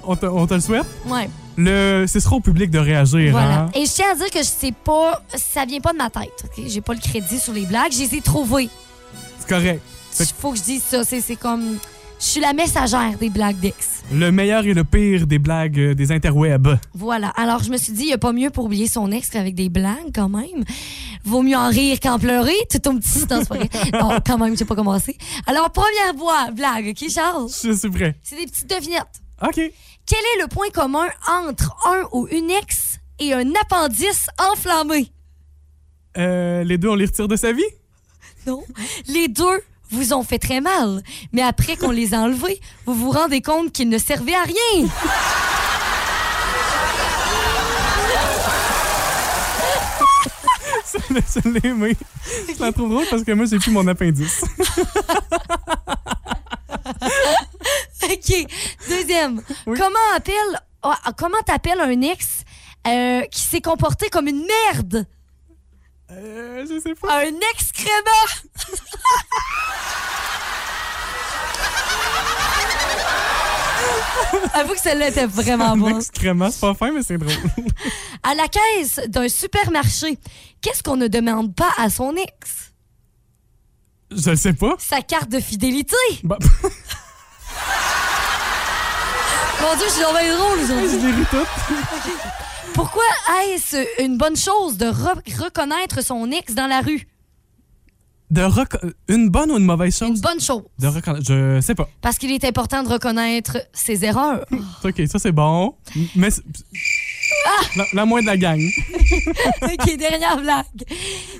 On, 0.04 0.16
te, 0.16 0.26
on 0.26 0.46
te 0.46 0.54
le 0.54 0.60
souhaite? 0.60 0.86
Ouais, 1.06 1.28
Le, 1.56 2.06
ce 2.08 2.18
sera 2.18 2.36
au 2.36 2.40
public 2.40 2.70
de 2.70 2.78
réagir. 2.78 3.30
voilà. 3.30 3.60
hein? 3.60 3.70
Et 3.74 3.86
je 3.86 3.92
tiens 3.92 4.12
à 4.12 4.14
dire 4.16 4.30
que 4.30 4.38
je 4.38 4.44
sais 4.44 4.72
pas, 4.72 5.22
ça 5.36 5.64
vient 5.64 5.80
pas 5.80 5.92
de 5.92 5.98
ma 5.98 6.10
tête. 6.10 6.44
ok? 6.44 6.64
J'ai 6.66 6.80
pas 6.80 6.94
le 6.94 7.00
crédit 7.00 7.38
sur 7.38 7.52
les 7.52 7.66
blagues, 7.66 7.92
je 7.92 7.98
les 8.00 8.14
ai 8.16 8.20
trouvées. 8.20 8.68
C'est 9.38 9.48
correct. 9.48 9.82
Il 10.18 10.26
faut 10.40 10.50
que 10.52 10.58
je 10.58 10.62
dise 10.64 10.82
ça. 10.82 11.04
C'est 11.04 11.36
comme, 11.36 11.78
je 12.18 12.24
suis 12.24 12.40
la 12.40 12.52
messagère 12.52 13.16
des 13.18 13.30
blagues 13.30 13.58
d'ex. 13.58 14.02
Le 14.12 14.30
meilleur 14.32 14.64
et 14.64 14.74
le 14.74 14.84
pire 14.84 15.26
des 15.26 15.38
blagues 15.38 15.78
euh, 15.78 15.94
des 15.94 16.10
interwebs. 16.10 16.78
Voilà. 16.94 17.28
Alors, 17.36 17.62
je 17.62 17.70
me 17.70 17.76
suis 17.76 17.92
dit, 17.92 18.02
il 18.02 18.06
n'y 18.06 18.12
a 18.12 18.18
pas 18.18 18.32
mieux 18.32 18.50
pour 18.50 18.64
oublier 18.64 18.88
son 18.88 19.12
ex 19.12 19.30
qu'avec 19.30 19.54
des 19.54 19.68
blagues, 19.68 20.12
quand 20.14 20.28
même. 20.28 20.64
Vaut 21.24 21.42
mieux 21.42 21.56
en 21.56 21.68
rire 21.68 21.98
qu'en 22.00 22.18
pleurer. 22.18 22.54
Tout 22.70 22.78
ton 22.78 22.98
petit 22.98 23.26
temps. 23.26 23.42
Non, 23.92 24.18
quand 24.26 24.38
même, 24.38 24.56
j'ai 24.56 24.64
pas 24.64 24.74
commencé. 24.74 25.16
Alors, 25.46 25.70
première 25.70 26.14
voix, 26.16 26.50
blague, 26.50 26.88
OK, 26.88 27.08
Charles? 27.10 27.48
Je 27.62 27.72
suis 27.72 27.90
prêt. 27.90 28.16
C'est 28.22 28.36
des 28.36 28.46
petites 28.46 28.68
devinettes. 28.68 29.22
OK. 29.42 29.54
Quel 29.54 30.18
est 30.18 30.42
le 30.42 30.48
point 30.48 30.70
commun 30.70 31.06
entre 31.28 31.76
un 31.86 32.08
ou 32.12 32.26
une 32.28 32.50
ex 32.50 32.98
et 33.20 33.32
un 33.32 33.52
appendice 33.60 34.28
enflammé? 34.52 35.12
Euh, 36.16 36.64
les 36.64 36.78
deux, 36.78 36.88
on 36.88 36.94
les 36.94 37.04
retire 37.06 37.28
de 37.28 37.36
sa 37.36 37.52
vie? 37.52 37.62
Non. 38.46 38.64
Les 39.08 39.28
deux 39.28 39.60
vous 39.90 40.12
ont 40.12 40.22
fait 40.22 40.38
très 40.38 40.60
mal. 40.60 41.02
Mais 41.32 41.42
après 41.42 41.76
qu'on 41.76 41.90
les 41.90 42.14
a 42.14 42.20
enlevés, 42.20 42.60
vous 42.86 42.94
vous 42.94 43.10
rendez 43.10 43.40
compte 43.40 43.72
qu'ils 43.72 43.88
ne 43.88 43.98
servaient 43.98 44.34
à 44.34 44.44
rien. 44.44 44.88
L'ai 51.44 51.68
aimé. 51.68 51.96
Je 52.48 52.60
la 52.60 52.72
trouve 52.72 52.90
drôle 52.90 53.06
parce 53.10 53.22
que 53.22 53.32
moi, 53.32 53.46
j'ai 53.46 53.58
plus 53.58 53.70
mon 53.70 53.86
appendice. 53.86 54.44
OK. 58.02 58.46
Deuxième. 58.88 59.42
Comment 59.64 59.98
appelle 60.16 60.60
ah, 60.82 60.96
comment 61.16 61.40
t'appelles 61.44 61.80
un 61.80 62.00
ex 62.02 62.44
euh, 62.86 63.22
qui 63.22 63.40
s'est 63.40 63.60
comporté 63.60 64.08
comme 64.10 64.28
une 64.28 64.46
merde? 64.46 65.06
Euh, 66.10 66.64
je 66.68 66.80
sais 66.80 66.94
pas. 66.94 67.20
Un 67.20 67.34
excrément! 67.52 68.26
Avoue 74.54 74.74
que 74.74 74.80
celle-là 74.80 75.08
était 75.08 75.26
vraiment 75.26 75.72
Un 75.72 75.76
bonne. 75.76 75.96
excrément, 75.96 76.50
c'est 76.50 76.60
pas 76.60 76.74
fin, 76.74 76.92
mais 76.92 77.02
c'est 77.02 77.18
drôle. 77.18 77.32
À 78.22 78.34
la 78.34 78.48
caisse 78.48 79.00
d'un 79.08 79.28
supermarché, 79.28 80.18
qu'est-ce 80.60 80.82
qu'on 80.82 80.96
ne 80.96 81.06
demande 81.08 81.54
pas 81.54 81.70
à 81.78 81.88
son 81.90 82.14
ex? 82.16 82.72
Je 84.10 84.30
le 84.30 84.36
sais 84.36 84.54
pas. 84.54 84.74
Sa 84.78 85.02
carte 85.02 85.28
de 85.28 85.38
fidélité. 85.40 85.96
Bah, 86.24 86.38
Mon 89.60 89.76
Dieu, 89.76 89.86
je 89.88 89.92
suis 89.92 90.02
vraiment 90.02 90.36
drôle 90.38 90.58
aujourd'hui. 90.60 90.88
je 90.90 91.24
toutes. 91.36 92.47
Pourquoi 92.78 93.02
est-ce 93.52 94.02
une 94.04 94.16
bonne 94.16 94.36
chose 94.36 94.76
de 94.78 94.86
re- 94.86 95.42
reconnaître 95.42 96.00
son 96.00 96.30
ex 96.30 96.54
dans 96.54 96.68
la 96.68 96.80
rue? 96.80 97.08
De 98.30 98.42
reco- 98.42 98.78
Une 99.08 99.30
bonne 99.30 99.50
ou 99.50 99.56
une 99.58 99.64
mauvaise 99.64 99.96
chose? 99.98 100.10
Une 100.10 100.20
bonne 100.20 100.40
chose. 100.40 100.62
De 100.78 100.86
reconnaître. 100.86 101.24
Je 101.26 101.60
sais 101.60 101.74
pas. 101.74 101.88
Parce 102.00 102.18
qu'il 102.18 102.30
est 102.30 102.44
important 102.44 102.84
de 102.84 102.88
reconnaître 102.88 103.56
ses 103.72 104.04
erreurs. 104.04 104.44
OK, 104.84 105.02
ça, 105.10 105.18
c'est 105.18 105.32
bon. 105.32 105.74
Mais. 106.14 106.30
c'est- 106.30 106.42
La, 107.76 107.84
la 107.94 108.04
moins 108.04 108.20
de 108.20 108.26
la 108.26 108.36
gang. 108.36 108.60
OK, 109.62 109.96
dernière 109.96 110.36
blague. 110.40 110.64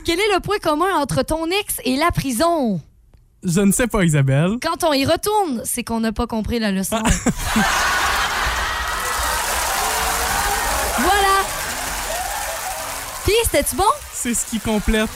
Quel 0.05 0.19
est 0.19 0.35
le 0.35 0.41
point 0.41 0.59
commun 0.59 0.97
entre 0.97 1.23
ton 1.23 1.47
ex 1.51 1.77
et 1.85 1.97
la 1.97 2.11
prison? 2.11 2.81
Je 3.45 3.61
ne 3.61 3.71
sais 3.71 3.87
pas, 3.87 4.03
Isabelle. 4.05 4.57
Quand 4.61 4.83
on 4.83 4.93
y 4.93 5.05
retourne, 5.07 5.63
c'est 5.65 5.85
qu'on 5.85 6.01
n'a 6.01 6.13
pas 6.13 6.27
compris 6.27 6.59
la 6.59 6.73
leçon. 6.73 6.99
voilà. 6.99 7.17
c'était-tu 13.45 13.77
bon? 13.77 13.85
C'est 14.13 14.35
ce 14.35 14.47
qui 14.47 14.59
complète 14.61 15.09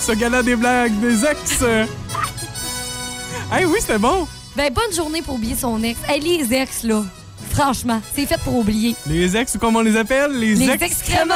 ce 0.00 0.12
gala 0.12 0.42
des 0.42 0.56
blagues 0.56 0.98
des 1.00 1.24
ex. 1.24 1.62
hey, 3.52 3.64
oui, 3.66 3.78
c'était 3.80 3.98
bon. 3.98 4.26
Ben, 4.56 4.72
bonne 4.72 4.92
journée 4.94 5.22
pour 5.22 5.34
oublier 5.34 5.54
son 5.56 5.82
ex. 5.82 5.98
Hey, 6.08 6.20
les 6.20 6.54
ex, 6.54 6.82
là, 6.84 7.04
franchement, 7.50 8.00
c'est 8.14 8.26
fait 8.26 8.38
pour 8.40 8.56
oublier. 8.56 8.94
Les 9.06 9.36
ex, 9.36 9.54
ou 9.56 9.58
comme 9.58 9.76
on 9.76 9.82
les 9.82 9.96
appelle, 9.96 10.32
les, 10.38 10.54
Les 10.54 10.70
ex. 10.70 10.82
excréments! 10.82 11.34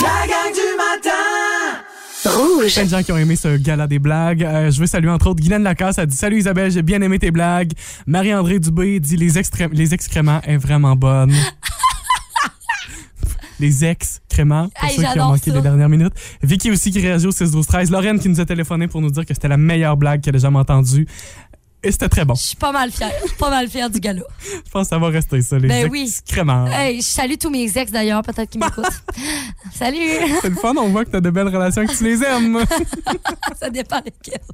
La 0.00 0.26
gang 0.26 0.52
du 0.52 0.76
matin 0.76 1.80
Rouge. 2.24 2.74
Plein 2.74 2.84
de 2.84 2.88
gens 2.88 3.02
qui 3.02 3.12
ont 3.12 3.16
aimé 3.18 3.36
ce 3.36 3.56
gala 3.56 3.86
des 3.86 3.98
blagues. 3.98 4.42
Euh, 4.44 4.70
je 4.70 4.80
veux 4.80 4.86
saluer 4.86 5.10
entre 5.10 5.28
autres 5.28 5.40
Guylaine 5.40 5.62
Lacasse. 5.62 5.98
Elle 5.98 6.06
dit 6.06 6.16
Salut 6.16 6.38
Isabelle, 6.38 6.70
j'ai 6.70 6.82
bien 6.82 7.00
aimé 7.00 7.18
tes 7.18 7.30
blagues. 7.30 7.72
Marie-André 8.06 8.58
Dubé 8.58 8.98
dit 8.98 9.16
Les, 9.16 9.30
les 9.72 9.94
excréments 9.94 10.40
est 10.42 10.56
vraiment 10.56 10.96
bonne. 10.96 11.32
les 13.60 13.84
excréments. 13.84 14.18
sacrément 14.28 14.68
pour 14.68 14.84
Hey, 14.88 14.96
ceux 14.96 15.02
qui 15.02 15.20
ont 15.20 15.26
manqué 15.28 15.50
ça. 15.50 15.56
les 15.56 15.62
dernières 15.62 15.88
minutes. 15.88 16.12
Vicky 16.42 16.70
aussi 16.70 16.90
qui 16.90 17.00
réagit 17.00 17.26
au 17.26 17.30
6 17.32 17.50
12 17.50 17.66
13 17.66 17.90
Lorraine 17.90 18.18
qui 18.18 18.28
nous 18.28 18.40
a 18.40 18.44
téléphoné 18.44 18.86
pour 18.88 19.00
nous 19.00 19.10
dire 19.10 19.24
que 19.26 19.34
c'était 19.34 19.48
la 19.48 19.56
meilleure 19.56 19.96
blague 19.96 20.20
qu'elle 20.20 20.36
a 20.36 20.38
jamais 20.38 20.58
entendue. 20.58 21.06
Et 21.82 21.92
c'était 21.92 22.08
très 22.08 22.24
bon. 22.24 22.34
Je 22.34 22.42
suis 22.42 22.56
pas 22.56 22.72
mal 22.72 22.90
fière. 22.90 23.12
Je 23.22 23.28
suis 23.28 23.36
pas 23.36 23.50
mal 23.50 23.68
fière 23.68 23.88
du 23.88 24.00
gala. 24.00 24.22
Je 24.42 24.70
pense 24.72 24.82
que 24.84 24.88
ça 24.88 24.98
va 24.98 25.08
rester 25.08 25.40
ça, 25.42 25.58
les 25.58 25.68
Ben 25.68 25.86
ex 25.86 25.90
oui. 25.92 26.12
Hey, 26.72 27.00
je 27.00 27.06
salue 27.06 27.34
tous 27.40 27.50
mes 27.50 27.70
ex 27.78 27.92
d'ailleurs, 27.92 28.22
peut-être 28.22 28.50
qu'ils 28.50 28.60
m'écoutent. 28.60 28.84
Salut! 29.74 29.98
C'est 30.42 30.48
le 30.48 30.56
fun, 30.56 30.74
on 30.76 30.88
voit 30.88 31.04
que 31.04 31.10
t'as 31.10 31.20
de 31.20 31.30
belles 31.30 31.46
relations 31.48 31.86
que 31.86 31.96
tu 31.96 32.02
les 32.04 32.22
aimes. 32.24 32.58
Ça 33.60 33.70
dépend 33.70 34.00
lesquels. 34.04 34.40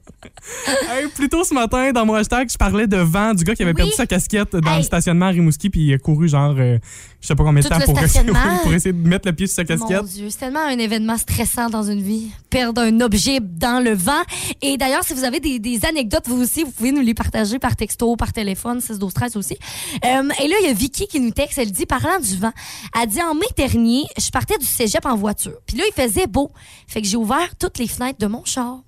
Hey, 0.90 1.06
plus 1.08 1.28
tôt 1.28 1.44
ce 1.44 1.52
matin, 1.54 1.92
dans 1.92 2.04
mon 2.06 2.14
hashtag, 2.14 2.50
je 2.50 2.56
parlais 2.56 2.86
de 2.86 2.96
vent, 2.96 3.34
du 3.34 3.44
gars 3.44 3.54
qui 3.54 3.62
avait 3.62 3.72
Oui. 3.72 3.76
perdu 3.76 3.92
sa 3.92 4.06
casquette 4.06 4.54
dans 4.56 4.72
Hey. 4.72 4.78
le 4.78 4.82
stationnement 4.82 5.26
à 5.26 5.30
Rimouski, 5.30 5.68
puis 5.70 5.80
il 5.88 5.94
a 5.94 5.98
couru 5.98 6.28
genre, 6.28 6.54
euh, 6.58 6.78
je 7.20 7.26
sais 7.26 7.34
pas 7.34 7.44
combien 7.44 7.62
de 7.62 7.68
temps 7.68 7.78
pour 7.80 7.98
essayer, 8.02 8.24
pour 8.62 8.72
essayer 8.72 8.92
de 8.92 9.08
mettre 9.08 9.28
le 9.28 9.34
pied 9.34 9.46
sur 9.46 9.56
sa 9.56 9.62
Mon 9.76 9.86
casquette. 9.86 10.04
Dieu, 10.12 10.28
c'est 10.30 10.38
tellement 10.38 10.60
un 10.64 10.78
événement 10.78 11.16
stressant 11.18 11.68
dans 11.68 11.82
une 11.82 12.02
vie. 12.02 12.30
Perdre 12.50 12.82
un 12.82 13.00
objet 13.00 13.38
dans 13.40 13.82
le 13.82 13.92
vent. 13.94 14.22
Et 14.62 14.76
d'ailleurs, 14.76 15.04
si 15.04 15.12
vous 15.14 15.24
avez 15.24 15.40
des, 15.40 15.58
des 15.58 15.84
anecdotes, 15.84 16.24
vous 16.26 16.40
aussi, 16.42 16.64
vous 16.64 16.70
pouvez 16.72 16.92
nous 16.92 17.02
les 17.02 17.13
partager 17.14 17.58
par 17.58 17.76
texto, 17.76 18.16
par 18.16 18.32
téléphone, 18.32 18.80
6 18.80 18.98
12 18.98 19.12
13 19.14 19.36
aussi. 19.36 19.56
Euh, 20.04 20.28
et 20.42 20.48
là, 20.48 20.56
il 20.62 20.66
y 20.66 20.70
a 20.70 20.72
Vicky 20.72 21.06
qui 21.06 21.20
nous 21.20 21.30
texte. 21.30 21.58
Elle 21.58 21.72
dit, 21.72 21.86
parlant 21.86 22.18
du 22.20 22.36
vent, 22.36 22.52
elle 23.00 23.08
dit, 23.08 23.22
en 23.22 23.34
mai 23.34 23.46
dernier, 23.56 24.04
je 24.18 24.30
partais 24.30 24.58
du 24.58 24.66
cégep 24.66 25.04
en 25.06 25.16
voiture. 25.16 25.54
Puis 25.66 25.76
là, 25.76 25.84
il 25.86 25.92
faisait 26.02 26.26
beau. 26.26 26.50
Fait 26.86 27.00
que 27.02 27.08
j'ai 27.08 27.16
ouvert 27.16 27.54
toutes 27.58 27.78
les 27.78 27.86
fenêtres 27.88 28.18
de 28.18 28.26
mon 28.26 28.44
char. 28.44 28.78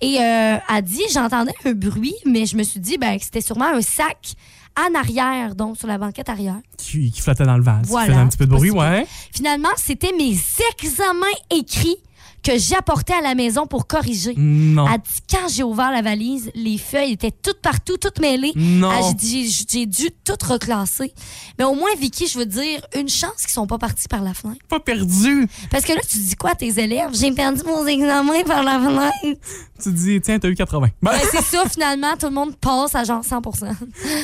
Et 0.00 0.18
euh, 0.20 0.56
elle 0.74 0.82
dit, 0.82 1.02
j'entendais 1.12 1.54
un 1.64 1.72
bruit, 1.72 2.14
mais 2.24 2.46
je 2.46 2.56
me 2.56 2.62
suis 2.62 2.80
dit, 2.80 2.98
ben, 2.98 3.18
que 3.18 3.24
c'était 3.24 3.40
sûrement 3.40 3.66
un 3.74 3.82
sac 3.82 4.34
en 4.78 4.94
arrière, 4.98 5.54
donc 5.54 5.76
sur 5.76 5.86
la 5.86 5.98
banquette 5.98 6.28
arrière. 6.30 6.56
Qui, 6.78 7.10
qui 7.12 7.20
flottait 7.20 7.44
dans 7.44 7.58
le 7.58 7.62
vent. 7.62 7.80
Voilà, 7.84 8.06
Qui 8.06 8.12
faisait 8.12 8.22
un 8.22 8.28
petit 8.28 8.38
peu 8.38 8.46
de 8.46 8.50
bruit, 8.50 8.70
possible. 8.70 8.78
ouais. 8.90 9.06
Finalement, 9.32 9.68
c'était 9.76 10.12
mes 10.16 10.34
examens 10.82 11.26
écrits 11.50 11.98
que 12.42 12.58
j'apportais 12.58 13.12
à 13.14 13.20
la 13.20 13.34
maison 13.34 13.66
pour 13.66 13.86
corriger. 13.86 14.34
Non. 14.36 14.86
Elle 14.88 14.98
dit, 15.00 15.20
quand 15.30 15.48
j'ai 15.48 15.62
ouvert 15.62 15.90
la 15.92 16.02
valise, 16.02 16.50
les 16.54 16.76
feuilles 16.78 17.12
étaient 17.12 17.30
toutes 17.30 17.60
partout, 17.60 17.96
toutes 17.96 18.20
mêlées. 18.20 18.52
Non. 18.56 18.90
Elle, 18.90 19.04
j'ai 19.04 19.14
dit, 19.14 19.48
j'ai- 19.50 19.64
j'ai 19.70 19.86
dû 19.86 20.08
toutes 20.24 20.42
reclasser. 20.42 21.12
Mais 21.58 21.64
au 21.64 21.74
moins, 21.74 21.90
Vicky, 21.98 22.26
je 22.26 22.38
veux 22.38 22.46
dire, 22.46 22.80
une 22.96 23.08
chance 23.08 23.42
qu'ils 23.42 23.50
sont 23.50 23.66
pas 23.66 23.78
partis 23.78 24.08
par 24.08 24.22
la 24.22 24.34
fenêtre. 24.34 24.60
Pas 24.68 24.80
perdu. 24.80 25.46
Parce 25.70 25.84
que 25.84 25.92
là, 25.92 26.00
tu 26.08 26.18
dis 26.18 26.34
quoi 26.34 26.50
à 26.50 26.54
tes 26.54 26.80
élèves? 26.80 27.10
J'ai 27.12 27.30
perdu 27.32 27.62
mon 27.66 27.86
examen 27.86 28.42
par 28.44 28.62
la 28.64 28.78
fenêtre. 28.80 29.40
Tu 29.82 29.92
dis, 29.92 30.20
tiens, 30.20 30.38
t'as 30.38 30.48
eu 30.48 30.54
80. 30.54 30.88
Ben, 31.00 31.12
c'est 31.30 31.42
ça, 31.42 31.64
finalement, 31.68 32.16
tout 32.18 32.26
le 32.26 32.32
monde 32.32 32.56
passe 32.56 32.94
à 32.94 33.04
genre 33.04 33.22
100% 33.24 33.66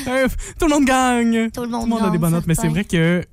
euh, 0.08 0.28
tout 0.58 0.66
le 0.66 0.74
monde 0.74 0.84
gagne. 0.84 1.50
Tout 1.50 1.62
le 1.62 1.68
monde 1.68 1.82
Tout 1.82 1.86
le 1.88 1.94
monde 2.00 2.08
a 2.08 2.10
des 2.10 2.18
bonnes 2.18 2.32
notes, 2.32 2.46
mais 2.46 2.54
c'est 2.54 2.68
vrai 2.68 2.84
que. 2.84 3.24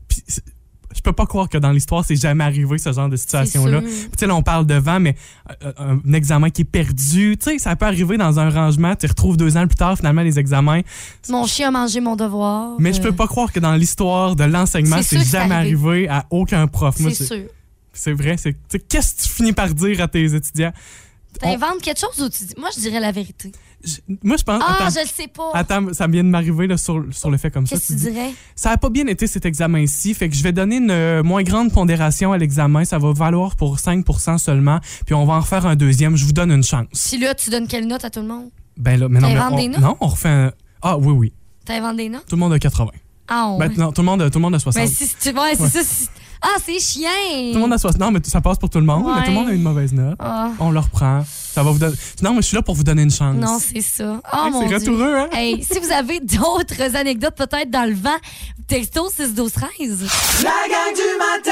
Je 0.96 1.02
peux 1.02 1.12
pas 1.14 1.26
croire 1.26 1.50
que 1.50 1.58
dans 1.58 1.72
l'histoire, 1.72 2.04
c'est 2.06 2.16
jamais 2.16 2.44
arrivé 2.44 2.78
ce 2.78 2.92
genre 2.94 3.10
de 3.10 3.16
situation-là. 3.18 3.82
Tu 3.82 3.88
sais, 4.18 4.28
là, 4.28 4.36
on 4.36 4.42
parle 4.42 4.66
de 4.66 4.76
vent, 4.76 5.00
mais 5.00 5.16
euh, 5.64 5.72
un 5.78 6.14
examen 6.14 6.50
qui 6.50 6.62
est 6.62 6.66
perdu, 6.66 7.38
tu 7.38 7.52
sais, 7.52 7.60
ça 7.60 7.76
peut 7.76 7.86
arriver 7.86 8.18
dans 8.18 8.40
un 8.40 8.50
rangement, 8.50 8.96
tu 8.96 9.06
retrouves 9.06 9.38
deux 9.38 9.58
ans 9.58 9.68
plus 9.68 9.76
tard, 9.76 9.98
finalement, 9.98 10.22
les 10.24 10.40
examens. 10.40 10.82
Mon 11.30 11.46
chien 11.46 11.68
a 11.68 11.72
mangé 11.72 12.00
mon 12.00 12.16
devoir. 12.16 12.76
Mais 12.80 12.94
je 12.94 13.00
Euh, 13.00 13.04
peux 13.04 13.12
pas 13.12 13.28
croire 13.28 13.52
que 13.52 13.60
dans 13.60 13.76
l'histoire 13.76 14.36
de 14.36 14.44
l'enseignement, 14.46 14.98
C'est 15.02 15.24
jamais 15.24 15.54
arrivé 15.56 16.08
à 16.10 16.26
aucun 16.30 16.66
prof. 16.68 16.96
C'est 16.98 17.14
sûr. 17.14 17.46
c'est 17.94 18.14
vrai. 18.14 18.36
c'est- 18.38 18.56
Qu'est-ce 18.88 19.16
que 19.16 19.22
tu 19.24 19.30
finis 19.30 19.54
par 19.54 19.74
dire 19.74 20.02
à 20.02 20.08
tes 20.08 20.34
étudiants? 20.34 20.72
On- 21.44 21.52
T'inventes 21.52 21.82
quelque 21.82 22.00
chose 22.00 22.22
ou 22.22 22.30
tu 22.30 22.44
dis. 22.46 22.54
Moi, 22.58 22.70
je 22.76 22.80
dirais 22.82 23.00
la 23.00 23.12
vérité. 23.12 23.52
je- 23.84 23.98
moi, 24.24 24.38
je 24.38 24.44
pense. 24.44 24.62
Ah, 24.66 24.76
attends, 24.80 24.90
je 24.96 25.00
le 25.02 25.08
sais 25.08 25.28
pas. 25.28 25.52
attends, 25.54 25.94
ça 25.94 26.08
vient 26.08 26.24
de 26.24 26.30
m'arriver 26.30 26.68
là, 26.68 26.78
sur, 26.78 27.04
sur 27.12 27.30
le 27.30 27.38
fait 27.38 27.52
comme 27.52 27.68
ça. 27.68 27.76
Qu'est-ce 27.76 27.88
que 27.90 27.94
tu 27.94 28.00
dis- 28.00 28.12
dirais? 28.12 28.32
Ça 28.56 28.72
a 28.72 28.78
pas 28.78 28.90
bien 28.90 29.06
été 29.08 29.28
cet 29.28 29.46
examen-ci, 29.46 30.14
fait 30.14 30.30
que 30.30 30.36
je 30.36 30.44
vais 30.44 30.52
donner 30.54 30.78
une 30.78 30.92
euh, 30.92 31.24
moins 31.24 31.44
grande 31.44 31.72
pondération 31.72 32.32
à 32.32 32.38
l'examen. 32.38 32.86
Ça 32.86 32.98
va 32.98 33.12
valoir 33.14 33.56
pour 33.56 33.78
5% 33.80 34.38
seulement, 34.38 34.80
puis 35.06 35.14
on 35.16 35.26
va 35.26 35.34
en 35.34 35.40
refaire 35.42 35.66
un 35.66 35.76
deuxième. 35.76 36.16
Je 36.16 36.26
vous 36.26 36.34
donne 36.34 36.52
une 36.52 36.64
chance. 36.64 36.88
Si 36.94 37.18
là, 37.18 37.36
tu 37.36 37.50
donnes 37.50 37.68
quelle 37.68 37.88
note 37.88 38.06
à 38.06 38.10
tout 38.10 38.22
le 38.22 38.28
monde? 38.28 38.50
Ben 38.78 39.00
là, 39.00 39.08
mais 39.10 39.20
non, 39.20 39.28
mais 39.34 39.40
on, 39.40 39.56
des 39.56 39.68
notes? 39.70 39.80
non, 39.82 39.98
on 40.02 40.08
refait 40.08 40.30
un. 40.30 40.52
Ah 40.82 40.98
oui, 40.98 41.12
oui. 41.14 41.34
T'inventes 41.66 41.98
des 41.98 42.10
notes? 42.10 42.26
Tout 42.28 42.36
le 42.36 42.40
monde 42.42 42.54
a 42.54 42.60
80. 42.60 42.92
Ah, 43.28 43.52
ouais. 43.58 43.68
Ben, 43.70 43.78
non, 43.78 43.92
tout 43.92 44.02
le 44.02 44.06
monde, 44.06 44.22
a- 44.22 44.30
tout 44.30 44.38
le 44.38 44.44
monde 44.44 44.54
a 44.56 44.60
60. 44.60 44.84
Ben, 44.84 44.88
si 44.90 45.08
tu 45.20 45.30
ouais, 45.30 45.56
c'est 45.56 45.62
Ouais. 45.64 45.70
ça. 45.70 45.84
si- 45.84 46.08
Ah, 46.42 46.58
c'est 46.64 46.80
chien! 46.80 47.10
Tout 47.50 47.56
le 47.56 47.60
monde 47.60 47.74
a 47.74 47.78
60. 47.78 48.00
Non, 48.00 48.12
mais 48.12 48.20
ça 48.26 48.42
passe 48.42 48.58
pour 48.58 48.70
tout 48.70 48.80
le 48.80 48.86
monde, 48.86 49.06
mais 49.16 49.24
tout 49.24 49.30
le 49.32 49.36
monde 49.36 49.50
a 49.50 49.54
une 49.54 49.62
mauvaise 49.64 49.94
note. 49.94 50.16
Ah, 50.20 50.50
On 50.60 50.72
le 50.72 50.80
reprend. 50.80 51.24
Ça 51.28 51.64
va 51.64 51.72
vous 51.72 51.80
donner. 51.80 51.96
Non, 52.22 52.32
mais 52.34 52.42
je 52.42 52.48
suis 52.48 52.56
là 52.56 52.62
pour 52.62 52.76
vous 52.76 52.84
donner 52.84 53.04
une 53.04 53.12
chance. 53.12 53.36
non, 53.36 53.60
c'est 53.60 53.82
ça. 53.82 54.20
Oh, 54.34 54.38
Hey, 54.46 54.52
mon 54.52 54.62
c'est 54.62 54.68
Dieu. 54.68 54.78
retoureux, 54.78 55.16
hein? 55.18 55.28
Hey, 55.32 55.64
si 55.64 55.80
vous 55.80 55.92
avez 55.92 56.20
d'autres 56.20 56.96
anecdotes 56.96 57.36
peut-être 57.36 57.70
dans 57.70 57.88
le 57.88 57.96
vent, 57.96 58.18
texto 58.68 59.10
6 59.10 59.34
12 59.34 59.52
13. 59.52 60.08
La 60.44 60.50
gang 60.50 60.94
du 60.94 61.18
matin 61.18 61.52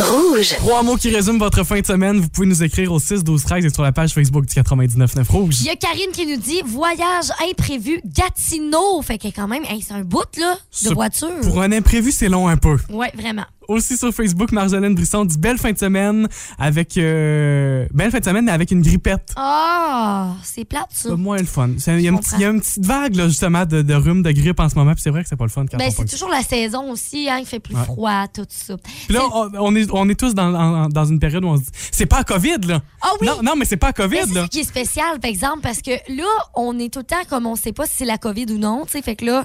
Rouge. 0.00 0.54
Trois 0.58 0.82
mots 0.82 0.96
qui 0.96 1.10
résument 1.10 1.38
votre 1.38 1.64
fin 1.64 1.80
de 1.80 1.86
semaine. 1.86 2.20
Vous 2.20 2.28
pouvez 2.28 2.46
nous 2.46 2.62
écrire 2.62 2.92
au 2.92 2.98
6 2.98 3.24
12 3.24 3.42
13 3.42 3.64
et 3.64 3.70
sur 3.70 3.82
la 3.82 3.92
page 3.92 4.12
Facebook 4.14 4.46
du 4.46 4.54
99.9 4.54 5.28
Rouge. 5.30 5.56
Il 5.60 5.66
y 5.66 5.70
a 5.70 5.76
Karine 5.76 6.10
qui 6.12 6.26
nous 6.26 6.36
dit 6.36 6.62
voyage 6.66 7.30
imprévu 7.50 8.00
Gatineau. 8.04 9.02
Fait 9.02 9.18
que 9.18 9.28
quand 9.28 9.48
même, 9.48 9.64
hey, 9.64 9.82
c'est 9.82 9.94
un 9.94 10.02
bout 10.02 10.24
là 10.38 10.54
de 10.54 10.58
Ce- 10.70 10.94
voiture. 10.94 11.28
Pour 11.42 11.62
un 11.62 11.72
imprévu, 11.72 12.12
c'est 12.12 12.28
long 12.28 12.48
un 12.48 12.56
peu. 12.56 12.76
Ouais, 12.90 13.12
vraiment. 13.16 13.44
Aussi 13.68 13.98
sur 13.98 14.14
Facebook, 14.14 14.50
Marjolaine 14.52 14.94
Brisson 14.94 15.26
dit 15.26 15.36
belle 15.36 15.58
fin 15.58 15.72
de 15.72 15.78
semaine 15.78 16.26
avec 16.58 16.96
euh, 16.96 17.86
belle 17.92 18.10
fin 18.10 18.18
de 18.18 18.24
semaine 18.24 18.46
mais 18.46 18.52
avec 18.52 18.70
une 18.70 18.80
grippette. 18.80 19.34
Ah, 19.36 20.32
c'est 20.42 20.64
plate 20.64 20.86
ça. 20.90 21.10
C'est 21.10 21.16
moins 21.16 21.36
le 21.36 21.44
fun. 21.44 21.68
Il 21.86 22.00
y, 22.00 22.08
a 22.08 22.10
une 22.10 22.18
petite- 22.18 22.32
il 22.38 22.40
y 22.40 22.44
a 22.46 22.48
une 22.48 22.60
petite 22.62 22.86
vague 22.86 23.14
là, 23.14 23.28
justement 23.28 23.66
de, 23.66 23.82
de 23.82 23.94
rhume, 23.94 24.22
de 24.22 24.30
grippe 24.30 24.58
en 24.60 24.70
ce 24.70 24.74
moment. 24.74 24.94
Puis 24.94 25.02
c'est 25.02 25.10
vrai 25.10 25.22
que 25.22 25.28
c'est 25.28 25.36
pas 25.36 25.44
le 25.44 25.50
fun 25.50 25.66
quand 25.70 25.76
Ben, 25.76 25.90
c'est 25.94 26.06
toujours 26.06 26.30
la 26.30 26.40
saison 26.42 26.90
aussi, 26.90 27.28
hein, 27.28 27.36
il 27.40 27.46
fait 27.46 27.60
plus 27.60 27.74
Ouais. 27.74 27.84
froid, 27.84 28.26
tout 28.32 28.46
ça. 28.48 28.74
Puis 29.06 29.14
là, 29.14 29.20
on, 29.34 29.50
on 29.58 29.74
est, 29.76 29.87
on 29.92 30.08
est 30.08 30.18
tous 30.18 30.34
dans, 30.34 30.54
en- 30.54 30.88
dans 30.88 31.04
une 31.04 31.18
période 31.18 31.44
où 31.44 31.48
on 31.48 31.56
se 31.56 31.62
dit 31.62 31.70
c'est 31.92 32.06
pas 32.06 32.18
à 32.18 32.24
COVID 32.24 32.58
là. 32.66 32.80
Ah 33.00 33.10
oui! 33.20 33.26
Non, 33.26 33.42
non, 33.42 33.54
mais 33.56 33.64
c'est 33.64 33.76
pas 33.76 33.88
à 33.88 33.92
COVID 33.92 34.18
c'est 34.26 34.34
là. 34.34 34.42
ça 34.42 34.48
qui 34.48 34.60
est 34.60 34.64
spécial, 34.64 35.18
par 35.20 35.30
exemple, 35.30 35.60
parce 35.62 35.80
que 35.82 35.90
là, 36.14 36.24
on 36.54 36.78
est 36.78 36.92
tout 36.92 37.00
le 37.00 37.04
temps 37.04 37.16
comme 37.28 37.46
on 37.46 37.56
sait 37.56 37.72
pas 37.72 37.86
si 37.86 37.92
c'est 37.98 38.04
la 38.04 38.18
COVID 38.18 38.46
ou 38.50 38.58
non, 38.58 38.84
tu 38.86 38.92
sais, 38.92 39.02
fait 39.02 39.16
que 39.16 39.24
là, 39.24 39.44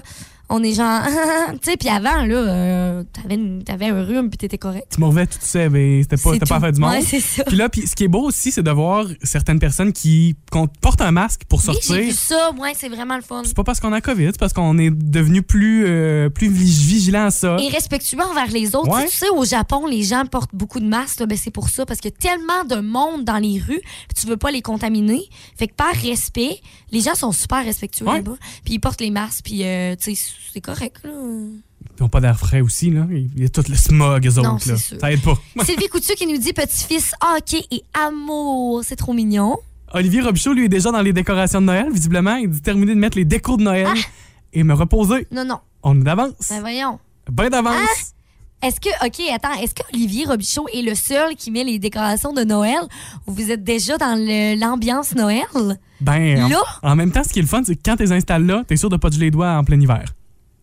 on 0.50 0.62
est 0.62 0.74
genre, 0.74 1.02
tu 1.62 1.70
sais, 1.70 1.76
puis 1.76 1.88
avant, 1.88 2.24
là, 2.24 2.36
euh, 2.36 3.02
t'avais, 3.12 3.34
une- 3.36 3.64
t'avais 3.64 3.86
un 3.86 4.02
rhume 4.04 4.28
puis 4.28 4.38
t'étais 4.38 4.58
correct. 4.58 4.86
Tu 4.94 5.00
m'en 5.00 5.10
tout 5.10 5.26
ça, 5.40 5.68
mais 5.70 6.02
c'était 6.02 6.16
pas, 6.16 6.32
c'était 6.34 6.46
pas 6.46 6.60
faire 6.60 6.72
du 6.72 6.80
monde. 6.80 6.90
Ouais, 6.92 7.02
c'est 7.02 7.20
ça. 7.20 7.44
Puis 7.44 7.56
là, 7.56 7.68
puis 7.68 7.86
ce 7.86 7.94
qui 7.94 8.04
est 8.04 8.08
beau 8.08 8.22
aussi, 8.24 8.50
c'est 8.52 8.62
de 8.62 8.70
voir 8.70 9.06
certaines 9.22 9.58
personnes 9.58 9.92
qui 9.92 10.36
portent 10.80 11.00
un 11.00 11.12
masque 11.12 11.42
pour 11.48 11.58
Oui, 11.60 11.64
sortir. 11.66 11.94
j'ai 11.96 12.02
vu 12.02 12.10
ça, 12.12 12.50
ouais, 12.60 12.72
c'est 12.76 12.88
vraiment 12.88 13.16
le 13.16 13.22
fun. 13.22 13.42
c'est 13.44 13.56
pas 13.56 13.64
parce 13.64 13.80
qu'on 13.80 13.92
a 13.92 14.00
COVID, 14.00 14.26
c'est 14.26 14.38
parce 14.38 14.52
qu'on 14.52 14.76
est 14.78 14.90
devenu 14.90 15.42
plus, 15.42 15.84
euh, 15.86 16.28
plus 16.28 16.48
vigilant 16.48 17.26
à 17.26 17.30
ça. 17.30 17.56
Et 17.60 17.68
respectueux 17.68 18.18
envers 18.20 18.48
les 18.50 18.74
autres. 18.74 18.94
Ouais. 18.94 19.06
Tu 19.06 19.16
sais, 19.16 19.30
au 19.30 19.44
Japon, 19.44 19.86
les 19.86 20.02
gens 20.02 20.24
portent 20.26 20.54
beaucoup 20.54 20.80
de 20.80 20.86
masques. 20.86 21.20
là, 21.20 21.26
Ben, 21.26 21.38
c'est 21.38 21.50
pour 21.50 21.68
ça, 21.68 21.86
parce 21.86 22.00
qu'il 22.00 22.10
y 22.10 22.14
a 22.14 22.16
tellement 22.30 22.64
de 22.68 22.80
monde 22.86 23.24
dans 23.24 23.38
les 23.38 23.58
rues, 23.60 23.80
tu 24.14 24.26
veux 24.26 24.36
pas 24.36 24.50
les 24.50 24.62
contaminer. 24.62 25.22
Fait 25.56 25.68
que 25.68 25.74
par 25.74 25.92
respect, 25.94 26.60
les 26.90 27.00
gens 27.00 27.14
sont 27.14 27.32
super 27.32 27.64
respectueux 27.64 28.04
Ouais. 28.06 28.16
là-bas. 28.16 28.36
Puis 28.64 28.74
ils 28.74 28.78
portent 28.78 29.00
les 29.00 29.10
masques, 29.10 29.44
puis 29.44 29.64
euh, 29.64 29.94
tu 29.96 30.14
sais, 30.14 30.32
c'est 30.52 30.60
correct. 30.60 31.00
Là. 31.04 31.10
Ils 31.10 32.02
n'ont 32.02 32.08
pas 32.08 32.20
d'air 32.20 32.38
frais 32.38 32.60
aussi, 32.60 32.90
là. 32.90 33.06
Il 33.10 33.40
y 33.40 33.44
a 33.44 33.48
tout 33.48 33.62
le 33.68 33.74
smog, 33.76 34.26
eux 34.26 34.38
autres, 34.38 34.68
là. 34.68 34.76
sûr. 34.76 34.98
Ça 35.00 35.12
aide 35.12 35.22
pas. 35.22 35.38
Sylvie 35.64 35.88
Coutu 35.88 36.14
qui 36.14 36.26
nous 36.26 36.38
dit 36.38 36.52
petit-fils, 36.52 37.14
hockey 37.36 37.64
et 37.70 37.82
amour. 37.94 38.82
C'est 38.84 38.96
trop 38.96 39.12
mignon. 39.12 39.56
Olivier 39.92 40.22
Robichaud, 40.22 40.54
lui, 40.54 40.64
est 40.64 40.68
déjà 40.68 40.90
dans 40.90 41.02
les 41.02 41.12
décorations 41.12 41.60
de 41.60 41.66
Noël, 41.66 41.86
visiblement. 41.92 42.34
Il 42.36 42.50
dit 42.50 42.60
terminer 42.62 42.94
de 42.94 42.98
mettre 43.00 43.16
les 43.16 43.24
décos 43.24 43.56
de 43.56 43.62
Noël 43.62 43.86
Ah! 43.88 44.00
et 44.52 44.64
me 44.64 44.74
reposer. 44.74 45.26
Non, 45.30 45.44
non. 45.44 45.58
On 45.82 46.00
est 46.00 46.04
d'avance. 46.04 46.34
Ben 46.50 46.60
voyons. 46.60 46.98
Ben 47.30 47.48
d'avance. 47.48 48.12
Est-ce 48.62 48.80
que, 48.80 48.88
OK, 49.06 49.20
attends, 49.32 49.52
est-ce 49.60 49.74
qu'Olivier 49.74 50.24
Robichaud 50.24 50.66
est 50.72 50.80
le 50.82 50.94
seul 50.94 51.36
qui 51.36 51.50
met 51.50 51.64
les 51.64 51.78
décorations 51.78 52.32
de 52.32 52.42
Noël? 52.44 52.80
Ou 53.26 53.32
vous 53.34 53.50
êtes 53.50 53.62
déjà 53.62 53.98
dans 53.98 54.16
l'ambiance 54.58 55.14
Noël? 55.14 55.44
Ben, 56.00 56.42
en, 56.44 56.48
Là? 56.48 56.62
en 56.82 56.96
même 56.96 57.12
temps, 57.12 57.22
ce 57.22 57.28
qui 57.28 57.38
est 57.40 57.42
le 57.42 57.48
fun, 57.48 57.62
c'est 57.64 57.76
que 57.76 57.80
quand 57.84 57.96
tu 57.96 58.04
les 58.04 58.12
installes 58.12 58.46
là, 58.46 58.64
t'es 58.66 58.76
sûr 58.76 58.88
de 58.88 58.96
pas 58.96 59.10
te 59.10 59.14
geler 59.14 59.26
les 59.26 59.30
doigts 59.30 59.52
en 59.52 59.64
plein 59.64 59.78
hiver. 59.80 60.04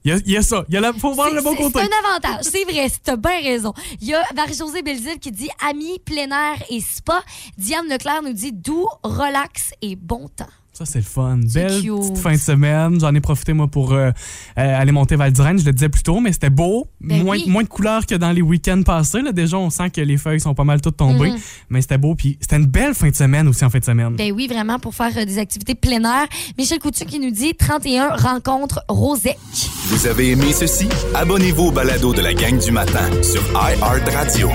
Il 0.04 0.12
y 0.12 0.14
a, 0.14 0.18
il 0.18 0.32
y 0.32 0.38
a 0.38 0.42
ça. 0.42 0.66
Il 0.68 0.74
y 0.74 0.78
a 0.78 0.82
la, 0.82 0.94
faut 0.94 1.14
voir 1.14 1.32
le 1.32 1.42
bon 1.42 1.56
côté. 1.56 1.80
C'est 1.80 1.82
un 1.82 2.10
avantage, 2.10 2.44
c'est 2.44 2.64
vrai, 2.64 2.88
t'as 3.04 3.16
bien 3.16 3.42
raison. 3.42 3.74
Il 4.02 4.08
y 4.08 4.14
a 4.14 4.24
Marie-Josée 4.36 4.82
Belzile 4.82 5.20
qui 5.20 5.32
dit 5.32 5.50
amis, 5.68 6.00
plein 6.00 6.30
air 6.32 6.64
et 6.70 6.80
spa. 6.80 7.24
Diane 7.58 7.88
Leclerc 7.88 8.24
nous 8.24 8.34
dit 8.34 8.52
doux, 8.52 8.88
relax 9.04 9.72
et 9.82 9.96
bon 9.96 10.28
temps. 10.28 10.46
Ça, 10.82 10.94
c'est 10.94 11.00
le 11.00 11.06
fun. 11.06 11.40
Belle 11.54 11.82
cute. 11.82 11.96
petite 11.96 12.18
fin 12.18 12.32
de 12.32 12.38
semaine. 12.38 13.00
J'en 13.00 13.14
ai 13.14 13.22
profité, 13.22 13.54
moi, 13.54 13.68
pour 13.68 13.94
euh, 13.94 14.10
euh, 14.58 14.82
aller 14.82 14.92
monter 14.92 15.16
Val 15.16 15.32
d'Irène. 15.32 15.60
Je 15.60 15.66
le 15.66 15.74
disais 15.74 15.90
plus 15.90 16.02
tôt, 16.02 16.20
mais 16.20 16.34
c'était 16.34 16.50
beau. 16.50 16.88
Ben 17.00 17.22
moins, 17.22 17.36
oui. 17.36 17.44
moins 17.48 17.62
de 17.62 17.68
couleurs 17.68 18.08
que 18.08 18.16
dans 18.16 18.32
les 18.32 18.42
week-ends 18.42 18.82
passés. 18.82 19.22
Là. 19.22 19.32
Déjà, 19.32 19.58
on 19.58 19.70
sent 19.70 19.92
que 19.92 20.02
les 20.02 20.18
feuilles 20.18 20.40
sont 20.40 20.56
pas 20.56 20.64
mal 20.64 20.82
toutes 20.82 20.98
tombées. 20.98 21.32
Mhm. 21.32 21.38
Mais 21.70 21.82
c'était 21.84 22.00
beau. 22.00 22.16
Puis 22.16 22.40
c'était 22.42 22.56
une 22.56 22.66
belle 22.66 22.96
fin 22.96 23.10
de 23.10 23.16
semaine 23.16 23.48
aussi 23.48 23.64
en 23.64 23.70
fin 23.70 23.78
de 23.78 23.86
semaine. 23.86 24.16
Ben 24.16 24.32
oui, 24.32 24.48
vraiment, 24.48 24.80
pour 24.80 24.96
faire 24.96 25.16
euh, 25.16 25.26
des 25.26 25.38
activités 25.38 25.76
plein 25.76 26.04
air. 26.04 26.28
Michel 26.58 26.80
Coutu 26.80 27.06
qui 27.06 27.20
nous 27.20 27.32
dit 27.32 27.54
31 27.54 28.16
rencontres 28.16 28.84
Rosec. 28.90 29.38
Vous 29.86 30.08
avez 30.08 30.32
aimé 30.32 30.52
ceci? 30.52 30.90
Abonnez-vous 31.14 31.66
au 31.66 31.72
balado 31.72 32.12
de 32.12 32.22
la 32.22 32.34
gang 32.34 32.58
du 32.58 32.72
matin 32.72 33.08
sur 33.22 33.44
iHeartRadio. 33.54 34.50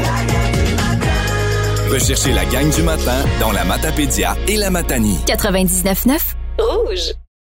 Recherchez 1.90 2.32
la 2.32 2.44
gang 2.46 2.68
du 2.74 2.82
matin 2.82 3.24
dans 3.38 3.52
la 3.52 3.64
Matapédia 3.64 4.36
et 4.48 4.56
la 4.56 4.70
Matanie. 4.70 5.18
99.9 5.26 6.18
Rouge. 6.58 7.12